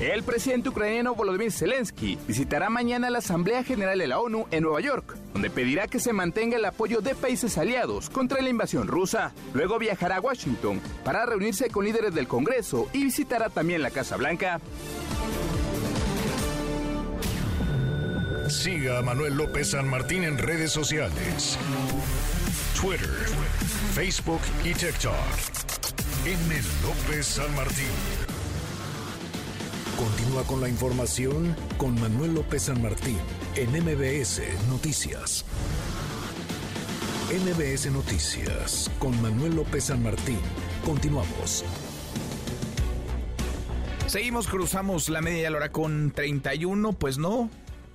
[0.00, 4.80] El presidente ucraniano Volodymyr Zelensky visitará mañana la Asamblea General de la ONU en Nueva
[4.80, 9.32] York, donde pedirá que se mantenga el apoyo de países aliados contra la invasión rusa.
[9.54, 14.16] Luego viajará a Washington para reunirse con líderes del Congreso y visitará también la Casa
[14.16, 14.60] Blanca.
[18.48, 21.56] Siga a Manuel López San Martín en redes sociales.
[22.78, 23.08] Twitter,
[23.94, 25.14] Facebook y TikTok.
[26.26, 26.62] M.
[26.82, 28.23] López San Martín.
[29.96, 33.16] Continúa con la información con Manuel López San Martín
[33.54, 35.44] en MBS Noticias.
[37.30, 40.38] MBS Noticias con Manuel López San Martín.
[40.84, 41.64] Continuamos.
[44.06, 47.48] Seguimos, cruzamos la media hora con 31, pues no,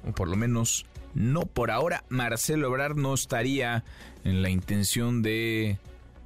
[0.07, 2.05] o por lo menos no por ahora.
[2.07, 3.83] Marcelo Ebrard no estaría
[4.23, 5.77] en la intención de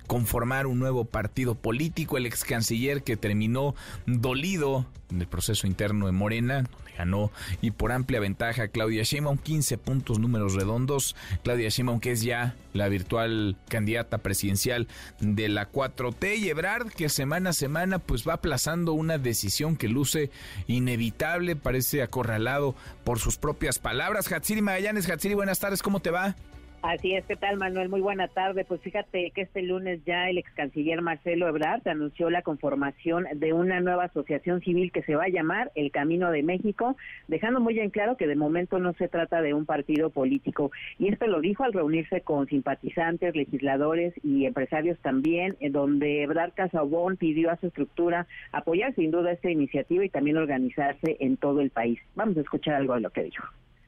[0.07, 2.17] conformar un nuevo partido político.
[2.17, 3.75] El ex canciller que terminó
[4.05, 7.31] dolido del proceso interno de Morena, donde ganó
[7.61, 11.15] y por amplia ventaja Claudia Sheinbaum, 15 puntos números redondos.
[11.43, 14.87] Claudia Sheinbaum que es ya la virtual candidata presidencial
[15.19, 19.87] de la 4T y Ebrard que semana a semana pues va aplazando una decisión que
[19.87, 20.31] luce
[20.67, 24.31] inevitable, parece acorralado por sus propias palabras.
[24.31, 26.35] Hatsiri Magallanes, Hatsiri, buenas tardes, ¿cómo te va?
[26.83, 27.87] Así es, ¿qué tal Manuel?
[27.87, 28.65] Muy buena tarde.
[28.65, 33.53] Pues fíjate que este lunes ya el ex canciller Marcelo Ebrard anunció la conformación de
[33.53, 36.97] una nueva asociación civil que se va a llamar El Camino de México,
[37.29, 40.73] dejando muy en claro que de momento no se trata de un partido político.
[40.99, 47.15] Y esto lo dijo al reunirse con simpatizantes, legisladores y empresarios también, donde Ebrard Casabón
[47.15, 51.69] pidió a su estructura apoyar sin duda esta iniciativa y también organizarse en todo el
[51.69, 51.97] país.
[52.15, 53.45] Vamos a escuchar algo de lo que dijo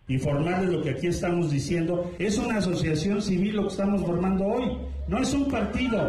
[0.08, 2.12] informarles lo que aquí estamos diciendo.
[2.20, 4.78] Es una asociación civil lo que estamos formando hoy.
[5.08, 6.00] No es un partido.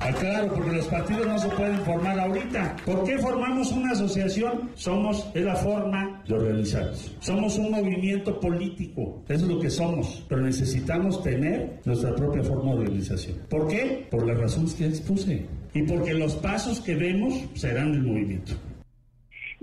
[0.00, 2.76] Aclaro, porque los partidos no se pueden formar ahorita.
[2.84, 4.70] ¿Por qué formamos una asociación?
[4.74, 7.16] Somos, es la forma de organizarnos.
[7.20, 9.22] Somos un movimiento político.
[9.28, 10.24] Eso es lo que somos.
[10.28, 13.38] Pero necesitamos tener nuestra propia forma de organización.
[13.48, 14.06] ¿Por qué?
[14.10, 15.46] Por las razones que expuse.
[15.72, 18.52] Y porque los pasos que vemos serán del movimiento.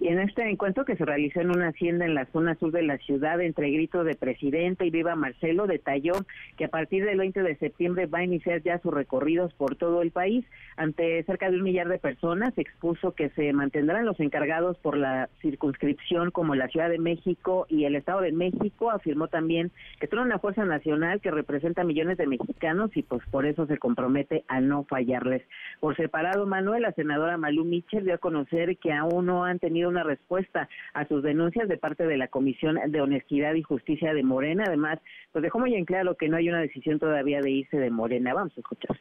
[0.01, 2.81] Y en este encuentro que se realizó en una hacienda en la zona sur de
[2.81, 6.13] la ciudad, entre gritos de presidente y viva Marcelo, detalló
[6.57, 10.01] que a partir del 20 de septiembre va a iniciar ya sus recorridos por todo
[10.01, 10.43] el país.
[10.75, 15.29] Ante cerca de un millar de personas, expuso que se mantendrán los encargados por la
[15.39, 18.89] circunscripción como la Ciudad de México y el Estado de México.
[18.89, 23.45] Afirmó también que tiene una fuerza nacional que representa millones de mexicanos y pues por
[23.45, 25.43] eso se compromete a no fallarles.
[25.79, 29.90] Por separado, Manuel, la senadora Malú Mitchell dio a conocer que aún no han tenido
[29.91, 34.23] una respuesta a sus denuncias de parte de la Comisión de Honestidad y Justicia de
[34.23, 34.63] Morena.
[34.67, 34.99] Además,
[35.31, 38.33] pues dejó muy en claro que no hay una decisión todavía de irse de Morena.
[38.33, 38.97] Vamos a escuchar.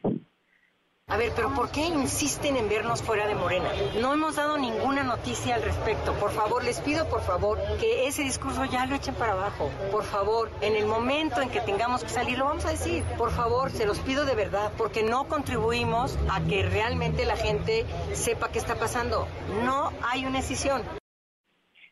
[1.11, 3.69] A ver, pero ¿por qué insisten en vernos fuera de Morena?
[3.99, 6.13] No hemos dado ninguna noticia al respecto.
[6.13, 9.69] Por favor, les pido por favor que ese discurso ya lo echen para abajo.
[9.91, 13.03] Por favor, en el momento en que tengamos que salir, lo vamos a decir.
[13.17, 17.85] Por favor, se los pido de verdad, porque no contribuimos a que realmente la gente
[18.13, 19.27] sepa qué está pasando.
[19.65, 21.00] No hay una decisión.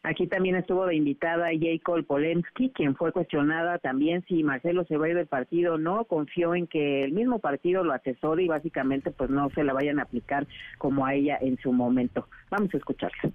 [0.01, 2.03] Aquí también estuvo de invitada J.
[2.07, 6.05] Polensky, quien fue cuestionada también si Marcelo se va a ir del partido o no.
[6.05, 9.99] Confió en que el mismo partido lo asesore y básicamente pues no se la vayan
[9.99, 10.47] a aplicar
[10.77, 12.27] como a ella en su momento.
[12.49, 13.33] Vamos a escucharla.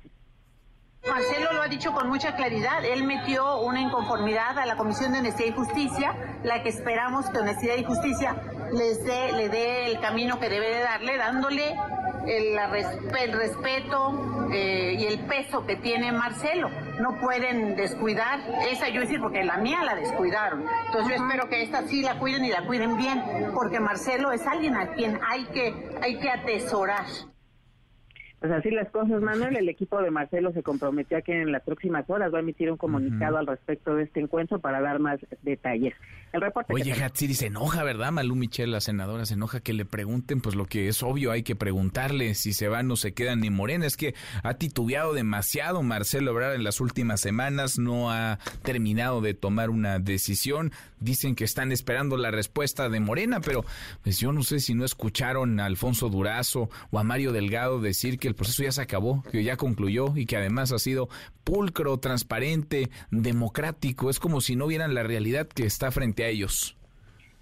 [1.09, 2.85] Marcelo lo ha dicho con mucha claridad.
[2.85, 7.39] Él metió una inconformidad a la Comisión de Honestidad y Justicia, la que esperamos que
[7.39, 8.36] Honestidad y Justicia
[8.72, 11.76] les dé, le dé el camino que debe de darle, dándole
[12.26, 12.59] el,
[13.18, 16.70] el respeto eh, y el peso que tiene Marcelo.
[16.98, 18.40] No pueden descuidar
[18.70, 20.64] esa, yo decir, porque la mía la descuidaron.
[20.86, 24.47] Entonces yo espero que esta sí la cuiden y la cuiden bien, porque Marcelo es
[24.47, 27.05] alguien a quien hay que, hay que atesorar.
[28.44, 29.56] Pues así las cosas, Manuel.
[29.56, 32.70] El equipo de Marcelo se comprometió a que en las próximas horas va a emitir
[32.70, 35.94] un comunicado al respecto de este encuentro para dar más detalles.
[36.35, 36.74] El reporte.
[36.74, 38.11] Oye, Hatsiri se enoja, ¿verdad?
[38.11, 41.44] Malú Michel, la senadora, se enoja que le pregunten, pues lo que es obvio, hay
[41.44, 43.86] que preguntarle si se van o se quedan ni Morena.
[43.86, 49.35] Es que ha titubeado demasiado Marcelo Ebrard en las últimas semanas, no ha terminado de
[49.35, 50.73] tomar una decisión.
[50.98, 53.65] Dicen que están esperando la respuesta de Morena, pero
[54.02, 58.19] pues yo no sé si no escucharon a Alfonso Durazo o a Mario Delgado decir
[58.19, 61.09] que el proceso ya se acabó, que ya concluyó y que además ha sido
[61.44, 64.11] pulcro, transparente, democrático.
[64.11, 66.76] Es como si no vieran la realidad que está frente a ellos.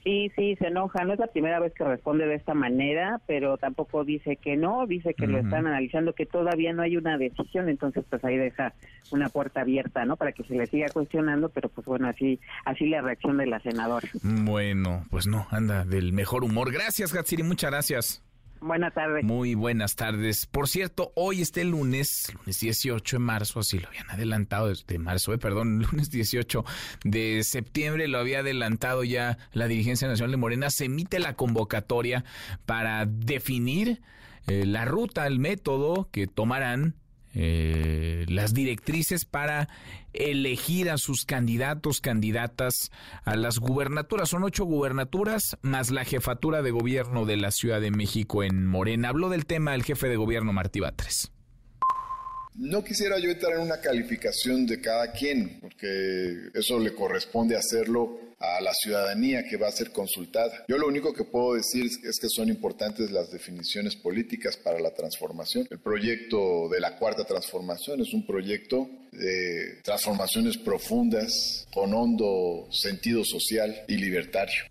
[0.04, 1.04] Sí, sí, se enoja.
[1.04, 4.86] No es la primera vez que responde de esta manera, pero tampoco dice que no,
[4.86, 8.74] dice que lo están analizando, que todavía no hay una decisión, entonces pues ahí deja
[9.12, 10.16] una puerta abierta, ¿no?
[10.16, 13.60] Para que se le siga cuestionando, pero pues bueno, así así la reacción de la
[13.60, 14.08] senadora.
[14.22, 16.72] Bueno, pues no, anda del mejor humor.
[16.72, 18.24] Gracias, Gatsiri, muchas gracias.
[18.62, 19.24] Buenas tardes.
[19.24, 20.46] Muy buenas tardes.
[20.46, 25.34] Por cierto, hoy este lunes, lunes 18 de marzo, así lo habían adelantado, de marzo,
[25.34, 26.64] eh, perdón, lunes 18
[27.02, 32.24] de septiembre lo había adelantado ya la dirigencia nacional de Morena, se emite la convocatoria
[32.64, 34.00] para definir
[34.46, 36.94] eh, la ruta, el método que tomarán
[37.34, 39.68] eh, las directrices para
[40.12, 42.90] elegir a sus candidatos, candidatas
[43.24, 44.28] a las gubernaturas.
[44.28, 49.08] Son ocho gubernaturas más la jefatura de gobierno de la Ciudad de México en Morena.
[49.08, 51.32] Habló del tema el jefe de gobierno Martí Batres.
[52.54, 58.31] No quisiera yo entrar en una calificación de cada quien, porque eso le corresponde hacerlo
[58.42, 60.64] a la ciudadanía que va a ser consultada.
[60.68, 64.92] Yo lo único que puedo decir es que son importantes las definiciones políticas para la
[64.92, 65.66] transformación.
[65.70, 73.24] El proyecto de la cuarta transformación es un proyecto de transformaciones profundas con hondo sentido
[73.24, 74.64] social y libertario.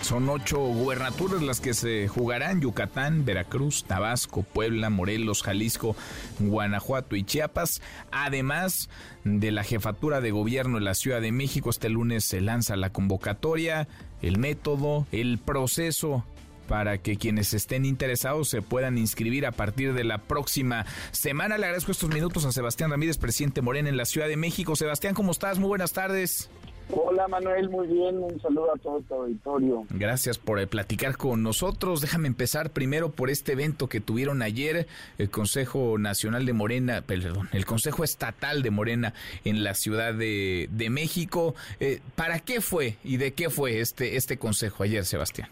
[0.00, 5.96] Son ocho gubernaturas las que se jugarán, Yucatán, Veracruz, Tabasco, Puebla, Morelos, Jalisco,
[6.38, 7.82] Guanajuato y Chiapas.
[8.10, 8.88] Además
[9.24, 12.90] de la jefatura de gobierno de la Ciudad de México, este lunes se lanza la
[12.90, 13.86] convocatoria,
[14.22, 16.24] el método, el proceso
[16.68, 21.58] para que quienes estén interesados se puedan inscribir a partir de la próxima semana.
[21.58, 24.76] Le agradezco estos minutos a Sebastián Ramírez, presidente Morena en la Ciudad de México.
[24.76, 25.58] Sebastián, ¿cómo estás?
[25.58, 26.50] Muy buenas tardes.
[26.90, 29.84] Hola Manuel, muy bien, un saludo a todo tu auditorio.
[29.90, 32.00] Gracias por eh, platicar con nosotros.
[32.00, 34.86] Déjame empezar primero por este evento que tuvieron ayer,
[35.18, 39.12] el Consejo Nacional de Morena, perdón, el Consejo Estatal de Morena
[39.44, 41.54] en la Ciudad de, México.
[41.78, 45.50] Eh, ¿Para qué fue y de qué fue este, este consejo ayer, Sebastián?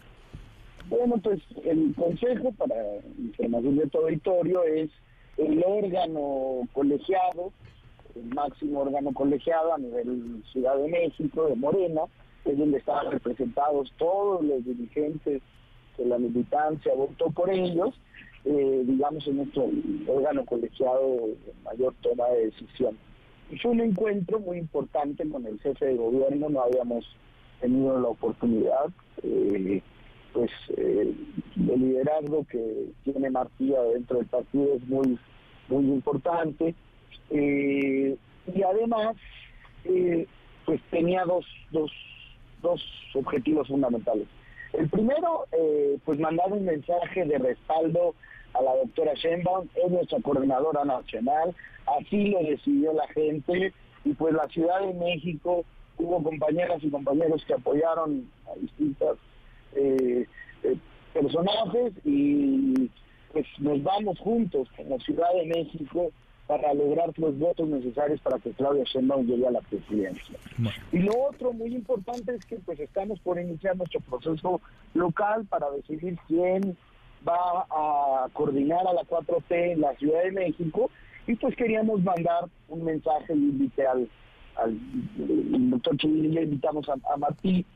[0.88, 2.74] Bueno, pues el consejo, para
[3.18, 4.88] información de tu auditorio, es
[5.36, 7.52] el órgano colegiado
[8.16, 12.02] el máximo órgano colegiado a nivel Ciudad de México, de Morena,
[12.44, 15.42] es donde estaban representados todos los dirigentes
[15.98, 17.94] de la militancia, votó por ellos,
[18.44, 19.68] eh, digamos, en nuestro
[20.06, 22.96] órgano colegiado de mayor toma de decisión.
[23.62, 27.04] Fue un encuentro muy importante con el jefe de gobierno, no habíamos
[27.60, 28.90] tenido la oportunidad,
[29.22, 29.82] eh,
[30.32, 31.14] pues eh,
[31.56, 35.18] el liderazgo que tiene Martía dentro del partido es muy,
[35.68, 36.74] muy importante.
[37.30, 38.16] Eh,
[38.54, 39.16] y además,
[39.84, 40.26] eh,
[40.64, 41.90] pues tenía dos, dos,
[42.62, 42.82] dos
[43.14, 44.26] objetivos fundamentales.
[44.72, 48.14] El primero, eh, pues mandar un mensaje de respaldo
[48.54, 51.54] a la doctora Sheinbaum, es nuestra coordinadora nacional,
[51.98, 53.72] así lo decidió la gente,
[54.04, 55.64] y pues la Ciudad de México
[55.98, 59.16] hubo compañeras y compañeros que apoyaron a distintas
[61.12, 62.90] personajes y
[63.32, 66.10] pues nos vamos juntos como Ciudad de México
[66.46, 70.38] para lograr los votos necesarios para que Claudia Sheinbaum llegue a la presidencia.
[70.92, 74.60] Y lo otro muy importante es que pues estamos por iniciar nuestro proceso
[74.94, 76.76] local para decidir quién
[77.26, 80.90] va a coordinar a la 4T en la Ciudad de México
[81.26, 84.08] y pues queríamos mandar un mensaje y invité al,
[85.70, 87.66] doctor Chivili y le invitamos a, a Martí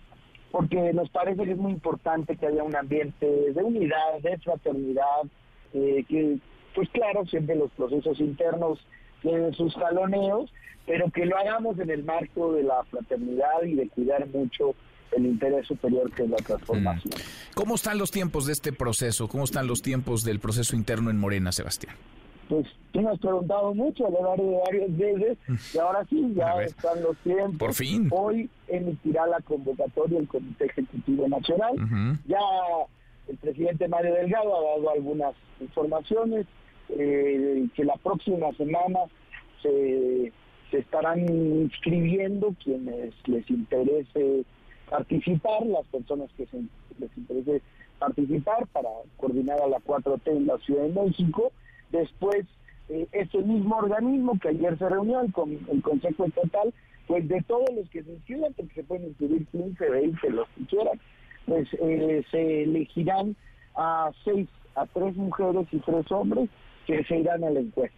[0.50, 5.22] porque nos parece que es muy importante que haya un ambiente de unidad, de fraternidad,
[5.72, 6.38] eh, que
[6.74, 8.78] pues claro, siempre los procesos internos
[9.22, 10.52] tienen sus jaloneos,
[10.86, 14.74] pero que lo hagamos en el marco de la fraternidad y de cuidar mucho
[15.16, 17.14] el interés superior que es la transformación.
[17.14, 17.54] Mm.
[17.54, 19.28] ¿Cómo están los tiempos de este proceso?
[19.28, 21.96] ¿Cómo están los tiempos del proceso interno en Morena, Sebastián?
[22.48, 25.38] Pues tú me has preguntado mucho a lo largo de varias veces
[25.72, 27.58] y ahora sí, ya están los tiempos.
[27.58, 28.08] Por fin.
[28.10, 31.74] Hoy emitirá la convocatoria el Comité Ejecutivo Nacional.
[32.26, 32.38] Ya
[33.30, 36.46] el presidente Mario Delgado ha dado algunas informaciones
[36.88, 38.98] eh, que la próxima semana
[39.62, 40.32] se,
[40.72, 44.44] estarán inscribiendo quienes les interese
[44.88, 46.46] participar, las personas que
[46.98, 47.62] les interese
[48.00, 51.52] participar para coordinar a la 4T en la Ciudad de México.
[51.90, 52.46] Después,
[52.88, 56.74] eh, ese mismo organismo que ayer se reunió, con, el Consejo Estatal,
[57.06, 60.64] pues de todos los que se inscriban, porque se pueden inscribir 15, 20, los que
[60.64, 61.00] quieran,
[61.46, 63.36] pues eh, se elegirán
[63.76, 66.48] a seis, a tres mujeres y tres hombres
[66.86, 67.96] que se irán a la encuesta.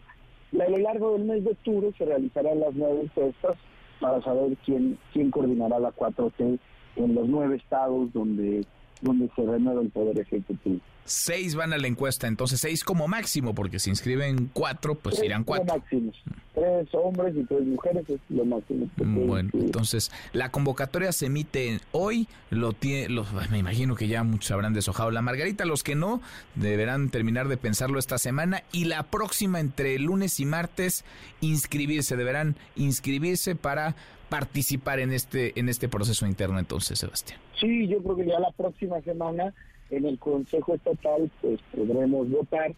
[0.53, 3.57] Y a lo largo del mes de octubre se realizarán las nueve encuestas
[4.01, 6.59] para saber quién, quién coordinará la 4T
[6.97, 8.67] en los nueve estados donde,
[9.01, 10.81] donde se renueva el Poder Ejecutivo.
[11.05, 15.43] Seis van a la encuesta, entonces seis como máximo, porque si inscriben cuatro, pues irán
[15.43, 15.77] cuatro.
[15.77, 16.15] Máximos.
[16.55, 18.89] Tres hombres y tres mujeres es lo máximo.
[18.97, 24.75] Bueno, entonces la convocatoria se emite hoy, lo tiene, me imagino que ya muchos habrán
[24.75, 26.21] deshojado la margarita, los que no
[26.55, 31.05] deberán terminar de pensarlo esta semana y la próxima entre lunes y martes
[31.41, 33.97] inscribirse, deberán inscribirse para
[34.29, 37.41] participar en este en este proceso interno entonces, Sebastián.
[37.61, 39.53] Sí, yo creo que ya la próxima semana
[39.93, 42.75] en el Consejo Estatal pues podremos votar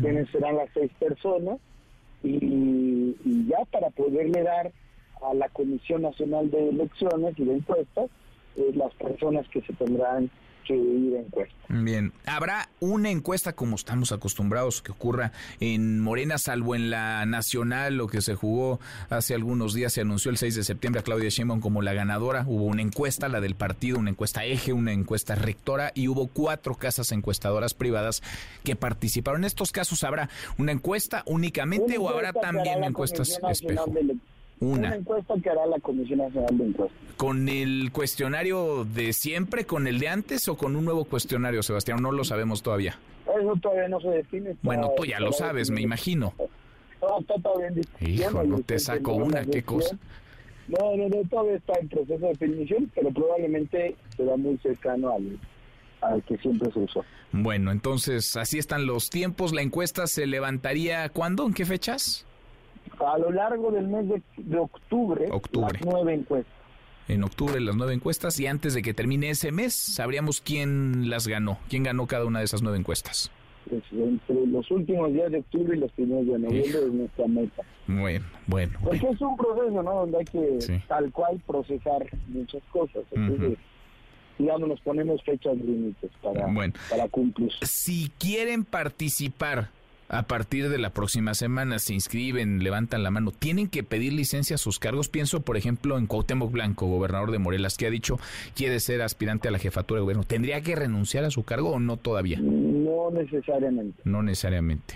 [0.00, 1.58] quiénes serán las seis personas
[2.22, 3.16] y,
[3.48, 4.70] ya para poderle dar
[5.22, 8.10] a la Comisión Nacional de Elecciones y de Encuestas
[8.56, 10.30] eh, las personas que se tendrán
[10.74, 11.54] encuesta.
[11.68, 17.96] Bien, ¿habrá una encuesta como estamos acostumbrados que ocurra en Morena, salvo en la nacional,
[17.96, 18.80] lo que se jugó
[19.10, 22.44] hace algunos días, se anunció el 6 de septiembre a Claudia Sheinbaum como la ganadora,
[22.46, 26.74] hubo una encuesta, la del partido, una encuesta eje, una encuesta rectora y hubo cuatro
[26.74, 28.22] casas encuestadoras privadas
[28.64, 29.42] que participaron.
[29.42, 33.92] En estos casos, ¿habrá una encuesta únicamente o habrá también encuestas espejo?
[34.60, 34.94] Una.
[34.94, 36.98] encuesta que hará la Comisión Nacional de Encuestas.
[37.16, 42.02] ¿Con el cuestionario de siempre, con el de antes o con un nuevo cuestionario, Sebastián?
[42.02, 42.98] No lo sabemos todavía.
[43.40, 44.56] Eso todavía no se define.
[44.62, 46.34] Bueno, tú ya lo sabes, me imagino.
[47.00, 49.96] No, está todavía en Hijo, no te saco una, qué cosa.
[50.68, 55.38] No, no, no, todavía está en proceso de definición, pero probablemente será muy cercano al,
[56.02, 57.04] al que siempre se usó.
[57.32, 59.52] Bueno, entonces así están los tiempos.
[59.52, 61.46] ¿La encuesta se levantaría cuándo?
[61.46, 62.26] ¿En qué fechas?
[63.06, 66.54] A lo largo del mes de, octubre, octubre, las nueve encuestas.
[67.08, 71.26] En octubre las nueve encuestas y antes de que termine ese mes sabríamos quién las
[71.26, 73.30] ganó, quién ganó cada una de esas nueve encuestas.
[73.68, 77.62] pues, entre los últimos días de octubre y los primeros de noviembre es nuestra meta.
[77.86, 78.78] Bueno, bueno.
[78.82, 79.94] Porque es un proceso, ¿no?
[79.94, 83.02] Donde hay que tal cual procesar muchas cosas.
[83.12, 83.58] Entonces,
[84.38, 86.46] digamos, nos ponemos fechas límites para,
[86.90, 87.52] para cumplir.
[87.62, 89.70] Si quieren participar
[90.08, 94.54] a partir de la próxima semana se inscriben, levantan la mano, tienen que pedir licencia
[94.54, 95.08] a sus cargos.
[95.08, 98.18] Pienso, por ejemplo, en Cuauhtémoc Blanco, gobernador de Morelas, que ha dicho
[98.54, 100.24] quiere ser aspirante a la jefatura de gobierno.
[100.24, 102.38] ¿Tendría que renunciar a su cargo o no todavía?
[102.40, 104.00] No necesariamente.
[104.04, 104.94] No necesariamente.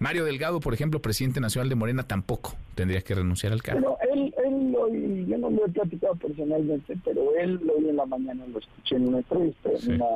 [0.00, 3.96] Mario Delgado, por ejemplo, presidente nacional de Morena, tampoco tendría que renunciar al cargo.
[4.00, 8.04] Pero él, él hoy, yo no lo he platicado personalmente, pero él hoy en la
[8.04, 10.06] mañana lo escuché en una entrevista, en una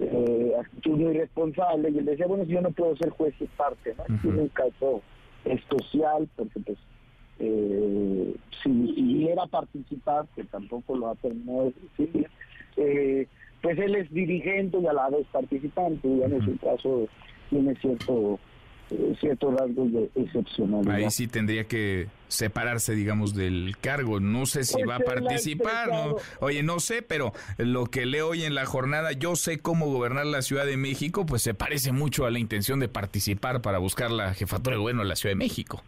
[0.00, 3.44] eh, actitud muy responsable y él decía, bueno, si yo no puedo ser juez y
[3.46, 4.04] parte, ¿no?
[4.30, 5.02] Uh un caso
[5.68, 6.78] social, porque pues
[7.38, 12.26] eh, si, si a participar, que tampoco lo ha terminado de decir,
[12.76, 13.26] eh,
[13.62, 17.06] pues él es dirigente y a la vez participante, y en ese caso
[17.48, 18.38] tiene cierto
[19.20, 20.94] ciertos rasgos de excepcionalidad.
[20.94, 24.20] Ahí sí tendría que separarse, digamos, del cargo.
[24.20, 25.88] No sé si pues va a participar.
[25.88, 26.16] ¿no?
[26.40, 30.26] Oye, no sé, pero lo que leo hoy en la jornada, yo sé cómo gobernar
[30.26, 34.10] la Ciudad de México, pues se parece mucho a la intención de participar para buscar
[34.10, 35.82] la jefatura de gobierno de la Ciudad de México.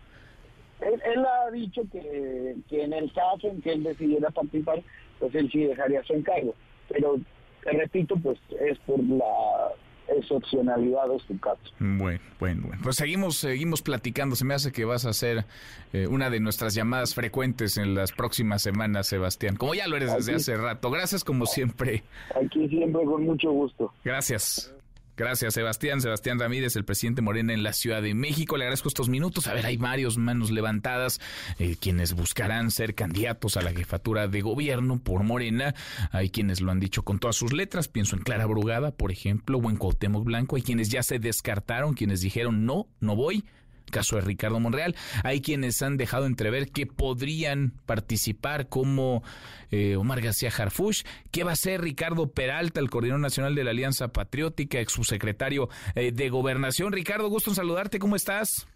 [0.80, 4.82] Él, ha dicho que, que en el caso en que él decidiera participar,
[5.20, 6.54] pues él sí dejaría su encargo.
[6.88, 7.20] Pero,
[7.62, 9.70] te repito, pues es por la
[10.08, 11.60] excepcionalidad de su caso.
[11.78, 12.80] Bueno, bueno, bueno.
[12.82, 14.36] Pues seguimos, seguimos platicando.
[14.36, 15.44] Se me hace que vas a ser
[15.92, 19.56] eh, una de nuestras llamadas frecuentes en las próximas semanas, Sebastián.
[19.56, 20.90] Como ya lo eres desde hace rato.
[20.90, 22.02] Gracias como siempre.
[22.34, 23.92] Aquí siempre con mucho gusto.
[24.04, 24.74] Gracias.
[25.22, 26.00] Gracias, Sebastián.
[26.00, 28.56] Sebastián Ramírez, el presidente Morena en la Ciudad de México.
[28.56, 29.46] Le agradezco estos minutos.
[29.46, 31.20] A ver, hay varios manos levantadas,
[31.60, 35.76] eh, quienes buscarán ser candidatos a la jefatura de gobierno por Morena.
[36.10, 37.86] Hay quienes lo han dicho con todas sus letras.
[37.86, 40.56] Pienso en Clara Brugada, por ejemplo, o en Cuauhtémoc Blanco.
[40.56, 43.44] Hay quienes ya se descartaron, quienes dijeron no, no voy
[43.92, 44.96] caso de Ricardo Monreal.
[45.22, 49.22] Hay quienes han dejado entrever que podrían participar como
[49.70, 51.02] eh, Omar García Harfush.
[51.30, 55.68] ¿Qué va a hacer Ricardo Peralta, el coordinador nacional de la Alianza Patriótica, ex subsecretario
[55.94, 56.92] eh, de Gobernación?
[56.92, 58.00] Ricardo, gusto en saludarte.
[58.00, 58.66] ¿Cómo estás?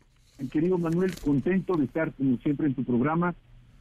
[0.52, 3.34] Querido Manuel, contento de estar como siempre en tu programa.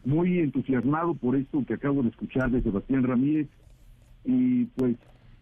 [0.06, 3.48] Muy entusiasmado por esto que acabo de escuchar de Sebastián Ramírez.
[4.24, 4.96] Y pues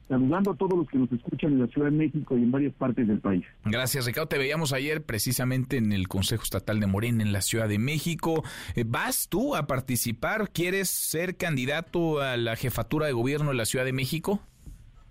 [0.08, 2.74] saludando a todos los que nos escuchan en la Ciudad de México y en varias
[2.74, 3.46] partes del país.
[3.66, 4.28] Gracias, Ricardo.
[4.28, 8.44] Te veíamos ayer precisamente en el Consejo Estatal de Morena en la Ciudad de México.
[8.76, 10.50] Eh, ¿Vas tú a participar?
[10.52, 14.42] ¿Quieres ser candidato a la jefatura de gobierno de la Ciudad de México?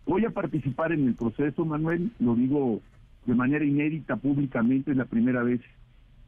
[0.06, 2.10] Voy a participar en el proceso, Manuel.
[2.19, 2.81] Lo digo
[3.27, 4.90] de manera inédita públicamente.
[4.90, 5.60] Es la primera vez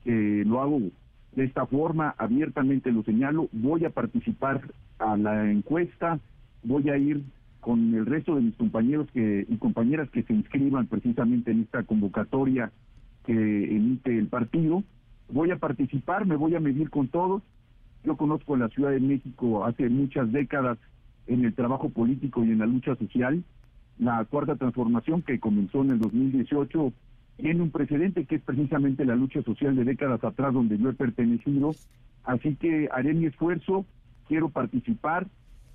[0.05, 0.81] que lo hago
[1.33, 2.15] de esta forma.
[2.17, 3.49] Abiertamente lo señalo.
[3.53, 4.63] Voy a participar
[4.99, 6.19] a la encuesta.
[6.63, 7.23] Voy a ir
[7.65, 11.83] con el resto de mis compañeros que, y compañeras que se inscriban precisamente en esta
[11.83, 12.71] convocatoria
[13.25, 14.85] que emite el partido.
[15.31, 17.43] Voy a participar, me voy a medir con todos.
[18.05, 20.77] Yo conozco la Ciudad de México hace muchas décadas
[21.27, 23.43] en el trabajo político y en la lucha social.
[23.99, 26.93] La cuarta transformación que comenzó en el 2018
[27.39, 30.93] tiene un precedente que es precisamente la lucha social de décadas atrás donde yo he
[30.93, 31.71] pertenecido.
[32.25, 33.87] Así que haré mi esfuerzo,
[34.29, 35.29] quiero participar,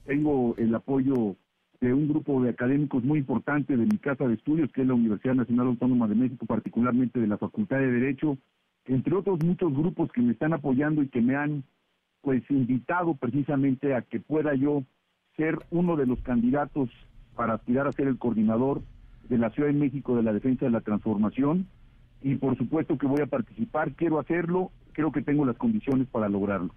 [0.05, 1.35] tengo el apoyo
[1.81, 4.95] de un grupo de académicos muy importante de mi casa de estudios, que es la
[4.95, 8.37] Universidad Nacional Autónoma de México, particularmente de la Facultad de Derecho,
[8.85, 11.63] entre otros muchos grupos que me están apoyando y que me han
[12.21, 14.83] pues invitado precisamente a que pueda yo
[15.37, 16.89] ser uno de los candidatos
[17.35, 18.81] para aspirar a ser el coordinador
[19.29, 21.67] de la Ciudad de México de la defensa de la transformación.
[22.21, 26.27] Y por supuesto que voy a participar, quiero hacerlo, creo que tengo las condiciones para
[26.27, 26.73] lograrlo.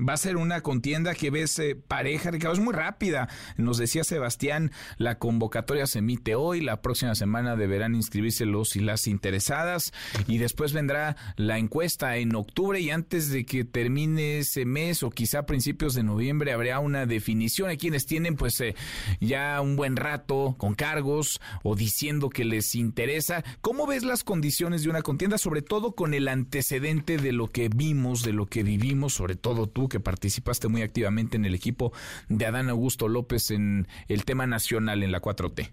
[0.00, 3.28] Va a ser una contienda que ves eh, pareja, Ricardo, es muy rápida.
[3.58, 8.80] Nos decía Sebastián, la convocatoria se emite hoy, la próxima semana deberán inscribirse los y
[8.80, 9.92] las interesadas
[10.26, 15.10] y después vendrá la encuesta en octubre y antes de que termine ese mes o
[15.10, 17.68] quizá principios de noviembre habrá una definición.
[17.68, 18.74] Hay quienes tienen pues eh,
[19.20, 23.44] ya un buen rato con cargos o diciendo que les interesa.
[23.60, 27.68] ¿Cómo ves las condiciones de una contienda, sobre todo con el antecedente de lo que
[27.68, 29.81] vimos, de lo que vivimos, sobre todo tú?
[29.88, 31.92] Que participaste muy activamente en el equipo
[32.28, 35.70] de Adán Augusto López en el tema nacional en la 4T.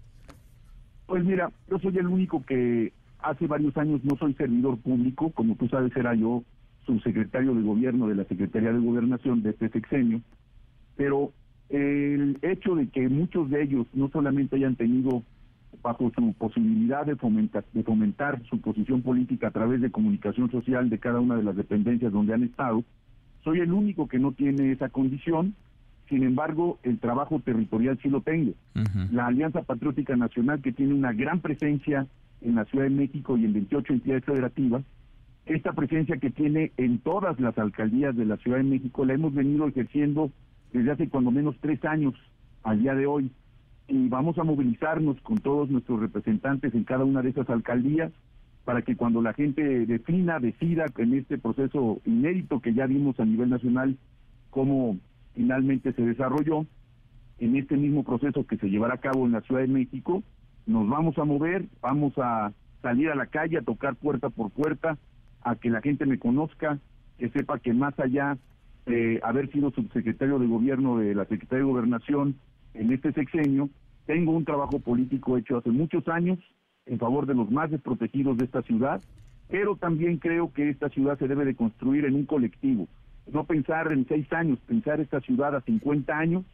[1.06, 5.56] Pues mira, yo soy el único que hace varios años no soy servidor público, como
[5.56, 6.44] tú sabes era yo
[6.86, 10.20] subsecretario de gobierno de la Secretaría de Gobernación de este sexenio,
[10.96, 11.32] pero
[11.68, 15.22] el hecho de que muchos de ellos no solamente hayan tenido
[15.82, 20.90] bajo su posibilidad de fomentar, de fomentar su posición política a través de comunicación social
[20.90, 22.82] de cada una de las dependencias donde han estado,
[23.44, 25.54] soy el único que no tiene esa condición,
[26.08, 28.52] sin embargo, el trabajo territorial sí lo tengo.
[29.12, 32.06] La Alianza Patriótica Nacional, que tiene una gran presencia
[32.40, 34.82] en la Ciudad de México y en 28 entidades federativas,
[35.46, 39.34] esta presencia que tiene en todas las alcaldías de la Ciudad de México la hemos
[39.34, 40.30] venido ejerciendo
[40.72, 42.14] desde hace cuando menos tres años
[42.64, 43.30] al día de hoy.
[43.86, 48.12] Y vamos a movilizarnos con todos nuestros representantes en cada una de esas alcaldías
[48.64, 53.24] para que cuando la gente defina, decida en este proceso inédito que ya vimos a
[53.24, 53.96] nivel nacional
[54.50, 54.98] cómo
[55.34, 56.66] finalmente se desarrolló,
[57.38, 60.22] en este mismo proceso que se llevará a cabo en la Ciudad de México,
[60.66, 64.98] nos vamos a mover, vamos a salir a la calle, a tocar puerta por puerta,
[65.42, 66.78] a que la gente me conozca,
[67.18, 68.36] que sepa que más allá
[68.86, 72.36] de haber sido subsecretario de gobierno de la Secretaría de Gobernación
[72.74, 73.70] en este sexenio,
[74.06, 76.38] tengo un trabajo político hecho hace muchos años
[76.90, 79.00] en favor de los más desprotegidos de esta ciudad,
[79.48, 82.88] pero también creo que esta ciudad se debe de construir en un colectivo,
[83.32, 86.44] no pensar en seis años, pensar esta ciudad a 50 años,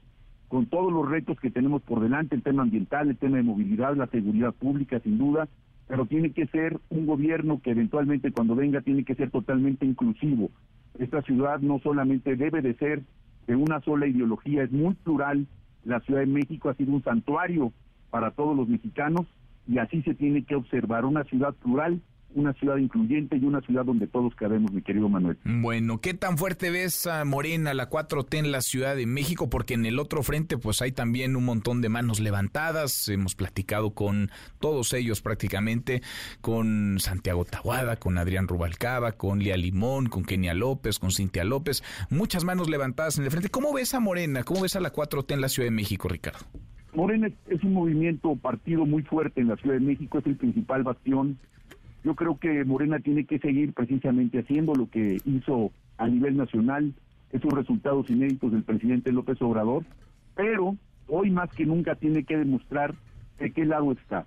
[0.48, 3.96] con todos los retos que tenemos por delante, el tema ambiental, el tema de movilidad,
[3.96, 5.48] la seguridad pública, sin duda,
[5.88, 10.50] pero tiene que ser un gobierno que eventualmente cuando venga tiene que ser totalmente inclusivo.
[10.98, 13.02] Esta ciudad no solamente debe de ser
[13.46, 15.46] de una sola ideología, es muy plural.
[15.84, 17.72] La Ciudad de México ha sido un santuario
[18.10, 19.26] para todos los mexicanos
[19.66, 22.00] y así se tiene que observar una ciudad plural
[22.36, 25.38] una ciudad incluyente y una ciudad donde todos cabemos, mi querido Manuel.
[25.44, 29.48] Bueno, ¿qué tan fuerte ves a Morena, la 4T en la Ciudad de México?
[29.48, 33.08] Porque en el otro frente pues hay también un montón de manos levantadas.
[33.08, 34.30] Hemos platicado con
[34.60, 36.02] todos ellos prácticamente,
[36.42, 41.82] con Santiago Tahuada, con Adrián Rubalcaba, con Lía Limón, con Kenia López, con Cintia López.
[42.10, 43.48] Muchas manos levantadas en el frente.
[43.48, 44.44] ¿Cómo ves a Morena?
[44.44, 46.44] ¿Cómo ves a la 4T en la Ciudad de México, Ricardo?
[46.96, 50.82] Morena es un movimiento partido muy fuerte en la Ciudad de México, es el principal
[50.82, 51.38] bastión
[52.06, 56.94] yo creo que Morena tiene que seguir precisamente haciendo lo que hizo a nivel nacional,
[57.32, 59.84] esos resultados inéditos del presidente López Obrador,
[60.36, 60.76] pero
[61.08, 62.94] hoy más que nunca tiene que demostrar
[63.40, 64.24] de qué lado está.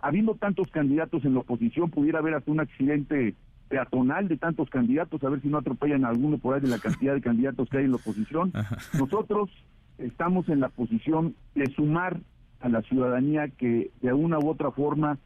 [0.00, 3.34] Habiendo tantos candidatos en la oposición, pudiera haber hasta un accidente
[3.68, 6.78] peatonal de tantos candidatos, a ver si no atropellan a alguno por ahí de la
[6.78, 8.52] cantidad de candidatos que hay en la oposición.
[8.96, 9.50] Nosotros
[9.98, 12.20] estamos en la posición de sumar
[12.60, 15.18] a la ciudadanía que de una u otra forma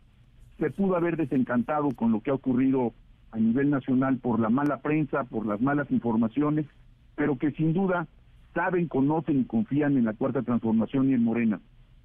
[0.58, 2.92] se pudo haber desencantado con lo que ha ocurrido
[3.30, 6.66] a nivel nacional por la mala prensa, por las malas informaciones,
[7.14, 8.06] pero que sin duda
[8.54, 11.60] saben, conocen y confían en la cuarta transformación y en Morena.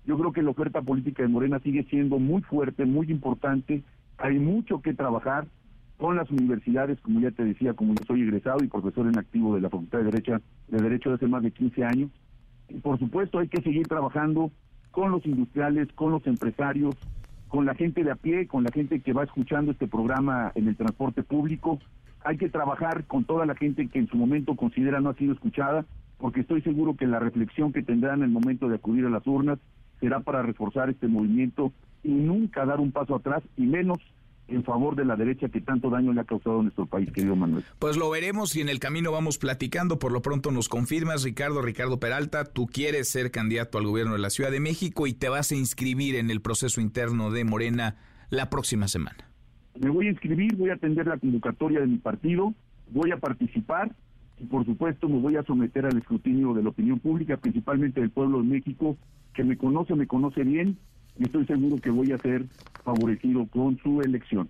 [0.06, 3.84] Yo creo que la oferta política de Morena sigue siendo muy fuerte, muy importante.
[4.18, 5.48] Hay mucho que trabajar
[5.98, 9.56] con las universidades, como ya te decía, como yo soy egresado y profesor en activo
[9.56, 12.12] de la Facultad de Derecho, de Derecho de hace más de 15 años.
[12.82, 14.52] Por supuesto hay que seguir trabajando
[14.92, 16.96] con los industriales, con los empresarios,
[17.48, 20.68] con la gente de a pie, con la gente que va escuchando este programa en
[20.68, 21.80] el transporte público.
[22.24, 25.34] Hay que trabajar con toda la gente que en su momento considera no ha sido
[25.34, 25.86] escuchada,
[26.18, 29.28] porque estoy seguro que la reflexión que tendrán en el momento de acudir a las
[29.28, 29.60] urnas
[30.00, 31.72] será para reforzar este movimiento
[32.04, 34.00] y nunca dar un paso atrás, y menos
[34.48, 37.36] en favor de la derecha que tanto daño le ha causado a nuestro país, querido
[37.36, 37.64] Manuel.
[37.80, 40.00] Pues lo veremos y en el camino vamos platicando.
[40.00, 44.20] Por lo pronto nos confirmas, Ricardo, Ricardo Peralta, tú quieres ser candidato al gobierno de
[44.20, 47.96] la Ciudad de México y te vas a inscribir en el proceso interno de Morena
[48.30, 49.30] la próxima semana.
[49.80, 52.54] Me voy a inscribir, voy a atender la convocatoria de mi partido,
[52.92, 53.96] voy a participar
[54.40, 58.12] y por supuesto me voy a someter al escrutinio de la opinión pública, principalmente del
[58.12, 58.98] pueblo de México,
[59.34, 60.78] que me conoce, me conoce bien
[61.18, 62.46] y estoy seguro que voy a ser
[62.84, 64.50] favorecido con su elección.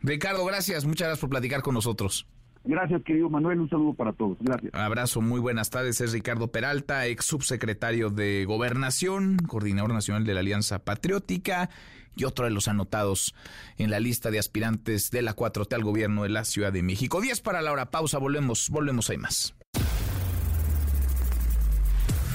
[0.00, 2.26] Ricardo, gracias, muchas gracias por platicar con nosotros.
[2.64, 3.60] Gracias, querido Manuel.
[3.60, 4.36] Un saludo para todos.
[4.40, 4.74] Gracias.
[4.74, 6.00] Abrazo, muy buenas tardes.
[6.00, 11.70] Es Ricardo Peralta, ex subsecretario de Gobernación, coordinador nacional de la Alianza Patriótica
[12.14, 13.34] y otro de los anotados
[13.78, 17.20] en la lista de aspirantes de la 4T al gobierno de la Ciudad de México.
[17.20, 17.90] 10 para la hora.
[17.90, 19.54] Pausa, volvemos, volvemos, hay más.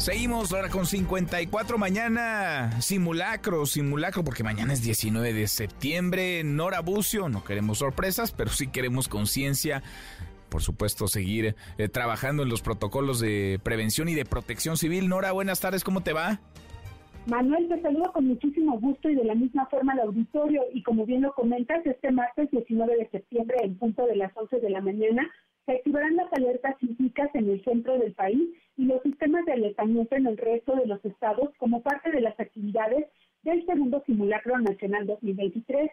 [0.00, 2.80] Seguimos ahora con 54 mañana.
[2.80, 6.42] Simulacro, simulacro, porque mañana es 19 de septiembre.
[6.42, 9.82] Nora Bucio, no queremos sorpresas, pero sí queremos conciencia.
[10.48, 15.06] Por supuesto, seguir eh, trabajando en los protocolos de prevención y de protección civil.
[15.06, 16.40] Nora, buenas tardes, ¿cómo te va?
[17.26, 20.62] Manuel, te saludo con muchísimo gusto y de la misma forma al auditorio.
[20.72, 24.60] Y como bien lo comentas, este martes 19 de septiembre, en punto de las 11
[24.60, 25.30] de la mañana,
[25.66, 30.16] se activarán las alertas sísmicas en el centro del país y los sistemas de alertamiento
[30.16, 33.06] en el resto de los estados como parte de las actividades
[33.42, 35.90] del segundo simulacro nacional 2023.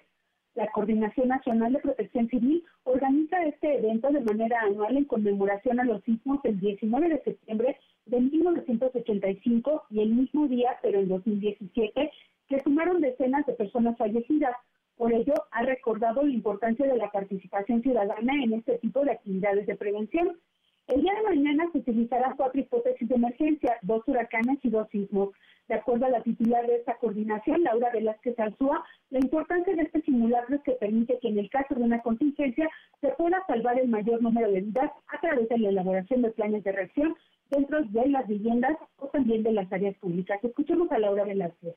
[0.56, 5.84] La Coordinación Nacional de Protección Civil organiza este evento de manera anual en conmemoración a
[5.84, 7.78] los sismos el 19 de septiembre
[8.08, 12.12] de 1985 y el mismo día, pero en 2017,
[12.48, 14.56] que sumaron decenas de personas fallecidas.
[14.98, 19.68] Por ello, ha recordado la importancia de la participación ciudadana en este tipo de actividades
[19.68, 20.40] de prevención.
[20.88, 25.30] El día de mañana se utilizarán cuatro hipótesis de emergencia, dos huracanes y dos sismos.
[25.68, 30.02] De acuerdo a la titular de esta coordinación, Laura Velázquez Alzúa, la importancia de este
[30.02, 32.68] simulacro es que permite que en el caso de una contingencia
[33.02, 36.64] se pueda salvar el mayor número de vidas a través de la elaboración de planes
[36.64, 37.16] de reacción
[37.52, 40.40] dentro de las viviendas o también de las áreas públicas.
[40.42, 41.76] Escuchemos a Laura Velázquez.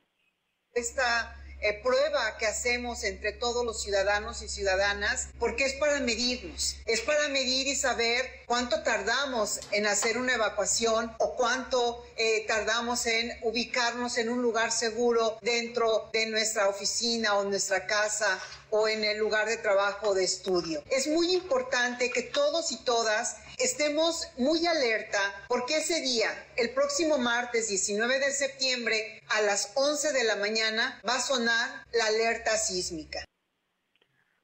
[0.73, 6.77] Esta eh, prueba que hacemos entre todos los ciudadanos y ciudadanas, porque es para medirnos,
[6.87, 13.07] es para medir y saber cuánto tardamos en hacer una evacuación o cuánto eh, tardamos
[13.07, 18.39] en ubicarnos en un lugar seguro dentro de nuestra oficina o nuestra casa
[18.71, 20.83] o en el lugar de trabajo o de estudio.
[20.91, 25.19] Es muy importante que todos y todas estemos muy alerta
[25.49, 28.97] porque ese día, el próximo martes 19 de septiembre
[29.29, 33.21] a las 11 de la mañana, va a sonar la alerta sísmica.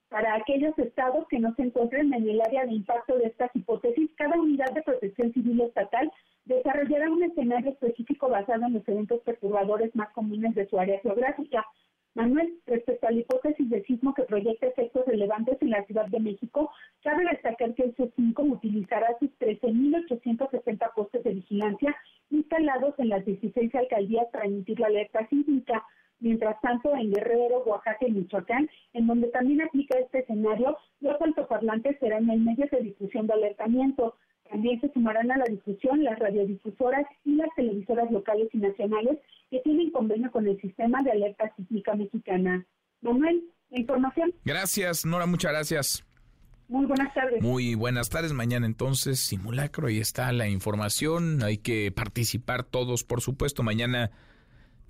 [0.08, 4.10] Para aquellos estados que no se encuentren en el área de impacto de estas hipótesis,
[4.16, 6.10] cada unidad de protección civil estatal
[6.44, 11.64] desarrollará un escenario específico basado en los eventos perturbadores más comunes de su área geográfica
[12.16, 16.18] Manuel, respecto a la hipótesis de sismo que proyecta efectos relevantes en la Ciudad de
[16.18, 16.70] México,
[17.02, 21.94] cabe destacar que el C5 utilizará sus 13.860 postes de vigilancia
[22.30, 25.84] instalados en las 16 alcaldías para emitir la alerta sísmica.
[26.18, 31.98] Mientras tanto, en Guerrero, Oaxaca y Michoacán, en donde también aplica este escenario, los altoparlantes
[32.00, 34.14] serán el medio de difusión de alertamiento.
[34.50, 39.18] También se sumarán a la difusión las radiodifusoras y las televisoras locales y nacionales
[39.50, 42.64] que tienen convenio con el sistema de alerta sísmica mexicana.
[43.00, 44.32] Manuel, la información.
[44.44, 46.06] Gracias, Nora, muchas gracias.
[46.68, 47.42] Muy buenas tardes.
[47.42, 48.32] Muy buenas tardes.
[48.32, 51.42] Mañana entonces, simulacro, ahí está la información.
[51.42, 53.62] Hay que participar todos, por supuesto.
[53.62, 54.10] Mañana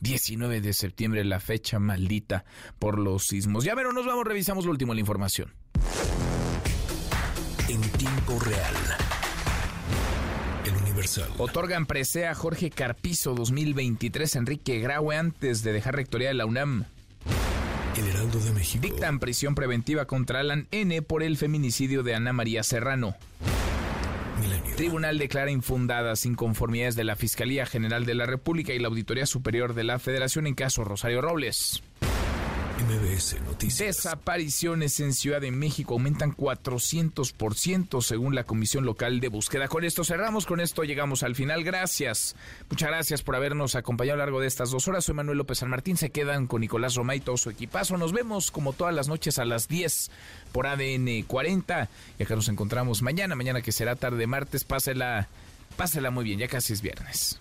[0.00, 2.44] 19 de septiembre, la fecha maldita
[2.78, 3.64] por los sismos.
[3.64, 5.52] Ya pero nos vamos, revisamos lo último, la información.
[7.68, 9.05] En tiempo real.
[10.96, 11.28] Universal.
[11.36, 16.84] Otorgan presea a Jorge Carpizo 2023 Enrique Graue antes de dejar rectoría de la UNAM.
[17.98, 18.82] El Heraldo de México.
[18.82, 23.14] Dictan prisión preventiva contra Alan N por el feminicidio de Ana María Serrano.
[24.76, 29.74] Tribunal declara infundadas inconformidades de la Fiscalía General de la República y la Auditoría Superior
[29.74, 31.82] de la Federación en caso Rosario Robles.
[32.76, 33.96] MBS Noticias.
[33.96, 39.66] Desapariciones en Ciudad de México aumentan 400% según la Comisión Local de Búsqueda.
[39.68, 41.64] Con esto cerramos, con esto llegamos al final.
[41.64, 42.36] Gracias.
[42.68, 45.04] Muchas gracias por habernos acompañado a lo largo de estas dos horas.
[45.04, 45.96] Soy Manuel López San Martín.
[45.96, 47.96] Se quedan con Nicolás Romay y todo su equipazo.
[47.96, 50.10] Nos vemos como todas las noches a las 10
[50.52, 51.88] por ADN 40.
[52.18, 54.64] Y acá nos encontramos mañana, mañana que será tarde martes.
[54.64, 55.28] Pásela,
[55.76, 57.40] pásela muy bien, ya casi es viernes.